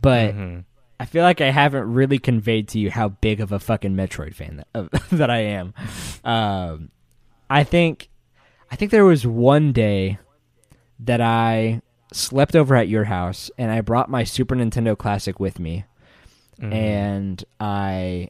but 0.00 0.34
Mhm. 0.34 0.64
I 0.98 1.04
feel 1.06 1.22
like 1.22 1.40
I 1.40 1.50
haven't 1.50 1.92
really 1.92 2.18
conveyed 2.18 2.68
to 2.68 2.78
you 2.78 2.90
how 2.90 3.08
big 3.08 3.40
of 3.40 3.52
a 3.52 3.58
fucking 3.58 3.94
Metroid 3.96 4.34
fan 4.34 4.62
that, 4.74 4.90
that 5.10 5.30
I 5.30 5.38
am. 5.40 5.72
Um, 6.24 6.90
I 7.48 7.64
think, 7.64 8.08
I 8.70 8.76
think 8.76 8.90
there 8.90 9.04
was 9.04 9.26
one 9.26 9.72
day 9.72 10.18
that 10.98 11.20
I 11.20 11.80
slept 12.12 12.54
over 12.54 12.74
at 12.76 12.88
your 12.88 13.04
house 13.04 13.50
and 13.56 13.70
I 13.70 13.80
brought 13.80 14.10
my 14.10 14.24
Super 14.24 14.54
Nintendo 14.54 14.96
Classic 14.96 15.40
with 15.40 15.58
me, 15.58 15.84
Mhm. 16.60 16.72
and 16.74 17.44
I, 17.58 18.28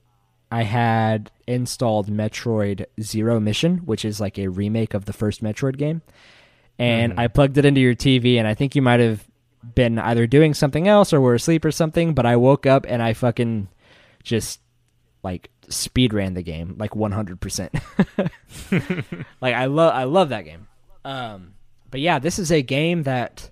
I 0.53 0.62
had 0.62 1.31
installed 1.47 2.09
Metroid 2.09 2.85
Zero 3.01 3.41
Mission, 3.41 3.79
which 3.79 4.05
is 4.05 4.21
like 4.21 4.39
a 4.39 4.47
remake 4.49 4.95
of 4.95 5.07
the 5.07 5.12
first 5.12 5.43
Metroid 5.43 5.77
game, 5.77 6.03
and 6.79 7.14
Mhm. 7.14 7.18
I 7.18 7.27
plugged 7.29 7.59
it 7.59 7.64
into 7.64 7.81
your 7.81 7.95
TV, 7.95 8.39
and 8.39 8.47
I 8.47 8.55
think 8.55 8.75
you 8.77 8.83
might 8.83 9.01
have 9.01 9.27
been 9.75 9.99
either 9.99 10.27
doing 10.27 10.55
something 10.55 10.89
else 10.89 11.13
or 11.13 11.21
were 11.21 11.35
asleep 11.35 11.65
or 11.65 11.71
something, 11.73 12.15
but 12.15 12.27
I 12.27 12.37
woke 12.37 12.67
up 12.67 12.87
and 12.89 13.03
I 13.03 13.13
fucking 13.13 13.69
just 14.23 14.61
like 15.23 15.51
speed 15.69 16.13
ran 16.15 16.35
the 16.35 16.43
game 16.43 16.77
like 16.79 16.93
100%. 16.93 17.71
like 19.41 19.55
I 19.55 19.67
love 19.67 19.95
I 19.95 20.05
love 20.05 20.31
that 20.31 20.45
game. 20.45 20.67
Um 21.05 21.55
but 21.91 22.01
yeah, 22.01 22.19
this 22.19 22.39
is 22.39 22.51
a 22.53 22.63
game 22.63 23.03
that 23.05 23.51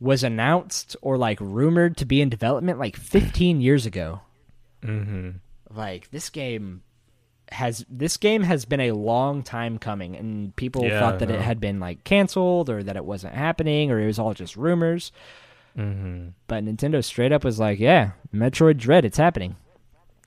was 0.00 0.24
announced 0.24 0.96
or 1.02 1.16
like 1.16 1.38
rumored 1.40 1.96
to 1.98 2.04
be 2.04 2.20
in 2.20 2.28
development 2.28 2.78
like 2.78 2.96
15 2.96 3.60
years 3.60 3.86
ago. 3.86 4.20
Mhm. 4.82 5.36
Like 5.72 6.10
this 6.10 6.28
game 6.30 6.82
has 7.52 7.84
this 7.88 8.16
game 8.16 8.42
has 8.42 8.64
been 8.64 8.80
a 8.80 8.92
long 8.92 9.42
time 9.42 9.78
coming 9.78 10.16
and 10.16 10.54
people 10.56 10.84
Yeah, 10.84 10.98
thought 10.98 11.18
that 11.20 11.30
it 11.30 11.40
had 11.40 11.60
been 11.60 11.78
like 11.80 12.02
canceled 12.04 12.68
or 12.68 12.82
that 12.82 12.96
it 12.96 13.04
wasn't 13.04 13.34
happening 13.34 13.90
or 13.90 14.00
it 14.00 14.06
was 14.06 14.18
all 14.18 14.34
just 14.34 14.56
rumors. 14.56 15.12
Mhm. 15.78 16.32
But 16.48 16.64
Nintendo 16.64 17.02
straight 17.04 17.32
up 17.32 17.44
was 17.44 17.58
like, 17.58 17.78
"Yeah, 17.78 18.12
Metroid 18.34 18.76
Dread, 18.76 19.04
it's 19.04 19.16
happening." 19.18 19.56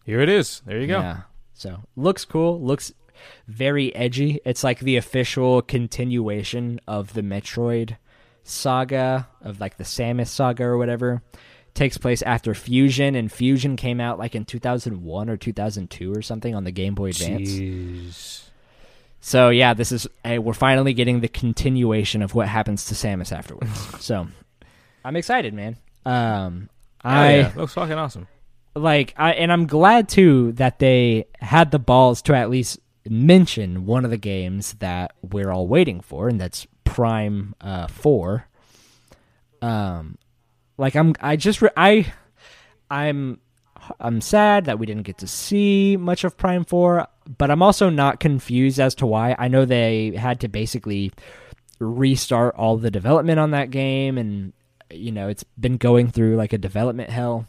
Here 0.06 0.22
it 0.22 0.30
is. 0.30 0.62
There 0.66 0.80
you 0.80 0.88
go. 0.88 1.00
Yeah. 1.00 1.22
So 1.54 1.82
looks 1.96 2.26
cool. 2.26 2.60
Looks 2.62 2.94
very 3.48 3.96
edgy. 3.96 4.40
It's 4.46 4.64
like 4.64 4.80
the 4.80 4.98
official 4.98 5.62
continuation 5.62 6.80
of 6.88 7.14
the 7.14 7.22
Metroid 7.22 7.98
saga 8.44 9.28
of 9.42 9.60
like 9.60 9.78
the 9.78 9.84
Samus 9.84 10.28
saga 10.28 10.64
or 10.64 10.78
whatever. 10.78 11.22
Takes 11.76 11.98
place 12.00 12.22
after 12.24 12.54
Fusion, 12.56 13.14
and 13.16 13.32
Fusion 13.32 13.76
came 13.76 14.00
out 14.02 14.18
like 14.18 14.34
in 14.34 14.46
2001 14.46 15.30
or 15.30 15.38
2002 15.38 16.12
or 16.14 16.22
something 16.24 16.56
on 16.56 16.64
the 16.64 16.72
Game 16.72 16.96
Boy 16.96 17.10
Advance. 17.10 17.50
Jeez. 17.52 18.42
So 19.22 19.50
yeah, 19.50 19.74
this 19.74 19.92
is 19.92 20.08
hey, 20.24 20.40
we're 20.40 20.54
finally 20.54 20.94
getting 20.94 21.20
the 21.20 21.28
continuation 21.28 22.22
of 22.22 22.34
what 22.34 22.48
happens 22.48 22.86
to 22.86 22.96
Samus 22.96 23.32
afterwards. 23.32 23.70
so 24.04 24.28
I'm 25.04 25.16
excited, 25.16 25.54
man. 25.54 25.78
Um, 26.06 26.70
Oh, 27.04 27.10
I 27.10 27.36
yeah. 27.38 27.52
looks 27.56 27.74
fucking 27.74 27.94
awesome. 27.98 28.28
like 28.74 29.14
I 29.18 29.34
and 29.34 29.52
I'm 29.52 29.68
glad 29.68 30.10
too 30.10 30.54
that 30.54 30.80
they 30.80 31.26
had 31.40 31.70
the 31.72 31.78
balls 31.80 32.22
to 32.24 32.36
at 32.36 32.50
least 32.50 32.80
mention 33.08 33.86
one 33.86 34.06
of 34.06 34.12
the 34.12 34.18
games 34.18 34.74
that 34.80 35.14
we're 35.22 35.52
all 35.52 35.68
waiting 35.68 36.02
for, 36.02 36.28
and 36.30 36.40
that's 36.42 36.66
Prime 36.84 37.54
uh, 37.62 37.86
Four. 37.88 38.48
Um, 39.62 40.18
like 40.78 40.96
I'm, 40.96 41.14
I 41.22 41.36
just 41.36 41.62
re- 41.62 41.70
I, 41.76 42.12
I'm, 42.90 43.40
I'm 44.00 44.22
sad 44.22 44.66
that 44.66 44.80
we 44.80 44.86
didn't 44.86 45.04
get 45.04 45.20
to 45.20 45.28
see 45.28 45.98
much 45.98 46.24
of 46.24 46.38
Prime 46.38 46.66
Four, 46.66 47.08
but 47.38 47.52
I'm 47.52 47.62
also 47.62 47.90
not 47.90 48.20
confused 48.20 48.80
as 48.80 48.96
to 48.96 49.06
why. 49.06 49.36
I 49.38 49.48
know 49.48 49.66
they 49.66 50.16
had 50.16 50.40
to 50.42 50.48
basically 50.48 51.12
restart 51.80 52.56
all 52.56 52.78
the 52.78 52.92
development 52.92 53.40
on 53.40 53.52
that 53.52 53.72
game, 53.72 54.18
and 54.18 54.54
you 54.92 55.12
know 55.12 55.28
it's 55.28 55.44
been 55.60 55.78
going 55.78 56.10
through 56.10 56.36
like 56.36 56.54
a 56.54 56.58
development 56.58 57.10
hell. 57.10 57.48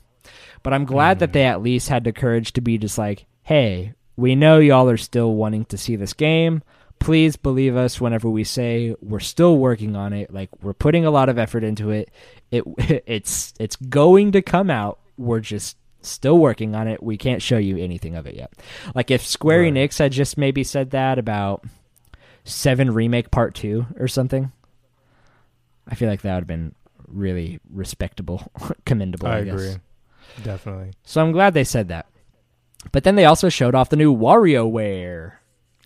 But 0.63 0.73
I'm 0.73 0.85
glad 0.85 1.21
that 1.21 1.27
mm-hmm. 1.27 1.33
they 1.33 1.45
at 1.45 1.63
least 1.63 1.89
had 1.89 2.05
the 2.05 2.13
courage 2.13 2.53
to 2.55 2.61
be 2.61 2.79
just 2.79 2.99
like, 2.99 3.27
hey, 3.43 3.95
we 4.17 4.35
know 4.35 4.59
y'all 4.59 4.91
are 4.91 4.97
still 4.97 5.35
wanting 5.35 5.65
to 5.67 5.79
see 5.79 5.97
this 5.97 6.13
game. 6.13 6.63
Please 6.99 7.37
believe 7.37 7.77
us 7.77 8.01
whenever 8.01 8.29
we 8.29 8.43
say 8.45 8.95
we're 9.01 9.21
still 9.21 9.59
working 9.59 9.95
on 9.95 10.13
it. 10.13 10.33
Like 10.33 10.51
we're 10.63 10.73
putting 10.73 11.05
a 11.05 11.11
lot 11.11 11.29
of 11.29 11.39
effort 11.39 11.63
into 11.63 11.91
it. 11.91 12.11
It 12.51 12.65
it's 13.07 13.55
it's 13.61 13.77
going 13.77 14.33
to 14.33 14.43
come 14.43 14.71
out. 14.71 14.99
We're 15.17 15.41
just 15.41 15.77
still 16.03 16.39
working 16.39 16.75
on 16.75 16.89
it. 16.89 17.03
We 17.03 17.17
can't 17.17 17.43
show 17.43 17.59
you 17.59 17.77
anything 17.77 18.15
of 18.17 18.27
it 18.27 18.35
yet. 18.35 18.53
Like 18.95 19.11
if 19.11 19.25
Square 19.27 19.63
Right. 19.63 19.73
Enix 19.73 19.99
had 19.99 20.13
just 20.13 20.37
maybe 20.39 20.65
said 20.65 20.91
that 20.91 21.19
about 21.19 21.65
Seven 22.45 22.93
Remake 22.93 23.31
Part 23.31 23.55
Two 23.55 23.87
or 23.99 24.09
something, 24.09 24.53
I 25.89 25.95
feel 25.95 26.09
like 26.09 26.23
that 26.23 26.35
would 26.35 26.41
have 26.41 26.47
been 26.49 26.75
really 27.07 27.61
respectable, 27.71 28.51
commendable. 28.85 29.29
I, 29.29 29.39
I 29.39 29.45
guess. 29.45 29.55
agree. 29.55 29.77
Definitely. 30.43 30.93
So 31.05 31.23
I'm 31.23 31.33
glad 31.33 31.55
they 31.55 31.65
said 31.65 31.89
that. 31.89 32.07
But 32.93 33.05
then 33.05 33.17
they 33.17 33.25
also 33.25 33.49
showed 33.49 33.75
off 33.75 33.91
the 33.91 33.97
new 33.97 34.15
WarioWare. 34.15 35.33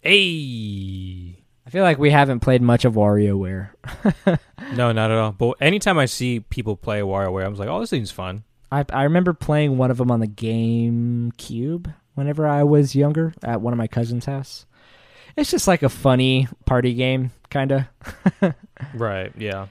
Hey. 0.00 1.36
I 1.66 1.70
feel 1.70 1.82
like 1.84 1.98
we 1.98 2.10
haven't 2.10 2.40
played 2.40 2.62
much 2.62 2.84
of 2.84 2.94
WarioWare. 2.94 3.70
No, 4.74 4.92
not 4.92 5.10
at 5.10 5.18
all. 5.18 5.32
But 5.32 5.56
anytime 5.60 5.98
I 5.98 6.04
see 6.06 6.38
people 6.40 6.76
play 6.76 7.00
WarioWare, 7.00 7.44
I'm 7.44 7.54
like, 7.56 7.68
oh, 7.68 7.80
this 7.80 7.90
thing's 7.90 8.12
fun. 8.12 8.44
I 8.70 8.84
I 8.92 9.02
remember 9.02 9.32
playing 9.32 9.78
one 9.78 9.90
of 9.90 9.96
them 9.96 10.12
on 10.12 10.20
the 10.20 10.28
GameCube 10.28 11.92
whenever 12.14 12.46
I 12.46 12.62
was 12.62 12.94
younger 12.94 13.34
at 13.42 13.60
one 13.60 13.72
of 13.72 13.78
my 13.78 13.88
cousin's 13.88 14.26
house. 14.26 14.66
It's 15.36 15.50
just 15.50 15.66
like 15.66 15.82
a 15.82 15.88
funny 15.88 16.46
party 16.66 16.94
game, 16.94 17.32
kind 17.50 17.72
of. 17.72 17.84
Right. 18.94 19.32
Yeah. 19.36 19.66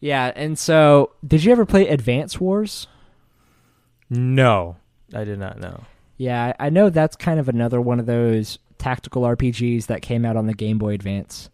Yeah, 0.00 0.32
and 0.36 0.58
so 0.58 1.10
did 1.26 1.42
you 1.44 1.50
ever 1.52 1.66
play 1.66 1.88
Advance 1.88 2.38
Wars? 2.40 2.86
No, 4.08 4.76
I 5.12 5.24
did 5.24 5.38
not 5.38 5.58
know. 5.58 5.82
Yeah, 6.16 6.52
I 6.58 6.66
I 6.66 6.70
know 6.70 6.90
that's 6.90 7.16
kind 7.16 7.40
of 7.40 7.48
another 7.48 7.80
one 7.80 7.98
of 7.98 8.06
those 8.06 8.58
tactical 8.84 9.22
RPGs 9.22 9.86
that 9.86 10.02
came 10.02 10.26
out 10.26 10.36
on 10.36 10.46
the 10.46 10.52
Game 10.52 10.76
Boy 10.76 10.92
Advance, 10.92 11.48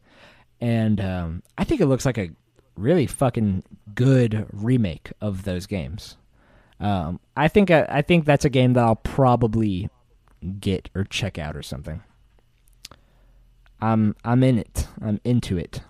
and 0.60 1.00
um, 1.00 1.44
I 1.56 1.62
think 1.62 1.80
it 1.80 1.86
looks 1.86 2.04
like 2.04 2.18
a 2.18 2.30
really 2.74 3.06
fucking 3.06 3.62
good 3.94 4.46
remake 4.52 5.12
of 5.20 5.44
those 5.44 5.66
games. 5.66 6.16
Um, 6.80 7.20
I 7.36 7.46
think 7.46 7.70
I, 7.70 7.86
I 7.88 8.02
think 8.02 8.24
that's 8.24 8.44
a 8.44 8.50
game 8.50 8.72
that 8.72 8.82
I'll 8.82 8.96
probably 8.96 9.88
get 10.58 10.90
or 10.92 11.04
check 11.04 11.38
out 11.38 11.56
or 11.56 11.62
something. 11.62 12.02
I'm 13.80 14.16
I'm 14.24 14.42
in 14.42 14.58
it. 14.58 14.88
I'm 15.00 15.20
into 15.22 15.56
it. 15.56 15.82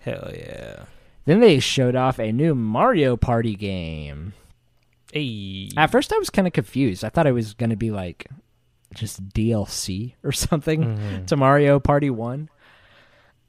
Hell 0.00 0.32
yeah. 0.34 0.86
Then 1.24 1.38
they 1.38 1.60
showed 1.60 1.94
off 1.94 2.18
a 2.18 2.32
new 2.32 2.56
Mario 2.56 3.16
Party 3.16 3.54
game. 3.54 4.32
Hey. 5.12 5.68
At 5.76 5.92
first, 5.92 6.12
I 6.12 6.18
was 6.18 6.30
kind 6.30 6.48
of 6.48 6.52
confused. 6.52 7.04
I 7.04 7.10
thought 7.10 7.28
it 7.28 7.32
was 7.32 7.54
going 7.54 7.70
to 7.70 7.76
be 7.76 7.92
like 7.92 8.26
just 8.94 9.28
DLC 9.30 10.14
or 10.24 10.32
something 10.46 10.82
Mhm. 10.84 11.26
to 11.26 11.36
Mario 11.36 11.78
Party 11.80 12.10
One. 12.10 12.48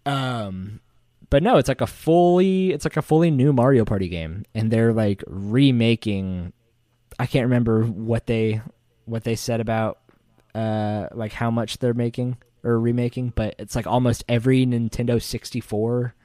Um, 0.05 0.79
but 1.29 1.43
no, 1.43 1.57
it's 1.57 1.69
like 1.69 1.81
a 1.81 1.87
fully 1.87 2.71
it's 2.71 2.85
like 2.85 2.97
a 2.97 3.01
fully 3.01 3.31
new 3.31 3.53
Mario 3.53 3.85
Party 3.85 4.07
game, 4.09 4.45
and 4.53 4.71
they're 4.71 4.93
like 4.93 5.23
remaking. 5.27 6.53
I 7.19 7.25
can't 7.25 7.43
remember 7.45 7.83
what 7.83 8.25
they 8.25 8.61
what 9.05 9.23
they 9.23 9.35
said 9.35 9.59
about 9.61 9.99
uh 10.55 11.07
like 11.13 11.31
how 11.33 11.51
much 11.51 11.77
they're 11.77 11.93
making 11.93 12.37
or 12.63 12.79
remaking, 12.79 13.31
but 13.35 13.55
it's 13.59 13.75
like 13.75 13.87
almost 13.87 14.23
every 14.27 14.65
Nintendo 14.65 15.21
sixty 15.21 15.59
four 15.59 16.15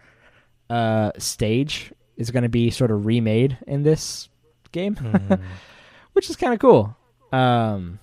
uh 0.70 1.12
stage 1.18 1.92
is 2.16 2.30
going 2.30 2.42
to 2.42 2.48
be 2.48 2.70
sort 2.70 2.90
of 2.90 3.06
remade 3.06 3.56
in 3.66 3.82
this 3.82 4.28
game 4.72 4.96
Mhm. 4.96 5.40
which 6.14 6.28
is 6.30 6.36
kind 6.36 6.52
of 6.54 6.58
cool. 6.58 6.96
Um, 7.30 7.98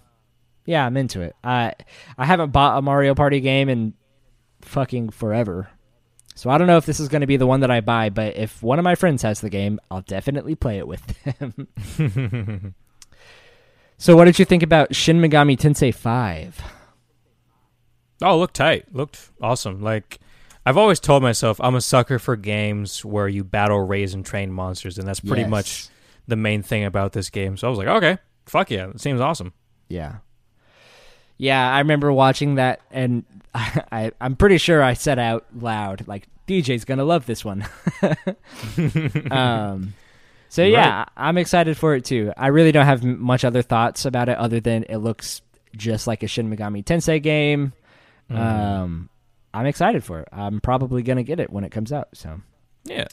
yeah, 0.66 0.86
I'm 0.86 0.97
into 0.97 1.22
it. 1.22 1.36
I 1.43 1.74
I 2.18 2.26
haven't 2.26 2.51
bought 2.51 2.78
a 2.78 2.82
Mario 2.82 3.16
Party 3.16 3.39
game 3.41 3.70
in 3.70 3.93
fucking 4.61 5.09
forever, 5.09 5.70
so 6.36 6.49
I 6.49 6.57
don't 6.57 6.68
know 6.68 6.78
if 6.78 6.86
this 6.86 6.99
is 6.99 7.07
going 7.09 7.22
to 7.22 7.28
be 7.28 7.38
the 7.38 7.47
one 7.47 7.59
that 7.61 7.72
I 7.72 7.82
buy. 7.82 8.09
But 8.09 8.38
if 8.38 8.61
one 8.64 8.80
of 8.80 8.84
my 8.84 8.95
friends 8.95 9.22
has 9.24 9.41
the 9.41 9.49
game, 9.49 9.80
I'll 9.91 10.01
definitely 10.01 10.55
play 10.55 10.78
it 10.78 10.88
with 10.88 11.05
them. 11.24 11.68
so, 13.97 14.16
what 14.16 14.26
did 14.26 14.39
you 14.39 14.45
think 14.45 14.64
about 14.64 14.95
Shin 14.95 15.20
Megami 15.20 15.57
Tensei 15.57 15.93
Five? 15.93 16.61
oh, 18.22 18.38
looked 18.39 18.55
tight. 18.55 18.93
Looked 18.93 19.30
awesome. 19.41 19.82
Like 19.82 20.20
I've 20.66 20.78
always 20.78 20.99
told 21.01 21.24
myself, 21.24 21.59
I'm 21.61 21.76
a 21.76 21.82
sucker 21.82 22.20
for 22.20 22.36
games 22.38 23.03
where 23.03 23.28
you 23.28 23.43
battle, 23.43 23.82
raise, 23.82 24.14
and 24.14 24.26
train 24.26 24.51
monsters, 24.51 24.97
and 24.97 25.05
that's 25.07 25.20
pretty 25.20 25.41
Yes. 25.41 25.49
much 25.51 25.88
the 26.28 26.38
main 26.38 26.64
thing 26.64 26.86
about 26.86 27.11
this 27.11 27.30
game. 27.30 27.57
So 27.57 27.68
I 27.68 27.70
was 27.70 27.78
like, 27.80 27.88
okay, 27.89 28.18
fuck 28.45 28.72
yeah, 28.72 28.88
it 28.91 29.01
seems 29.01 29.20
awesome. 29.20 29.51
Yeah. 29.89 30.18
Yeah, 31.38 31.72
I 31.74 31.80
remember 31.80 32.12
watching 32.12 32.56
that, 32.56 32.82
and 32.92 33.24
I, 33.56 34.12
I'm 34.22 34.36
pretty 34.36 34.58
sure 34.58 34.82
I 34.84 34.94
said 34.94 35.20
out 35.20 35.46
loud, 35.56 36.08
like, 36.08 36.28
DJ's 36.48 36.86
gonna 36.86 37.06
love 37.06 37.26
this 37.26 37.44
one. 37.46 37.66
um, 39.32 39.94
so 40.50 40.64
yeah, 40.64 41.06
I- 41.16 41.30
I'm 41.30 41.38
excited 41.38 41.78
for 41.78 41.96
it 41.96 42.06
too. 42.06 42.32
I 42.38 42.48
really 42.48 42.72
don't 42.72 42.86
have 42.86 43.04
m- 43.04 43.20
much 43.22 43.44
other 43.46 43.62
thoughts 43.62 44.06
about 44.06 44.30
it 44.30 44.38
other 44.38 44.60
than 44.60 44.84
it 44.90 44.98
looks 44.98 45.42
just 45.76 46.06
like 46.08 46.22
a 46.24 46.28
Shin 46.28 46.50
Megami 46.54 46.84
Tensei 46.84 47.22
game. 47.22 47.74
Mm. 48.30 48.38
Um, 48.38 49.10
I'm 49.54 49.66
excited 49.66 50.04
for 50.04 50.20
it. 50.22 50.28
I'm 50.32 50.62
probably 50.62 51.02
gonna 51.04 51.24
get 51.24 51.40
it 51.40 51.50
when 51.50 51.64
it 51.64 51.72
comes 51.72 51.92
out. 51.92 52.10
So 52.14 52.42
Yeah. 52.86 53.08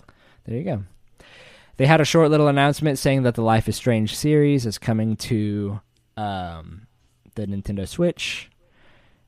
there 0.44 0.56
you 0.58 0.64
go. 0.64 0.82
They 1.76 1.86
had 1.86 2.00
a 2.00 2.04
short 2.04 2.30
little 2.30 2.48
announcement 2.48 2.98
saying 2.98 3.22
that 3.22 3.34
the 3.36 3.42
Life 3.42 3.68
is 3.68 3.76
Strange 3.76 4.14
series 4.14 4.66
is 4.66 4.76
coming 4.76 5.16
to 5.16 5.80
um, 6.18 6.86
the 7.40 7.46
Nintendo 7.46 7.88
Switch, 7.88 8.50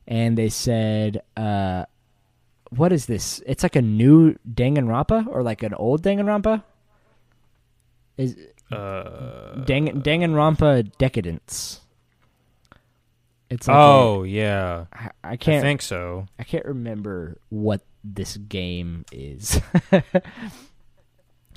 and 0.07 0.37
they 0.37 0.49
said, 0.49 1.21
uh, 1.35 1.85
"What 2.69 2.93
is 2.93 3.05
this? 3.07 3.41
It's 3.45 3.63
like 3.63 3.75
a 3.75 3.81
new 3.81 4.35
Danganronpa 4.47 5.27
or 5.27 5.41
like 5.43 5.63
an 5.63 5.73
old 5.73 6.03
Danganronpa? 6.03 6.63
Is 8.17 8.37
Uh, 8.71 9.61
Dang, 9.65 10.01
Danganronpa 10.01 10.97
Decadence? 10.97 11.81
It's 13.49 13.67
like 13.67 13.75
a- 13.75 13.79
oh 13.79 14.23
yeah, 14.23 14.85
I 14.93 15.09
I 15.23 15.31
I 15.33 15.35
can't 15.37 15.61
think 15.61 15.81
so. 15.81 16.25
I 16.39 16.43
can't 16.43 16.65
remember 16.65 17.37
what 17.49 17.81
this 18.03 18.37
game 18.37 19.05
is. 19.11 19.61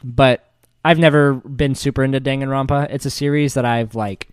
but 0.04 0.44
I've 0.84 0.98
never 0.98 1.34
been 1.34 1.74
super 1.74 2.04
into 2.04 2.20
Danganronpa. 2.20 2.88
It's 2.90 3.06
a 3.06 3.10
series 3.10 3.54
that 3.54 3.64
I've 3.64 3.94
like 3.94 4.28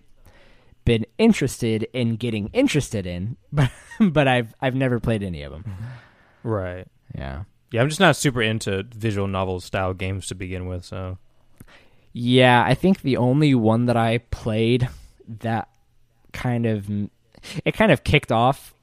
been 0.85 1.05
interested 1.17 1.87
in 1.93 2.15
getting 2.15 2.49
interested 2.53 3.05
in, 3.05 3.37
but 3.51 3.71
but 3.99 4.27
I've 4.27 4.53
I've 4.61 4.75
never 4.75 4.99
played 4.99 5.23
any 5.23 5.43
of 5.43 5.51
them. 5.51 5.65
Right. 6.43 6.87
Yeah. 7.15 7.43
Yeah, 7.71 7.81
I'm 7.81 7.89
just 7.89 7.99
not 7.99 8.15
super 8.15 8.41
into 8.41 8.83
visual 8.95 9.27
novel 9.27 9.59
style 9.59 9.93
games 9.95 10.27
to 10.27 10.35
begin 10.35 10.67
with. 10.67 10.85
So 10.85 11.17
Yeah, 12.11 12.63
I 12.63 12.75
think 12.75 13.01
the 13.01 13.17
only 13.17 13.55
one 13.55 13.85
that 13.85 13.97
I 13.97 14.19
played 14.19 14.87
that 15.39 15.69
kind 16.33 16.65
of 16.65 16.87
it 17.65 17.73
kind 17.73 17.91
of 17.91 18.03
kicked 18.03 18.31
off 18.31 18.73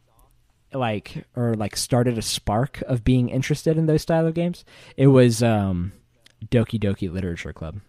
like 0.73 1.25
or 1.37 1.55
like 1.55 1.77
started 1.77 2.17
a 2.19 2.23
spark 2.23 2.81
of 2.83 3.05
being 3.05 3.29
interested 3.29 3.77
in 3.77 3.87
those 3.87 4.03
style 4.03 4.27
of 4.27 4.35
games. 4.35 4.65
It 4.97 5.09
was 5.09 5.43
um 5.43 5.93
Doki 6.51 6.81
Doki 6.81 7.13
Literature 7.13 7.53
Club. 7.53 7.81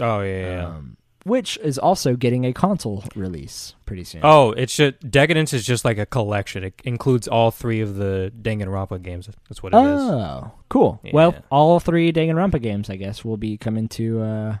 oh 0.00 0.20
yeah, 0.20 0.40
yeah, 0.40 0.46
yeah. 0.56 0.66
Um, 0.66 0.96
which 1.24 1.56
is 1.58 1.78
also 1.78 2.16
getting 2.16 2.44
a 2.44 2.52
console 2.52 3.04
release 3.14 3.74
pretty 3.86 4.04
soon. 4.04 4.20
Oh, 4.24 4.50
it's 4.52 4.74
just 4.76 4.98
Decadence 5.10 5.52
is 5.52 5.64
just 5.64 5.84
like 5.84 5.98
a 5.98 6.06
collection. 6.06 6.64
It 6.64 6.80
includes 6.84 7.28
all 7.28 7.50
three 7.50 7.80
of 7.80 7.96
the 7.96 8.32
Danganronpa 8.42 9.02
games. 9.02 9.28
That's 9.48 9.62
what 9.62 9.72
it 9.72 9.76
is. 9.76 9.82
Oh, 10.00 10.52
cool. 10.68 11.00
Well, 11.12 11.34
all 11.50 11.78
three 11.80 12.12
Danganronpa 12.12 12.60
games, 12.60 12.90
I 12.90 12.96
guess, 12.96 13.24
will 13.24 13.36
be 13.36 13.56
coming 13.56 13.88
to 13.90 14.20
uh, 14.22 14.56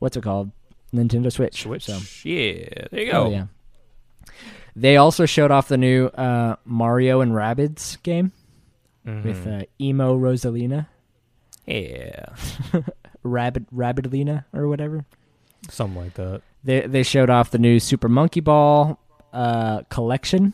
what's 0.00 0.16
it 0.16 0.22
called? 0.22 0.50
Nintendo 0.92 1.32
Switch. 1.32 1.62
Switch. 1.62 1.84
So, 1.86 1.98
Yeah, 2.28 2.86
there 2.90 3.00
you 3.02 3.10
oh, 3.12 3.24
go. 3.24 3.30
yeah. 3.30 3.46
They 4.76 4.96
also 4.96 5.24
showed 5.26 5.50
off 5.50 5.68
the 5.68 5.76
new 5.76 6.06
uh, 6.06 6.56
Mario 6.64 7.20
and 7.20 7.32
Rabbids 7.32 8.02
game 8.02 8.32
with 9.04 9.44
Mhm. 9.46 9.62
uh, 9.62 9.64
emo 9.80 10.16
Rosalina, 10.18 10.86
yeah, 11.66 12.26
Rabbit 13.22 13.72
Rabbidlina, 13.74 14.44
or 14.52 14.66
whatever. 14.68 15.04
Something 15.70 16.00
like 16.02 16.14
that. 16.14 16.42
They 16.62 16.80
they 16.82 17.02
showed 17.02 17.30
off 17.30 17.50
the 17.50 17.58
new 17.58 17.78
Super 17.80 18.08
Monkey 18.08 18.40
Ball 18.40 18.98
uh, 19.32 19.82
collection, 19.90 20.52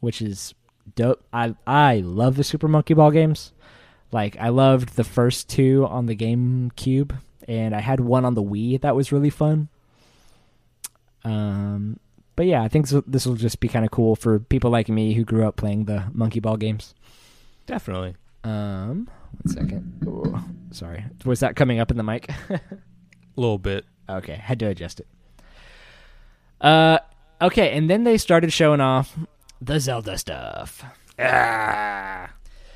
which 0.00 0.22
is 0.22 0.54
dope. 0.94 1.22
I 1.32 1.54
I 1.66 1.98
love 1.98 2.36
the 2.36 2.44
Super 2.44 2.68
Monkey 2.68 2.94
Ball 2.94 3.10
games. 3.10 3.52
Like 4.12 4.36
I 4.38 4.50
loved 4.50 4.96
the 4.96 5.04
first 5.04 5.48
two 5.48 5.86
on 5.86 6.06
the 6.06 6.14
GameCube, 6.14 7.16
and 7.48 7.74
I 7.74 7.80
had 7.80 8.00
one 8.00 8.24
on 8.24 8.34
the 8.34 8.42
Wii 8.42 8.80
that 8.82 8.94
was 8.94 9.10
really 9.10 9.30
fun. 9.30 9.68
Um, 11.24 11.98
but 12.36 12.46
yeah, 12.46 12.62
I 12.62 12.68
think 12.68 12.88
this- 12.88 13.26
will 13.26 13.36
just 13.36 13.60
be 13.60 13.68
kind 13.68 13.84
of 13.84 13.90
cool 13.90 14.16
for 14.16 14.38
people 14.38 14.70
like 14.70 14.88
me 14.88 15.14
who 15.14 15.24
grew 15.24 15.46
up 15.46 15.56
playing 15.56 15.84
the 15.84 16.04
Monkey 16.12 16.40
Ball 16.40 16.56
games. 16.56 16.94
Definitely. 17.66 18.16
Um, 18.44 19.08
one 19.42 19.54
second. 19.54 20.02
Ooh, 20.06 20.38
sorry, 20.72 21.04
was 21.24 21.40
that 21.40 21.54
coming 21.56 21.78
up 21.78 21.90
in 21.90 21.96
the 21.96 22.02
mic? 22.02 22.28
A 22.50 22.60
little 23.36 23.58
bit. 23.58 23.84
Okay, 24.18 24.34
had 24.34 24.58
to 24.60 24.66
adjust 24.66 25.00
it. 25.00 25.06
Uh, 26.60 26.98
okay, 27.40 27.76
and 27.76 27.90
then 27.90 28.04
they 28.04 28.16
started 28.18 28.52
showing 28.52 28.80
off 28.80 29.16
the 29.60 29.80
Zelda 29.80 30.16
stuff. 30.18 30.84
Ah. 31.18 32.30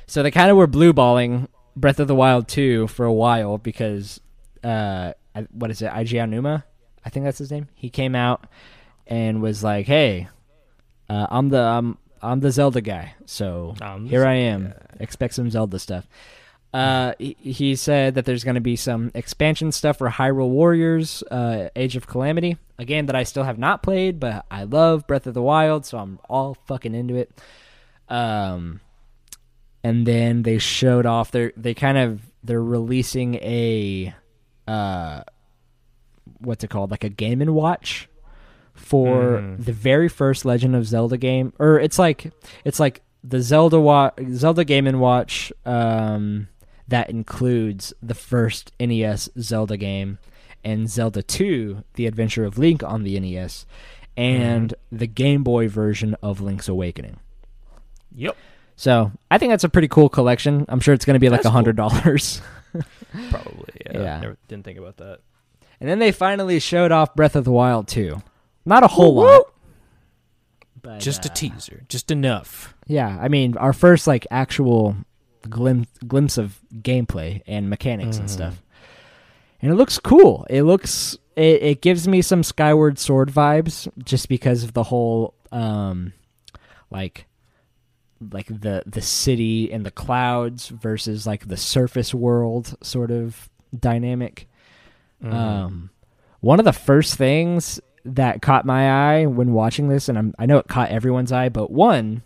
So 0.05 0.23
they 0.23 0.31
kind 0.31 0.49
of 0.51 0.57
were 0.57 0.67
blue 0.67 0.93
balling 0.93 1.47
Breath 1.75 1.99
of 1.99 2.07
the 2.07 2.15
Wild 2.15 2.47
2 2.47 2.87
for 2.87 3.05
a 3.05 3.13
while 3.13 3.57
because, 3.57 4.19
uh, 4.63 5.13
what 5.51 5.69
is 5.69 5.81
it, 5.81 5.91
Eiji 5.91 6.13
Aonuma? 6.13 6.63
I 7.05 7.09
think 7.09 7.25
that's 7.25 7.37
his 7.37 7.51
name. 7.51 7.67
He 7.75 7.89
came 7.89 8.15
out 8.15 8.47
and 9.05 9.41
was 9.41 9.63
like, 9.63 9.85
"Hey, 9.85 10.27
uh, 11.09 11.27
I'm 11.29 11.49
the 11.49 11.61
I'm 11.61 11.97
I'm 12.21 12.41
the 12.41 12.51
Zelda 12.51 12.81
guy, 12.81 13.13
so 13.25 13.75
I'm 13.79 14.05
here 14.07 14.25
I 14.25 14.33
am. 14.33 14.69
guy." 14.69 14.73
Expect 14.99 15.33
some 15.35 15.49
Zelda 15.49 15.79
stuff." 15.79 16.05
Uh, 16.73 17.13
he, 17.17 17.35
he 17.39 17.75
said 17.75 18.15
that 18.15 18.25
there's 18.25 18.43
going 18.43 18.55
to 18.55 18.61
be 18.61 18.75
some 18.75 19.09
expansion 19.15 19.71
stuff 19.71 19.97
for 19.97 20.09
Hyrule 20.09 20.49
Warriors, 20.49 21.23
uh, 21.31 21.69
Age 21.75 21.95
of 21.95 22.05
Calamity, 22.07 22.57
a 22.77 22.85
game 22.85 23.05
that 23.07 23.15
I 23.15 23.23
still 23.23 23.43
have 23.43 23.57
not 23.57 23.81
played, 23.81 24.19
but 24.19 24.45
I 24.51 24.63
love 24.63 25.07
Breath 25.07 25.25
of 25.27 25.33
the 25.33 25.41
Wild, 25.41 25.85
so 25.85 25.97
I'm 25.97 26.19
all 26.29 26.55
fucking 26.67 26.93
into 26.93 27.15
it. 27.15 27.31
Um, 28.09 28.81
and 29.83 30.05
then 30.05 30.43
they 30.43 30.57
showed 30.57 31.05
off 31.05 31.31
their 31.31 31.51
they 31.57 31.73
kind 31.73 31.97
of 31.97 32.21
they're 32.43 32.61
releasing 32.63 33.35
a 33.35 34.13
uh 34.67 35.21
what's 36.39 36.63
it 36.63 36.69
called 36.69 36.91
like 36.91 37.03
a 37.03 37.09
game 37.09 37.41
and 37.41 37.53
watch 37.53 38.07
for 38.73 39.39
Mhm. 39.41 39.65
the 39.65 39.73
very 39.73 40.07
first 40.09 40.45
legend 40.45 40.75
of 40.75 40.85
zelda 40.85 41.17
game 41.17 41.53
or 41.59 41.79
it's 41.79 41.97
like 41.99 42.31
it's 42.63 42.79
like 42.79 43.01
the 43.23 43.41
zelda 43.41 43.79
wa- 43.79 44.11
zelda 44.33 44.63
game 44.65 44.87
and 44.87 44.99
watch 44.99 45.51
um 45.65 46.47
that 46.87 47.09
includes 47.09 47.93
the 48.01 48.15
first 48.15 48.71
nes 48.79 49.29
zelda 49.39 49.77
game 49.77 50.19
and 50.63 50.89
Zelda 50.89 51.23
2: 51.23 51.83
The 51.93 52.07
Adventure 52.07 52.43
of 52.43 52.57
Link 52.57 52.83
on 52.83 53.03
the 53.03 53.17
NES, 53.19 53.65
and 54.17 54.73
the 54.91 55.07
Game 55.07 55.43
Boy 55.43 55.69
version 55.69 56.15
of 56.21 56.41
Link's 56.41 56.67
Awakening. 56.67 57.17
Yep. 58.13 58.35
So 58.75 59.11
I 59.31 59.37
think 59.37 59.51
that's 59.51 59.63
a 59.63 59.69
pretty 59.69 59.87
cool 59.87 60.09
collection. 60.09 60.65
I'm 60.67 60.79
sure 60.79 60.93
it's 60.93 61.05
going 61.05 61.13
to 61.15 61.19
be 61.19 61.29
like 61.29 61.45
a 61.45 61.49
hundred 61.49 61.75
dollars. 61.77 62.41
Probably. 63.29 63.73
Yeah. 63.85 64.01
Yeah. 64.01 64.19
Never 64.19 64.37
didn't 64.47 64.65
think 64.65 64.77
about 64.77 64.97
that. 64.97 65.19
and 65.79 65.89
then 65.89 65.99
they 65.99 66.11
finally 66.11 66.59
showed 66.59 66.91
off 66.91 67.15
Breath 67.15 67.35
of 67.35 67.45
the 67.45 67.51
Wild 67.51 67.87
2. 67.87 68.21
Not 68.65 68.83
a 68.83 68.87
whole 68.87 69.15
Woo, 69.15 69.23
lot, 69.23 69.53
but 70.81 70.99
Just 70.99 71.25
a 71.25 71.31
uh, 71.31 71.33
teaser. 71.33 71.85
Just 71.87 72.11
enough. 72.11 72.75
Yeah, 72.87 73.17
I 73.21 73.29
mean, 73.29 73.55
our 73.57 73.73
first 73.73 74.05
like 74.05 74.27
actual 74.29 74.97
glimpse 75.47 75.89
glimpse 76.07 76.37
of 76.37 76.59
gameplay 76.81 77.41
and 77.47 77.69
mechanics 77.69 78.17
and 78.17 78.27
Mhm. 78.27 78.31
stuff, 78.31 78.61
and 79.61 79.71
it 79.71 79.75
looks 79.75 79.97
cool. 79.99 80.45
It 80.49 80.63
looks 80.63 81.17
it, 81.35 81.61
it 81.61 81.81
gives 81.81 82.07
me 82.07 82.21
some 82.21 82.43
Skyward 82.43 82.97
Sword 82.99 83.29
vibes 83.31 83.87
just 84.03 84.27
because 84.29 84.63
of 84.63 84.73
the 84.73 84.83
whole 84.83 85.33
um 85.51 86.13
like 86.91 87.25
like 88.31 88.47
the 88.47 88.81
the 88.85 89.01
city 89.01 89.71
and 89.71 89.85
the 89.85 89.91
clouds 89.91 90.69
versus 90.69 91.27
like 91.27 91.47
the 91.47 91.57
surface 91.57 92.13
world 92.13 92.75
sort 92.81 93.11
of 93.11 93.49
dynamic. 93.77 94.47
Mhm. 95.23 95.33
Um, 95.33 95.89
one 96.41 96.59
of 96.59 96.65
the 96.65 96.73
first 96.73 97.15
things 97.15 97.79
that 98.05 98.41
caught 98.41 98.65
my 98.65 99.19
eye 99.19 99.25
when 99.25 99.51
watching 99.53 99.89
this, 99.89 100.07
and 100.09 100.17
I'm, 100.17 100.33
I 100.39 100.45
know 100.45 100.57
it 100.57 100.67
caught 100.67 100.89
everyone's 100.89 101.31
eye, 101.31 101.49
but 101.49 101.69
one, 101.71 102.23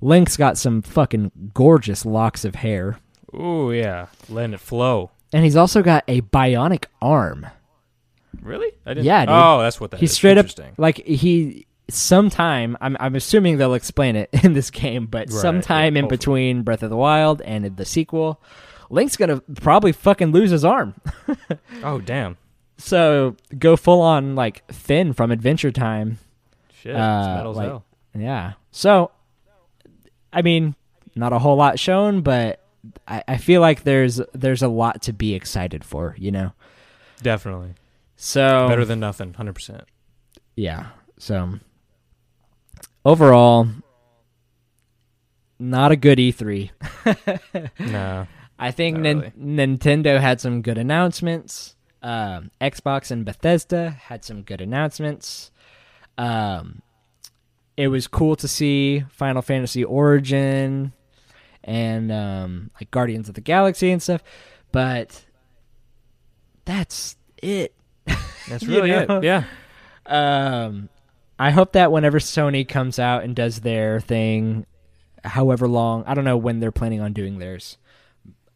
Link's 0.00 0.36
got 0.36 0.56
some 0.58 0.82
fucking 0.82 1.50
gorgeous 1.54 2.04
locks 2.06 2.44
of 2.44 2.56
hair, 2.56 2.98
Ooh, 3.34 3.72
yeah. 3.72 4.06
Letting 4.28 4.54
it 4.54 4.60
flow. 4.60 5.10
and 5.32 5.44
he's 5.44 5.56
also 5.56 5.82
got 5.82 6.04
a 6.08 6.20
bionic 6.22 6.84
arm. 7.02 7.46
Really? 8.40 8.70
I 8.86 8.90
didn't. 8.94 9.06
Yeah, 9.06 9.26
dude. 9.26 9.34
Oh, 9.34 9.60
that's 9.60 9.80
what 9.80 9.90
that 9.90 10.00
He's 10.00 10.10
is. 10.10 10.16
straight 10.16 10.38
up 10.38 10.44
Interesting. 10.44 10.74
like 10.78 10.98
he 11.04 11.66
sometime. 11.90 12.76
I'm 12.80 12.96
I'm 13.00 13.16
assuming 13.16 13.58
they'll 13.58 13.74
explain 13.74 14.16
it 14.16 14.28
in 14.44 14.52
this 14.52 14.70
game, 14.70 15.06
but 15.06 15.30
Right, 15.30 15.40
sometime 15.40 15.96
yeah, 15.96 16.02
in 16.02 16.08
between 16.08 16.62
Breath 16.62 16.82
of 16.82 16.90
the 16.90 16.96
Wild 16.96 17.40
and 17.42 17.76
the 17.76 17.84
sequel, 17.84 18.40
Link's 18.90 19.16
gonna 19.16 19.40
probably 19.60 19.92
fucking 19.92 20.30
lose 20.32 20.50
his 20.50 20.64
arm. 20.64 20.94
Oh, 21.82 22.00
damn. 22.00 22.36
So 22.76 23.36
go 23.58 23.76
full 23.76 24.00
on 24.00 24.34
like 24.34 24.70
Finn 24.72 25.12
from 25.12 25.30
Adventure 25.30 25.70
Time. 25.70 26.18
Shit. 26.82 26.94
Uh, 26.94 27.18
it's 27.20 27.26
metal 27.36 27.50
as 27.52 27.56
like- 27.56 27.68
hell. 27.68 27.84
Yeah. 28.16 28.52
So, 28.70 29.10
I 30.32 30.42
mean, 30.42 30.74
not 31.14 31.32
a 31.32 31.38
whole 31.38 31.56
lot 31.56 31.78
shown, 31.78 32.20
but 32.22 32.60
I, 33.06 33.22
I 33.28 33.36
feel 33.38 33.60
like 33.60 33.82
there's 33.82 34.20
there's 34.32 34.62
a 34.62 34.68
lot 34.68 35.02
to 35.02 35.12
be 35.12 35.34
excited 35.34 35.84
for. 35.84 36.14
You 36.18 36.30
know. 36.30 36.52
Definitely. 37.22 37.74
So 38.16 38.66
Better 38.68 38.84
than 38.84 39.00
nothing. 39.00 39.32
100%. 39.32 39.82
yeah. 40.56 40.86
So 41.18 41.58
overall, 43.04 43.68
not 45.58 45.92
a 45.92 45.96
good 45.96 46.18
E3. 46.18 46.70
no. 47.90 48.26
I 48.58 48.70
think 48.70 48.98
Nin- 48.98 49.18
really. 49.20 49.32
Nintendo 49.38 50.20
had 50.20 50.40
some 50.40 50.62
good 50.62 50.78
announcements. 50.78 51.76
Um, 52.02 52.50
Xbox 52.60 53.10
and 53.10 53.24
Bethesda 53.24 53.90
had 53.90 54.24
some 54.24 54.42
good 54.42 54.60
announcements. 54.60 55.50
Um, 56.16 56.82
it 57.78 57.86
was 57.86 58.08
cool 58.08 58.34
to 58.34 58.48
see 58.48 59.04
Final 59.08 59.40
Fantasy 59.40 59.84
Origin 59.84 60.92
and 61.62 62.10
um, 62.10 62.72
like 62.74 62.90
Guardians 62.90 63.28
of 63.28 63.36
the 63.36 63.40
Galaxy 63.40 63.92
and 63.92 64.02
stuff, 64.02 64.20
but 64.72 65.24
that's 66.64 67.16
it. 67.40 67.72
That's 68.48 68.62
You 68.64 68.68
really 68.68 68.90
know? 68.90 69.18
it. 69.18 69.24
Yeah. 69.24 69.44
Um, 70.06 70.88
I 71.38 71.52
hope 71.52 71.74
that 71.74 71.92
whenever 71.92 72.18
Sony 72.18 72.68
comes 72.68 72.98
out 72.98 73.22
and 73.22 73.36
does 73.36 73.60
their 73.60 74.00
thing, 74.00 74.66
however 75.22 75.68
long, 75.68 76.02
I 76.08 76.14
don't 76.14 76.24
know 76.24 76.36
when 76.36 76.58
they're 76.58 76.72
planning 76.72 77.00
on 77.00 77.12
doing 77.12 77.38
theirs, 77.38 77.78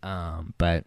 um, 0.02 0.52
but 0.58 0.84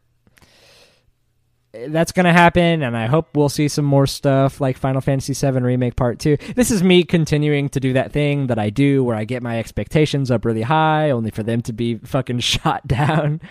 that's 1.87 2.11
gonna 2.11 2.33
happen, 2.33 2.83
and 2.83 2.95
I 2.95 3.07
hope 3.07 3.35
we'll 3.35 3.49
see 3.49 3.67
some 3.67 3.85
more 3.85 4.07
stuff 4.07 4.61
like 4.61 4.77
Final 4.77 5.01
Fantasy 5.01 5.33
VII 5.33 5.59
Remake 5.59 5.95
Part 5.95 6.19
Two. 6.19 6.37
This 6.55 6.71
is 6.71 6.83
me 6.83 7.03
continuing 7.03 7.69
to 7.69 7.79
do 7.79 7.93
that 7.93 8.11
thing 8.11 8.47
that 8.47 8.59
I 8.59 8.69
do, 8.69 9.03
where 9.03 9.15
I 9.15 9.25
get 9.25 9.43
my 9.43 9.59
expectations 9.59 10.31
up 10.31 10.45
really 10.45 10.61
high, 10.61 11.11
only 11.11 11.31
for 11.31 11.43
them 11.43 11.61
to 11.63 11.73
be 11.73 11.95
fucking 12.03 12.39
shot 12.39 12.87
down. 12.87 13.41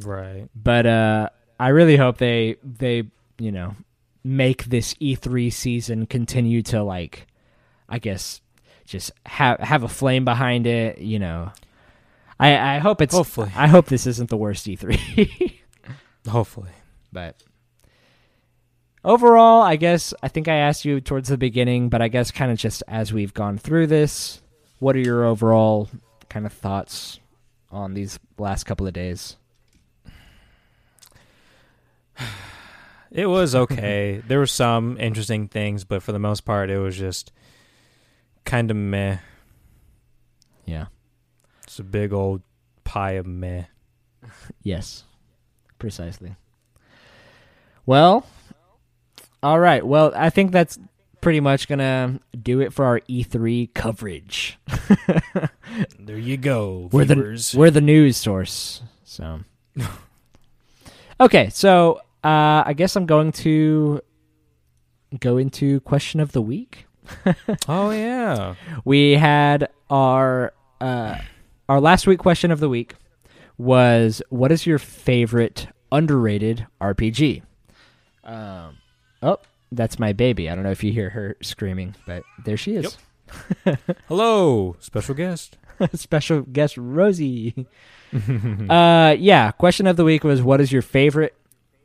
Right. 0.00 0.48
But 0.54 0.86
uh, 0.86 1.28
I 1.58 1.68
really 1.68 1.96
hope 1.96 2.18
they 2.18 2.56
they 2.62 3.04
you 3.38 3.52
know 3.52 3.76
make 4.24 4.64
this 4.64 4.94
E3 4.94 5.52
season 5.52 6.06
continue 6.06 6.62
to 6.62 6.82
like, 6.82 7.26
I 7.88 7.98
guess, 7.98 8.40
just 8.84 9.12
have 9.26 9.60
have 9.60 9.82
a 9.82 9.88
flame 9.88 10.24
behind 10.24 10.66
it. 10.66 10.98
You 10.98 11.18
know, 11.18 11.52
I 12.38 12.76
I 12.76 12.78
hope 12.78 13.00
it's 13.00 13.14
Hopefully. 13.14 13.52
I 13.56 13.66
hope 13.66 13.86
this 13.86 14.06
isn't 14.06 14.30
the 14.30 14.36
worst 14.36 14.66
E3. 14.66 15.58
Hopefully. 16.28 16.70
But 17.12 17.42
overall, 19.04 19.62
I 19.62 19.76
guess 19.76 20.14
I 20.22 20.28
think 20.28 20.48
I 20.48 20.56
asked 20.56 20.84
you 20.84 21.00
towards 21.00 21.28
the 21.28 21.38
beginning, 21.38 21.88
but 21.88 22.02
I 22.02 22.08
guess 22.08 22.30
kind 22.30 22.50
of 22.50 22.58
just 22.58 22.82
as 22.88 23.12
we've 23.12 23.34
gone 23.34 23.58
through 23.58 23.88
this, 23.88 24.40
what 24.78 24.96
are 24.96 25.00
your 25.00 25.24
overall 25.24 25.88
kind 26.28 26.46
of 26.46 26.52
thoughts 26.52 27.20
on 27.70 27.94
these 27.94 28.18
last 28.38 28.64
couple 28.64 28.86
of 28.86 28.92
days? 28.92 29.36
It 33.14 33.26
was 33.26 33.54
okay. 33.54 34.22
there 34.26 34.38
were 34.38 34.46
some 34.46 34.96
interesting 34.98 35.46
things, 35.46 35.84
but 35.84 36.02
for 36.02 36.12
the 36.12 36.18
most 36.18 36.46
part, 36.46 36.70
it 36.70 36.78
was 36.78 36.96
just 36.96 37.30
kind 38.46 38.70
of 38.70 38.76
meh. 38.78 39.18
Yeah. 40.64 40.86
It's 41.64 41.78
a 41.78 41.84
big 41.84 42.14
old 42.14 42.40
pie 42.84 43.12
of 43.12 43.26
meh. 43.26 43.64
Yes, 44.62 45.04
precisely. 45.78 46.36
Well, 47.86 48.26
all 49.42 49.58
right. 49.58 49.84
Well, 49.84 50.12
I 50.14 50.30
think 50.30 50.52
that's 50.52 50.78
pretty 51.20 51.40
much 51.40 51.68
gonna 51.68 52.20
do 52.40 52.60
it 52.60 52.72
for 52.72 52.84
our 52.84 53.00
E3 53.00 53.72
coverage. 53.74 54.58
There 55.98 56.18
you 56.18 56.36
go, 56.36 56.90
We're 56.92 57.06
the 57.06 57.54
we're 57.56 57.70
the 57.70 57.80
news 57.80 58.16
source. 58.18 58.82
So, 59.04 59.40
okay. 61.20 61.48
So, 61.48 62.00
uh, 62.22 62.62
I 62.66 62.74
guess 62.76 62.94
I'm 62.96 63.06
going 63.06 63.32
to 63.32 64.00
go 65.18 65.38
into 65.38 65.80
question 65.80 66.20
of 66.20 66.32
the 66.32 66.42
week. 66.42 66.86
oh 67.68 67.90
yeah. 67.90 68.54
we 68.84 69.12
had 69.12 69.68
our 69.88 70.52
uh, 70.80 71.16
our 71.68 71.80
last 71.80 72.06
week 72.06 72.18
question 72.18 72.50
of 72.50 72.60
the 72.60 72.68
week 72.68 72.94
was 73.56 74.20
what 74.28 74.52
is 74.52 74.66
your 74.66 74.78
favorite 74.78 75.68
underrated 75.90 76.66
RPG? 76.80 77.42
Um, 78.24 78.78
oh, 79.22 79.38
that's 79.70 79.98
my 79.98 80.12
baby. 80.12 80.48
I 80.48 80.54
don't 80.54 80.64
know 80.64 80.70
if 80.70 80.84
you 80.84 80.92
hear 80.92 81.10
her 81.10 81.36
screaming, 81.42 81.94
but 82.06 82.22
there 82.44 82.56
she 82.56 82.76
is. 82.76 82.96
Hello, 84.08 84.76
special 84.80 85.14
guest. 85.14 85.56
Special 85.94 86.42
guest 86.42 86.76
Rosie. 86.76 87.66
uh, 88.70 89.16
yeah. 89.18 89.50
Question 89.52 89.86
of 89.86 89.96
the 89.96 90.04
week 90.04 90.22
was 90.22 90.42
what 90.42 90.60
is 90.60 90.70
your 90.70 90.82
favorite 90.82 91.34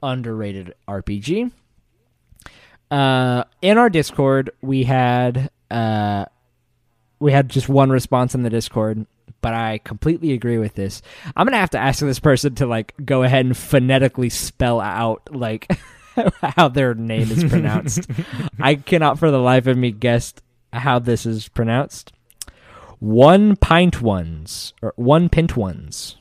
underrated 0.03 0.75
RPG? 0.88 1.51
Uh, 2.91 3.43
in 3.61 3.77
our 3.77 3.89
Discord, 3.89 4.51
we 4.61 4.83
had 4.83 5.49
uh, 5.71 6.25
we 7.19 7.31
had 7.31 7.49
just 7.49 7.69
one 7.69 7.89
response 7.89 8.35
in 8.35 8.43
the 8.43 8.49
Discord, 8.49 9.05
but 9.41 9.53
I 9.53 9.79
completely 9.79 10.33
agree 10.33 10.57
with 10.57 10.75
this. 10.75 11.01
I'm 11.35 11.45
gonna 11.45 11.57
have 11.57 11.71
to 11.71 11.79
ask 11.79 11.99
this 11.99 12.19
person 12.19 12.55
to 12.55 12.67
like 12.67 12.93
go 13.03 13.23
ahead 13.23 13.45
and 13.45 13.57
phonetically 13.57 14.29
spell 14.29 14.79
out 14.79 15.29
like 15.31 15.67
how 16.41 16.68
their 16.68 16.93
name 16.93 17.32
is 17.32 17.43
pronounced. 17.43 18.09
I 18.59 18.76
cannot 18.76 19.20
for 19.20 19.32
the 19.32 19.39
life 19.39 19.68
of 19.68 19.78
me 19.78 19.91
guess 19.91 20.34
how 20.74 20.99
this 20.99 21.26
is 21.26 21.47
pronounced. 21.47 22.11
One 22.99 23.55
pint 23.55 24.01
ones 24.01 24.74
or 24.82 24.93
one 24.95 25.30
pint 25.30 25.55
ones. 25.55 26.18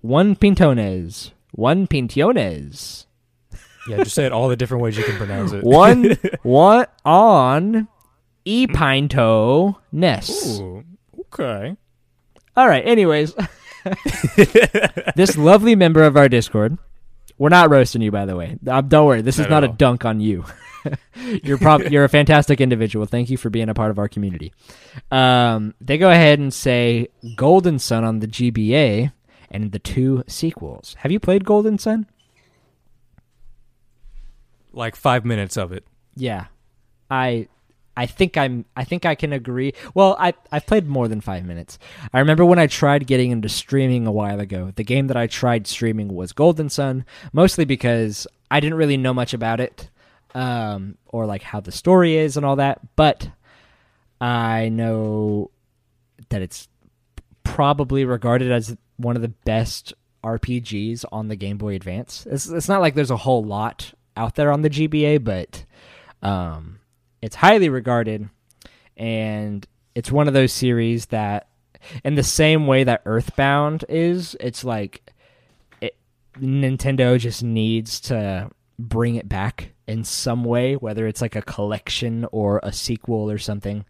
One 0.00 0.36
pintones. 0.36 1.30
One 1.52 1.86
pintones. 1.86 3.06
Yeah, 3.88 3.98
just 3.98 4.14
say 4.14 4.26
it 4.26 4.32
all 4.32 4.48
the 4.48 4.56
different 4.56 4.82
ways 4.82 4.96
you 4.96 5.04
can 5.04 5.16
pronounce 5.16 5.52
it. 5.52 5.64
One 5.64 6.18
one 6.42 6.86
on 7.04 7.88
e 8.44 8.66
pinto 8.66 9.80
ness. 9.92 10.60
Okay. 11.20 11.76
All 12.56 12.68
right. 12.68 12.86
Anyways, 12.86 13.34
this 15.16 15.36
lovely 15.36 15.74
member 15.74 16.02
of 16.02 16.16
our 16.16 16.28
Discord. 16.28 16.78
We're 17.38 17.48
not 17.48 17.70
roasting 17.70 18.00
you, 18.02 18.10
by 18.10 18.26
the 18.26 18.36
way. 18.36 18.56
Um, 18.66 18.88
don't 18.88 19.06
worry. 19.06 19.20
This 19.22 19.36
is 19.38 19.46
Not 19.48 19.50
not 19.50 19.64
a 19.64 19.68
all. 19.68 19.72
dunk 19.74 20.04
on 20.04 20.20
you. 20.20 20.44
you're 21.42 21.58
prob- 21.58 21.82
you're 21.90 22.04
a 22.04 22.08
fantastic 22.08 22.60
individual. 22.60 23.06
Thank 23.06 23.28
you 23.30 23.36
for 23.36 23.50
being 23.50 23.68
a 23.68 23.74
part 23.74 23.90
of 23.90 23.98
our 23.98 24.08
community. 24.08 24.52
Um, 25.10 25.74
they 25.80 25.98
go 25.98 26.10
ahead 26.10 26.38
and 26.38 26.52
say 26.54 27.08
Golden 27.34 27.78
Sun 27.78 28.04
on 28.04 28.20
the 28.20 28.28
GBA 28.28 29.12
and 29.50 29.72
the 29.72 29.78
two 29.80 30.22
sequels. 30.28 30.94
Have 31.00 31.10
you 31.10 31.18
played 31.20 31.44
Golden 31.44 31.78
Sun? 31.78 32.06
like 34.72 34.96
five 34.96 35.24
minutes 35.24 35.56
of 35.56 35.70
it. 35.72 35.84
Yeah, 36.16 36.46
I 37.10 37.46
I 37.96 38.06
think 38.06 38.36
I'm 38.36 38.64
I 38.76 38.84
think 38.84 39.06
I 39.06 39.14
can 39.14 39.32
agree. 39.32 39.72
Well, 39.94 40.16
I 40.18 40.34
I've 40.50 40.66
played 40.66 40.86
more 40.86 41.08
than 41.08 41.20
five 41.20 41.44
minutes. 41.44 41.78
I 42.12 42.18
remember 42.18 42.44
when 42.44 42.58
I 42.58 42.66
tried 42.66 43.06
getting 43.06 43.30
into 43.30 43.48
streaming 43.48 44.06
a 44.06 44.12
while 44.12 44.40
ago. 44.40 44.72
The 44.74 44.84
game 44.84 45.06
that 45.08 45.16
I 45.16 45.26
tried 45.26 45.66
streaming 45.66 46.08
was 46.08 46.32
Golden 46.32 46.68
Sun, 46.68 47.04
mostly 47.32 47.64
because 47.64 48.26
I 48.50 48.60
didn't 48.60 48.78
really 48.78 48.96
know 48.96 49.14
much 49.14 49.34
about 49.34 49.60
it, 49.60 49.90
um, 50.34 50.96
or 51.08 51.26
like 51.26 51.42
how 51.42 51.60
the 51.60 51.72
story 51.72 52.16
is 52.16 52.36
and 52.36 52.44
all 52.44 52.56
that. 52.56 52.80
But 52.96 53.30
I 54.20 54.68
know 54.68 55.50
that 56.30 56.42
it's 56.42 56.68
probably 57.42 58.04
regarded 58.04 58.50
as 58.50 58.76
one 58.96 59.16
of 59.16 59.22
the 59.22 59.28
best 59.28 59.92
RPGs 60.24 61.04
on 61.12 61.28
the 61.28 61.36
Game 61.36 61.58
Boy 61.58 61.74
Advance. 61.74 62.26
It's, 62.30 62.48
it's 62.48 62.68
not 62.68 62.80
like 62.80 62.94
there's 62.94 63.10
a 63.10 63.16
whole 63.16 63.44
lot 63.44 63.92
out 64.16 64.34
there 64.34 64.50
on 64.50 64.62
the 64.62 64.70
GBA, 64.70 65.22
but 65.22 65.64
um, 66.22 66.78
it's 67.24 67.36
highly 67.36 67.70
regarded, 67.70 68.28
and 68.98 69.66
it's 69.94 70.12
one 70.12 70.28
of 70.28 70.34
those 70.34 70.52
series 70.52 71.06
that, 71.06 71.48
in 72.04 72.16
the 72.16 72.22
same 72.22 72.66
way 72.66 72.84
that 72.84 73.00
Earthbound 73.06 73.82
is, 73.88 74.36
it's 74.40 74.62
like 74.62 75.10
it, 75.80 75.96
Nintendo 76.38 77.18
just 77.18 77.42
needs 77.42 77.98
to 78.00 78.50
bring 78.78 79.14
it 79.14 79.26
back 79.26 79.72
in 79.88 80.04
some 80.04 80.44
way, 80.44 80.74
whether 80.74 81.06
it's 81.06 81.22
like 81.22 81.34
a 81.34 81.40
collection 81.40 82.26
or 82.30 82.60
a 82.62 82.74
sequel 82.74 83.30
or 83.30 83.38
something. 83.38 83.86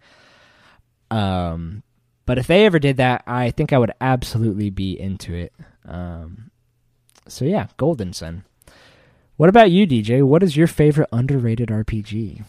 Um, 1.10 1.82
but 2.26 2.38
if 2.38 2.46
they 2.46 2.66
ever 2.66 2.78
did 2.78 2.98
that, 2.98 3.24
I 3.26 3.50
think 3.50 3.72
I 3.72 3.78
would 3.78 3.92
absolutely 4.00 4.70
be 4.70 4.98
into 4.98 5.34
it. 5.34 5.52
Um, 5.84 6.52
so 7.26 7.44
yeah, 7.44 7.66
Golden 7.78 8.12
Sun. 8.12 8.44
What 9.36 9.48
about 9.48 9.72
you, 9.72 9.88
DJ? 9.88 10.22
What 10.22 10.44
is 10.44 10.56
your 10.56 10.68
favorite 10.68 11.08
underrated 11.10 11.70
RPG? 11.70 12.44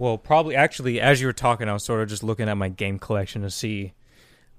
Well, 0.00 0.16
probably 0.16 0.56
actually, 0.56 0.98
as 1.00 1.20
you 1.20 1.26
were 1.26 1.32
talking, 1.34 1.68
I 1.68 1.74
was 1.74 1.84
sort 1.84 2.00
of 2.00 2.08
just 2.08 2.22
looking 2.24 2.48
at 2.48 2.56
my 2.56 2.70
game 2.70 2.98
collection 2.98 3.42
to 3.42 3.50
see 3.50 3.92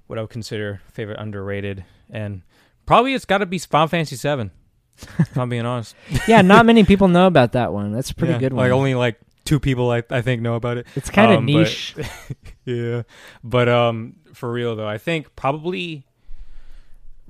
what 0.06 0.16
I 0.16 0.22
would 0.22 0.30
consider 0.30 0.80
favorite 0.92 1.18
underrated, 1.18 1.84
and 2.10 2.42
probably 2.86 3.12
it's 3.14 3.24
got 3.24 3.38
to 3.38 3.46
be 3.46 3.58
Final 3.58 3.88
Fantasy 3.88 4.14
VII. 4.16 4.50
if 5.18 5.36
I'm 5.36 5.48
being 5.48 5.66
honest. 5.66 5.96
yeah, 6.28 6.42
not 6.42 6.64
many 6.64 6.84
people 6.84 7.08
know 7.08 7.26
about 7.26 7.52
that 7.52 7.72
one. 7.72 7.90
That's 7.92 8.10
a 8.10 8.14
pretty 8.14 8.34
Yeah, 8.34 8.38
good 8.38 8.52
one. 8.52 8.64
Like 8.64 8.72
only 8.72 8.94
like 8.94 9.18
two 9.44 9.58
people 9.58 9.90
I 9.90 10.04
I 10.10 10.22
think 10.22 10.42
know 10.42 10.54
about 10.54 10.76
it. 10.76 10.86
it's 10.94 11.10
kind 11.10 11.32
of 11.32 11.38
um, 11.38 11.46
but- 11.46 11.52
niche. 11.52 11.96
yeah, 12.64 13.02
but 13.42 13.68
um, 13.68 14.14
for 14.34 14.52
real 14.52 14.76
though, 14.76 14.86
I 14.86 14.98
think 14.98 15.34
probably, 15.34 16.06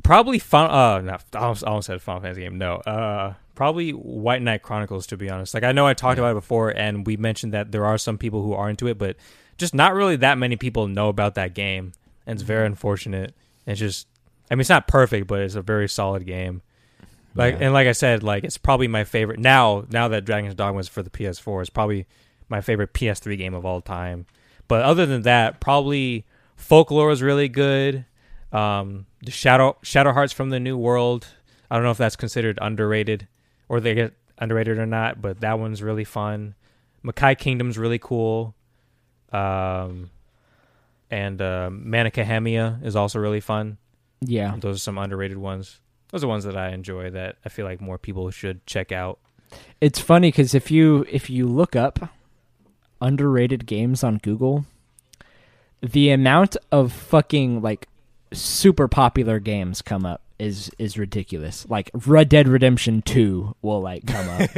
probably 0.03 0.39
fun. 0.39 0.71
Uh, 0.71 1.01
not 1.01 1.25
I 1.33 1.39
almost, 1.39 1.65
I 1.65 1.69
almost 1.69 1.87
said 1.87 2.03
Final 2.03 2.21
Fantasy 2.21 2.43
game. 2.43 2.59
No, 2.59 2.75
uh, 2.77 3.35
probably 3.55 3.91
White 3.91 4.43
Knight 4.43 4.63
Chronicles. 4.63 5.07
To 5.09 5.17
be 5.17 5.29
honest, 5.31 5.55
like 5.55 5.65
I 5.65 5.73
know 5.73 5.87
I 5.87 5.95
talked 5.95 6.19
Yeah. 6.19 6.25
about 6.25 6.33
it 6.33 6.41
before, 6.41 6.71
and 6.71 7.07
we 7.07 7.17
mentioned 7.17 7.53
that 7.53 7.73
there 7.73 7.85
are 7.85 7.99
some 7.99 8.19
people 8.19 8.43
who 8.43 8.55
are 8.55 8.69
into 8.71 8.87
it, 8.89 8.99
but 8.99 9.17
just 9.59 9.75
not 9.75 9.95
really 9.95 10.17
that 10.17 10.39
many 10.39 10.57
people 10.57 10.87
know 10.89 11.09
about 11.09 11.35
that 11.35 11.55
game, 11.55 11.93
and 12.27 12.35
it's 12.37 12.43
very 12.43 12.67
unfortunate. 12.67 13.35
It's 13.67 13.79
just, 13.79 14.09
I 14.51 14.55
mean, 14.55 14.61
it's 14.61 14.69
not 14.69 14.89
perfect, 14.89 15.27
but 15.27 15.41
it's 15.41 15.55
a 15.55 15.63
very 15.63 15.89
solid 15.89 16.27
game. 16.27 16.63
Like 17.35 17.55
Yeah. 17.59 17.67
and 17.67 17.73
like 17.75 17.87
I 17.87 17.93
said, 17.93 18.23
like 18.23 18.45
it's 18.45 18.59
probably 18.59 18.89
my 18.89 19.05
favorite 19.05 19.39
now. 19.39 19.85
Now 19.91 20.09
that 20.09 20.25
Dragon's 20.25 20.55
Dogma 20.55 20.81
is 20.81 20.89
for 20.89 21.03
the 21.03 21.11
PS4, 21.11 21.61
it's 21.63 21.71
probably 21.71 22.07
my 22.49 22.61
favorite 22.61 22.93
PS3 22.93 23.37
game 23.39 23.55
of 23.55 23.65
all 23.65 23.81
time. 23.81 24.27
But 24.69 24.83
other 24.83 25.07
than 25.07 25.23
that, 25.23 25.61
probably 25.61 26.27
Folklore 26.57 27.11
is 27.11 27.23
really 27.23 27.49
good. 27.49 28.05
Um, 28.53 29.07
the 29.23 29.31
Shadow 29.31 29.77
Shadow 29.83 30.13
Hearts 30.13 30.33
from 30.33 30.51
the 30.51 30.61
New 30.61 30.77
World. 30.77 31.27
I 31.71 31.77
don't 31.77 31.85
know 31.85 31.91
if 31.91 31.97
that's 31.99 32.17
considered 32.17 32.59
underrated 32.61 33.29
or 33.73 33.81
they 33.81 33.95
get 33.95 34.13
underrated 34.37 34.77
or 34.77 34.85
not, 34.85 35.23
but 35.23 35.41
that 35.41 35.59
one's 35.59 35.83
really 35.83 36.05
fun. 36.05 36.55
Makai 37.03 37.39
Kingdom's 37.39 37.79
really 37.79 37.99
cool. 37.99 38.55
Um, 39.33 40.11
and 41.11 41.41
uh, 41.41 41.71
Mana 41.73 42.11
Khemia 42.11 42.85
is 42.85 42.95
also 42.95 43.19
really 43.19 43.41
fun. 43.41 43.79
yeah, 44.21 44.55
Those 44.59 44.77
are 44.77 44.79
some 44.79 44.99
underrated 44.99 45.39
ones. 45.39 45.81
Those 46.11 46.23
are 46.23 46.29
ones 46.29 46.45
that 46.45 46.55
I 46.55 46.69
enjoy 46.73 47.09
that 47.13 47.37
I 47.47 47.49
feel 47.49 47.65
like 47.65 47.81
more 47.81 47.97
people 47.97 48.31
should 48.31 48.67
check 48.67 48.93
out. 48.93 49.19
it's 49.81 49.99
funny 49.99 50.29
because 50.29 50.55
if 50.55 50.71
you 50.71 51.07
if 51.11 51.31
you 51.31 51.47
look 51.49 51.75
up 51.75 52.11
underrated 53.01 53.65
games 53.65 54.05
on 54.05 54.19
Google, 54.19 54.67
the 55.81 56.11
amount 56.11 56.59
of 56.71 56.93
fucking 56.93 57.63
like 57.63 57.89
super 58.35 58.87
popular 58.87 59.39
games 59.41 59.81
come 59.81 60.05
up 60.05 60.22
is 60.43 60.71
is 60.79 60.99
ridiculous. 60.99 61.67
Like 61.69 61.91
Red 62.07 62.29
Dead 62.29 62.49
Redemption 62.49 63.01
Two 63.03 63.55
will 63.63 63.81
like 63.81 64.07
come 64.07 64.29
up, 64.29 64.51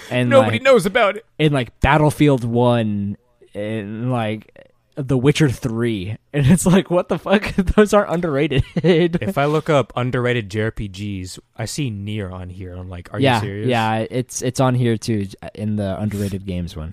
and 0.10 0.28
Nobody 0.28 0.56
like, 0.56 0.62
knows 0.62 0.84
about 0.84 1.16
it. 1.16 1.26
in 1.38 1.52
like 1.52 1.80
Battlefield 1.80 2.44
One 2.44 3.16
and 3.54 4.12
like 4.12 4.68
The 4.94 5.16
Witcher 5.16 5.48
Three, 5.48 6.18
and 6.34 6.46
it's 6.46 6.66
like 6.66 6.90
what 6.90 7.08
the 7.08 7.18
fuck? 7.18 7.54
Those 7.56 7.94
are 7.94 8.06
underrated. 8.06 8.62
If 8.76 9.38
I 9.38 9.46
look 9.46 9.70
up 9.70 9.92
underrated 9.96 10.50
JRPGs, 10.50 11.38
I 11.56 11.64
see 11.64 11.90
NieR 11.90 12.30
on 12.30 12.50
here. 12.50 12.74
I'm 12.74 12.90
like, 12.90 13.12
are 13.14 13.18
yeah, 13.18 13.36
you 13.36 13.40
serious? 13.40 13.68
yeah, 13.68 14.06
it's 14.10 14.42
it's 14.42 14.60
on 14.60 14.74
here 14.74 14.98
too 14.98 15.28
in 15.54 15.76
the 15.76 15.98
underrated 15.98 16.44
games 16.44 16.76
one. 16.76 16.92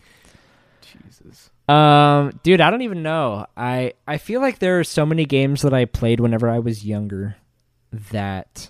Jesus. 0.82 1.52
Um, 1.68 2.40
dude, 2.42 2.62
I 2.62 2.72
don't 2.72 2.84
even 2.84 3.04
know. 3.04 3.46
I 3.58 3.94
I 4.08 4.18
feel 4.18 4.40
like 4.40 4.60
there 4.60 4.80
are 4.80 4.86
so 4.86 5.06
many 5.06 5.26
games 5.26 5.62
that 5.64 5.74
I 5.74 5.84
played 5.84 6.22
whenever 6.22 6.50
I 6.50 6.60
was 6.60 6.86
younger 6.86 7.36
that 8.12 8.70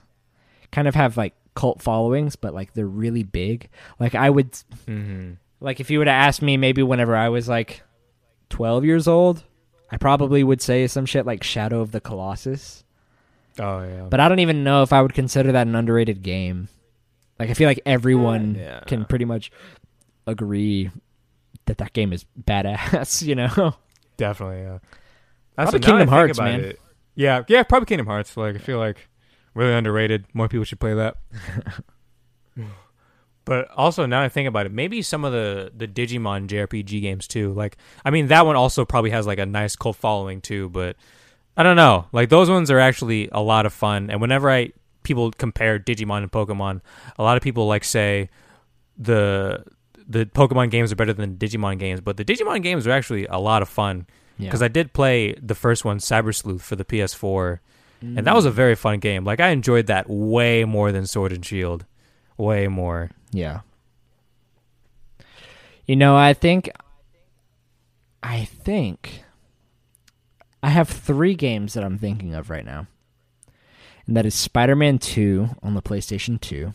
kind 0.72 0.88
of 0.88 0.96
have 0.96 1.18
like 1.18 1.34
cult 1.56 1.82
followings, 1.82 2.36
but 2.36 2.54
like 2.54 2.74
they're 2.74 2.86
really 2.88 3.24
big. 3.24 3.70
Like 4.00 4.16
I 4.16 4.30
would 4.30 4.56
hmm 4.86 5.32
like 5.60 5.80
if 5.80 5.90
you 5.92 6.00
were 6.00 6.06
to 6.06 6.12
ask 6.12 6.42
me 6.42 6.56
maybe 6.58 6.82
whenever 6.84 7.16
I 7.16 7.28
was 7.30 7.50
like 7.50 7.82
12 8.50 8.86
years 8.86 9.08
old, 9.08 9.44
I 9.92 9.98
probably 9.98 10.44
would 10.44 10.62
say 10.62 10.88
some 10.88 11.06
shit 11.06 11.26
like 11.26 11.44
Shadow 11.44 11.82
of 11.82 11.92
the 11.92 12.00
Colossus. 12.00 12.84
Oh 13.60 13.82
yeah. 13.84 14.08
But 14.10 14.20
I 14.22 14.30
don't 14.30 14.40
even 14.40 14.64
know 14.64 14.84
if 14.84 14.94
I 14.94 15.02
would 15.02 15.14
consider 15.14 15.52
that 15.52 15.68
an 15.68 15.76
underrated 15.76 16.22
game. 16.22 16.70
Like 17.40 17.50
I 17.50 17.54
feel 17.54 17.68
like 17.68 17.82
everyone 17.86 18.56
Yeah. 18.56 18.80
can 18.86 19.04
pretty 19.06 19.26
much 19.26 19.52
agree 20.28 20.92
that 21.66 21.78
that 21.80 21.94
game 21.94 22.14
is 22.14 22.26
badass, 22.42 23.22
you 23.28 23.36
know. 23.36 23.76
Definitely, 24.18 24.62
yeah. 24.62 24.78
Probably 25.56 25.80
now 25.80 25.86
Kingdom 25.88 26.08
Hearts, 26.08 26.40
man. 26.40 26.60
it- 26.62 26.80
yeah, 27.20 27.44
yeah, 27.50 27.64
probably 27.64 27.86
Kingdom 27.86 28.08
Hearts. 28.08 28.38
Like, 28.38 28.56
I 28.56 28.60
feel 28.60 28.78
like 28.78 29.10
really 29.54 29.74
underrated. 29.74 30.24
More 30.34 30.48
people 30.48 30.64
should 30.64 30.80
play 30.80 30.94
that. 30.94 31.18
but 33.44 33.70
also, 33.72 34.06
now 34.06 34.22
I 34.22 34.30
think 34.30 34.48
about 34.48 34.66
it, 34.66 34.72
maybe 34.72 35.02
some 35.02 35.26
of 35.26 35.34
the 35.34 35.70
the 35.76 35.86
Digimon 35.86 36.48
JRPG 36.48 37.02
games 37.02 37.28
too. 37.28 37.52
Like, 37.52 37.76
I 38.06 38.10
mean, 38.10 38.28
that 38.28 38.46
one 38.46 38.56
also 38.56 38.86
probably 38.86 39.10
has 39.10 39.28
like 39.28 39.38
a 39.38 39.46
nice 39.46 39.76
cult 39.76 39.98
following 39.98 40.40
too. 40.40 40.70
But 40.70 40.96
I 41.58 41.64
don't 41.64 41.76
know. 41.76 42.06
Like, 42.14 42.30
those 42.30 42.50
ones 42.50 42.72
are 42.72 42.80
actually 42.80 43.28
a 43.34 43.42
lot 43.42 43.66
of 43.66 43.74
fun. 43.74 44.10
And 44.10 44.22
whenever 44.22 44.50
I 44.50 44.72
people 45.04 45.30
compare 45.32 45.78
Digimon 45.78 46.20
and 46.20 46.32
Pokemon, 46.32 46.80
a 47.18 47.24
lot 47.24 47.36
of 47.36 47.44
people 47.44 47.68
like 47.68 47.84
say 47.84 48.30
the 48.98 49.66
the 50.08 50.26
Pokemon 50.26 50.72
games 50.72 50.90
are 50.94 50.96
better 50.96 51.12
than 51.12 51.38
the 51.38 51.48
Digimon 51.48 51.80
games, 51.80 52.00
but 52.00 52.16
the 52.16 52.24
Digimon 52.24 52.64
games 52.64 52.88
are 52.88 52.92
actually 52.92 53.26
a 53.26 53.40
lot 53.40 53.62
of 53.62 53.68
fun 53.68 54.08
Yeah. 54.40 54.48
because 54.48 54.62
I 54.64 54.70
did 54.70 54.94
play 54.94 55.34
the 55.34 55.54
first 55.54 55.84
one, 55.86 56.00
Cyber 56.00 56.34
Sleuth, 56.34 56.64
for 56.64 56.76
the 56.76 56.86
PS4, 56.86 57.60
and 58.02 58.26
that 58.26 58.34
was 58.34 58.46
a 58.46 58.52
very 58.52 58.76
fun 58.76 59.00
game. 59.00 59.26
Like 59.26 59.40
I 59.42 59.50
enjoyed 59.50 59.88
that 59.88 60.10
way 60.10 60.64
more 60.64 60.92
than 60.94 61.06
Sword 61.06 61.34
and 61.34 61.46
Shield, 61.46 61.86
way 62.38 62.68
more. 62.70 63.12
Yeah. 63.32 63.60
You 65.86 65.96
know, 65.98 66.16
I 66.16 66.34
think 66.34 66.70
I 68.24 68.46
think 68.46 69.24
I 70.62 70.70
have 70.70 70.90
3 70.90 71.36
games 71.36 71.74
that 71.74 71.84
I'm 71.84 71.98
thinking 71.98 72.34
of 72.34 72.50
right 72.50 72.66
now. 72.66 72.88
And 74.08 74.16
that 74.18 74.26
is 74.26 74.36
Spider-Man 74.36 75.00
2 75.00 75.50
on 75.64 75.74
the 75.74 75.82
PlayStation 75.82 76.40
2, 76.40 76.74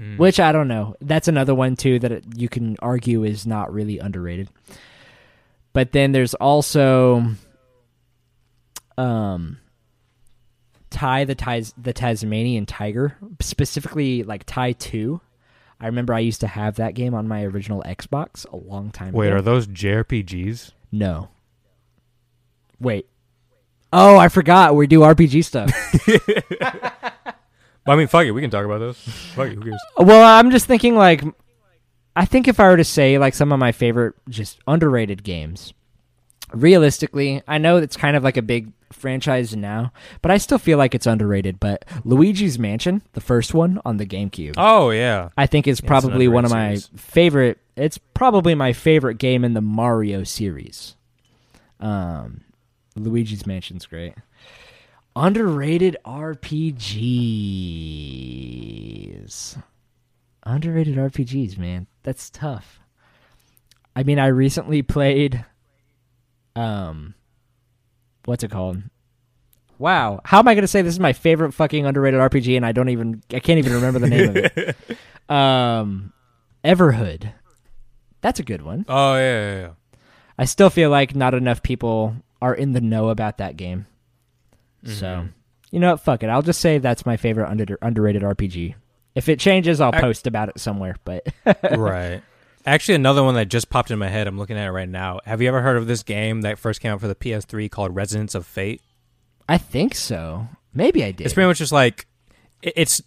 Mm. 0.00 0.18
which 0.18 0.38
I 0.38 0.52
don't 0.52 0.68
know. 0.68 0.94
That's 1.00 1.26
another 1.28 1.54
one 1.54 1.74
too 1.74 1.98
that 2.00 2.36
you 2.38 2.48
can 2.50 2.76
argue 2.80 3.24
is 3.24 3.46
not 3.46 3.72
really 3.72 3.98
underrated. 3.98 4.48
But 5.76 5.92
then 5.92 6.12
there's 6.12 6.32
also 6.32 7.32
um 8.96 9.58
Ty 10.88 11.24
the 11.26 11.34
Tis- 11.34 11.74
the 11.76 11.92
Tasmanian 11.92 12.64
Tiger, 12.64 13.18
specifically 13.42 14.22
like 14.22 14.44
Ty 14.46 14.72
2. 14.72 15.20
I 15.78 15.86
remember 15.88 16.14
I 16.14 16.20
used 16.20 16.40
to 16.40 16.46
have 16.46 16.76
that 16.76 16.94
game 16.94 17.12
on 17.12 17.28
my 17.28 17.44
original 17.44 17.82
Xbox 17.86 18.50
a 18.50 18.56
long 18.56 18.90
time 18.90 19.12
Wait, 19.12 19.26
ago. 19.26 19.34
Wait, 19.34 19.38
are 19.38 19.42
those 19.42 19.66
JRPGs? 19.66 20.72
no. 20.92 21.28
Wait. 22.80 23.06
Oh, 23.92 24.16
I 24.16 24.28
forgot. 24.28 24.76
We 24.76 24.86
do 24.86 25.00
RPG 25.00 25.44
stuff. 25.44 25.70
Well, 27.86 27.94
I 27.94 27.98
mean, 27.98 28.08
fuck 28.08 28.24
it, 28.26 28.32
we 28.32 28.40
can 28.40 28.50
talk 28.50 28.64
about 28.64 28.78
those. 28.78 28.98
fuck 28.98 29.46
it, 29.46 29.54
who 29.54 29.60
cares? 29.62 29.80
well, 29.96 30.24
I'm 30.24 30.50
just 30.50 30.66
thinking 30.66 30.96
like 30.96 31.22
I 32.16 32.24
think 32.24 32.48
if 32.48 32.58
I 32.58 32.68
were 32.68 32.78
to 32.78 32.84
say 32.84 33.18
like 33.18 33.34
some 33.34 33.52
of 33.52 33.58
my 33.58 33.70
favorite 33.72 34.14
just 34.28 34.58
underrated 34.66 35.22
games, 35.22 35.74
realistically, 36.52 37.42
I 37.46 37.58
know 37.58 37.76
it's 37.76 37.96
kind 37.96 38.16
of 38.16 38.24
like 38.24 38.36
a 38.38 38.42
big 38.42 38.72
franchise 38.92 39.54
now, 39.54 39.92
but 40.22 40.30
I 40.30 40.38
still 40.38 40.58
feel 40.58 40.78
like 40.78 40.94
it's 40.94 41.06
underrated. 41.06 41.60
But 41.60 41.84
Luigi's 42.04 42.58
Mansion, 42.58 43.02
the 43.12 43.20
first 43.20 43.52
one 43.52 43.80
on 43.84 43.98
the 43.98 44.06
GameCube, 44.06 44.54
Oh 44.56 44.90
yeah. 44.90 45.28
I 45.36 45.46
think 45.46 45.68
is 45.68 45.78
it's 45.80 45.86
probably 45.86 46.26
one 46.26 46.44
of 46.46 46.50
my 46.50 46.76
series. 46.76 46.90
favorite. 46.96 47.58
It's 47.76 47.98
probably 47.98 48.54
my 48.54 48.72
favorite 48.72 49.18
game 49.18 49.44
in 49.44 49.52
the 49.52 49.60
Mario 49.60 50.24
series. 50.24 50.96
Um, 51.80 52.40
Luigi's 52.94 53.46
Mansion's 53.46 53.84
great. 53.84 54.14
Underrated 55.14 55.96
RPGs. 58.46 59.62
Underrated 60.46 60.96
RPGs, 60.96 61.58
man. 61.58 61.86
That's 62.04 62.30
tough. 62.30 62.78
I 63.96 64.02
mean, 64.04 64.18
I 64.18 64.28
recently 64.28 64.80
played. 64.82 65.44
Um, 66.54 67.14
what's 68.24 68.44
it 68.44 68.50
called? 68.50 68.78
Wow, 69.78 70.20
how 70.24 70.38
am 70.38 70.48
I 70.48 70.54
going 70.54 70.62
to 70.62 70.68
say 70.68 70.80
this 70.80 70.94
is 70.94 71.00
my 71.00 71.12
favorite 71.12 71.52
fucking 71.52 71.84
underrated 71.84 72.18
RPG 72.20 72.56
and 72.56 72.64
I 72.64 72.72
don't 72.72 72.88
even 72.88 73.22
I 73.30 73.40
can't 73.40 73.58
even 73.58 73.74
remember 73.74 73.98
the 73.98 74.08
name 74.08 74.28
of 74.30 74.36
it. 74.36 74.76
Um, 75.28 76.12
Everhood. 76.64 77.32
That's 78.20 78.38
a 78.38 78.44
good 78.44 78.62
one. 78.62 78.84
Oh 78.88 79.16
yeah, 79.16 79.20
yeah, 79.50 79.60
yeah. 79.62 79.70
I 80.38 80.44
still 80.44 80.70
feel 80.70 80.88
like 80.88 81.16
not 81.16 81.34
enough 81.34 81.64
people 81.64 82.14
are 82.40 82.54
in 82.54 82.72
the 82.74 82.80
know 82.80 83.08
about 83.08 83.38
that 83.38 83.56
game. 83.56 83.86
So, 84.84 85.06
Mhm. 85.06 85.32
you 85.72 85.80
know 85.80 85.90
what? 85.90 86.00
Fuck 86.00 86.22
it. 86.22 86.28
I'll 86.28 86.42
just 86.42 86.60
say 86.60 86.78
that's 86.78 87.04
my 87.04 87.16
favorite 87.16 87.50
under, 87.50 87.76
underrated 87.82 88.22
RPG. 88.22 88.76
If 89.16 89.28
it 89.28 89.40
changes, 89.40 89.80
I'll 89.80 89.94
I- 89.94 90.00
post 90.00 90.26
about 90.28 90.48
it 90.50 90.60
somewhere. 90.60 90.94
But 91.04 91.26
right. 91.76 92.22
Actually, 92.64 92.96
another 92.96 93.22
one 93.22 93.34
that 93.36 93.46
just 93.46 93.70
popped 93.70 93.90
in 93.90 93.98
my 93.98 94.08
head. 94.08 94.26
I'm 94.26 94.38
looking 94.38 94.56
at 94.56 94.66
it 94.66 94.70
right 94.72 94.88
now. 94.88 95.20
Have 95.24 95.40
you 95.42 95.48
ever 95.48 95.62
heard 95.62 95.76
of 95.76 95.86
this 95.86 96.02
game 96.02 96.42
that 96.42 96.58
first 96.58 96.80
came 96.80 96.92
out 96.92 97.00
for 97.00 97.08
the 97.08 97.14
PS3 97.14 97.70
called 97.70 97.94
Resonance 97.94 98.34
of 98.34 98.44
Fate? 98.46 98.80
I 99.48 99.56
think 99.58 99.94
so. 99.94 100.48
Maybe 100.74 101.02
I 101.04 101.12
did. 101.12 101.24
It's 101.24 101.34
pretty 101.34 101.46
much 101.48 101.58
just 101.58 101.72
like 101.72 102.06
it's. 102.62 103.00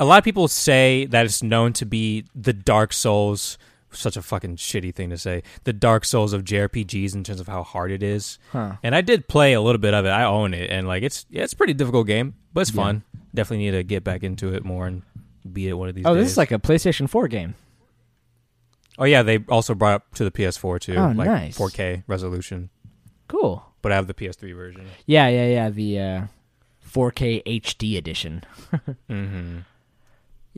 A 0.00 0.04
lot 0.06 0.18
of 0.18 0.24
people 0.24 0.48
say 0.48 1.04
that 1.06 1.26
it's 1.26 1.42
known 1.42 1.72
to 1.74 1.84
be 1.86 2.24
the 2.34 2.52
Dark 2.52 2.92
Souls. 2.92 3.58
Such 3.94 4.16
a 4.16 4.22
fucking 4.22 4.56
shitty 4.56 4.94
thing 4.94 5.10
to 5.10 5.18
say. 5.18 5.42
The 5.64 5.74
Dark 5.74 6.06
Souls 6.06 6.32
of 6.32 6.44
JRPGs 6.44 7.14
in 7.14 7.22
terms 7.22 7.38
of 7.40 7.46
how 7.46 7.62
hard 7.62 7.90
it 7.92 8.02
is. 8.02 8.38
huh. 8.50 8.76
And 8.82 8.94
I 8.94 9.02
did 9.02 9.28
play 9.28 9.52
a 9.52 9.60
little 9.60 9.78
bit 9.78 9.92
of 9.92 10.06
it. 10.06 10.08
I 10.08 10.24
own 10.24 10.54
it, 10.54 10.70
and 10.70 10.88
like 10.88 11.02
it's 11.02 11.26
yeah, 11.28 11.42
it's 11.42 11.52
a 11.52 11.56
pretty 11.56 11.74
difficult 11.74 12.06
game, 12.06 12.34
but 12.54 12.62
it's 12.62 12.70
Yeah. 12.72 12.82
fun. 12.82 13.02
Definitely 13.34 13.66
need 13.66 13.70
to 13.72 13.82
get 13.84 14.02
back 14.02 14.22
into 14.24 14.54
it 14.54 14.64
more 14.64 14.86
and 14.86 15.02
beat 15.50 15.68
it 15.68 15.74
one 15.74 15.88
of 15.88 15.94
these 15.94 16.04
Oh, 16.06 16.14
days. 16.14 16.24
this 16.24 16.32
is 16.32 16.38
like 16.38 16.52
a 16.52 16.58
PlayStation 16.58 17.08
4 17.08 17.28
game. 17.28 17.54
oh 18.98 19.04
yeah, 19.04 19.22
they 19.22 19.38
also 19.48 19.74
brought 19.74 19.94
up 19.94 20.14
to 20.14 20.24
the 20.24 20.30
PS4 20.30 20.80
too, 20.80 20.94
Oh, 20.96 21.12
like 21.16 21.26
nice. 21.28 21.56
4K 21.58 22.04
resolution. 22.06 22.70
Cool. 23.28 23.64
But 23.80 23.92
I 23.92 23.96
have 23.96 24.06
the 24.06 24.14
PS3 24.14 24.54
version. 24.54 24.86
Yeah, 25.06 25.28
yeah, 25.28 25.46
yeah. 25.46 25.70
The 25.70 25.98
uh, 25.98 26.22
4K 26.88 27.42
HD 27.44 27.96
edition. 27.96 28.44
Mm-hmm. 29.10 29.58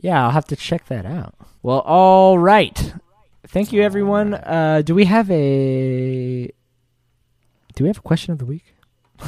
Yeah, 0.01 0.23
I'll 0.25 0.31
have 0.31 0.45
to 0.47 0.55
check 0.57 0.87
that 0.87 1.05
out. 1.05 1.35
Well, 1.63 1.79
all 1.79 2.37
right. 2.37 2.93
Thank 3.47 3.71
you, 3.71 3.81
everyone. 3.81 4.33
Uh, 4.33 4.81
do 4.83 4.93
we 4.93 5.05
have 5.05 5.31
a? 5.31 6.47
Do 7.75 7.83
we 7.83 7.87
have 7.87 7.97
a 7.99 8.01
question 8.01 8.33
of 8.33 8.39
the 8.39 8.45
week? 8.45 8.75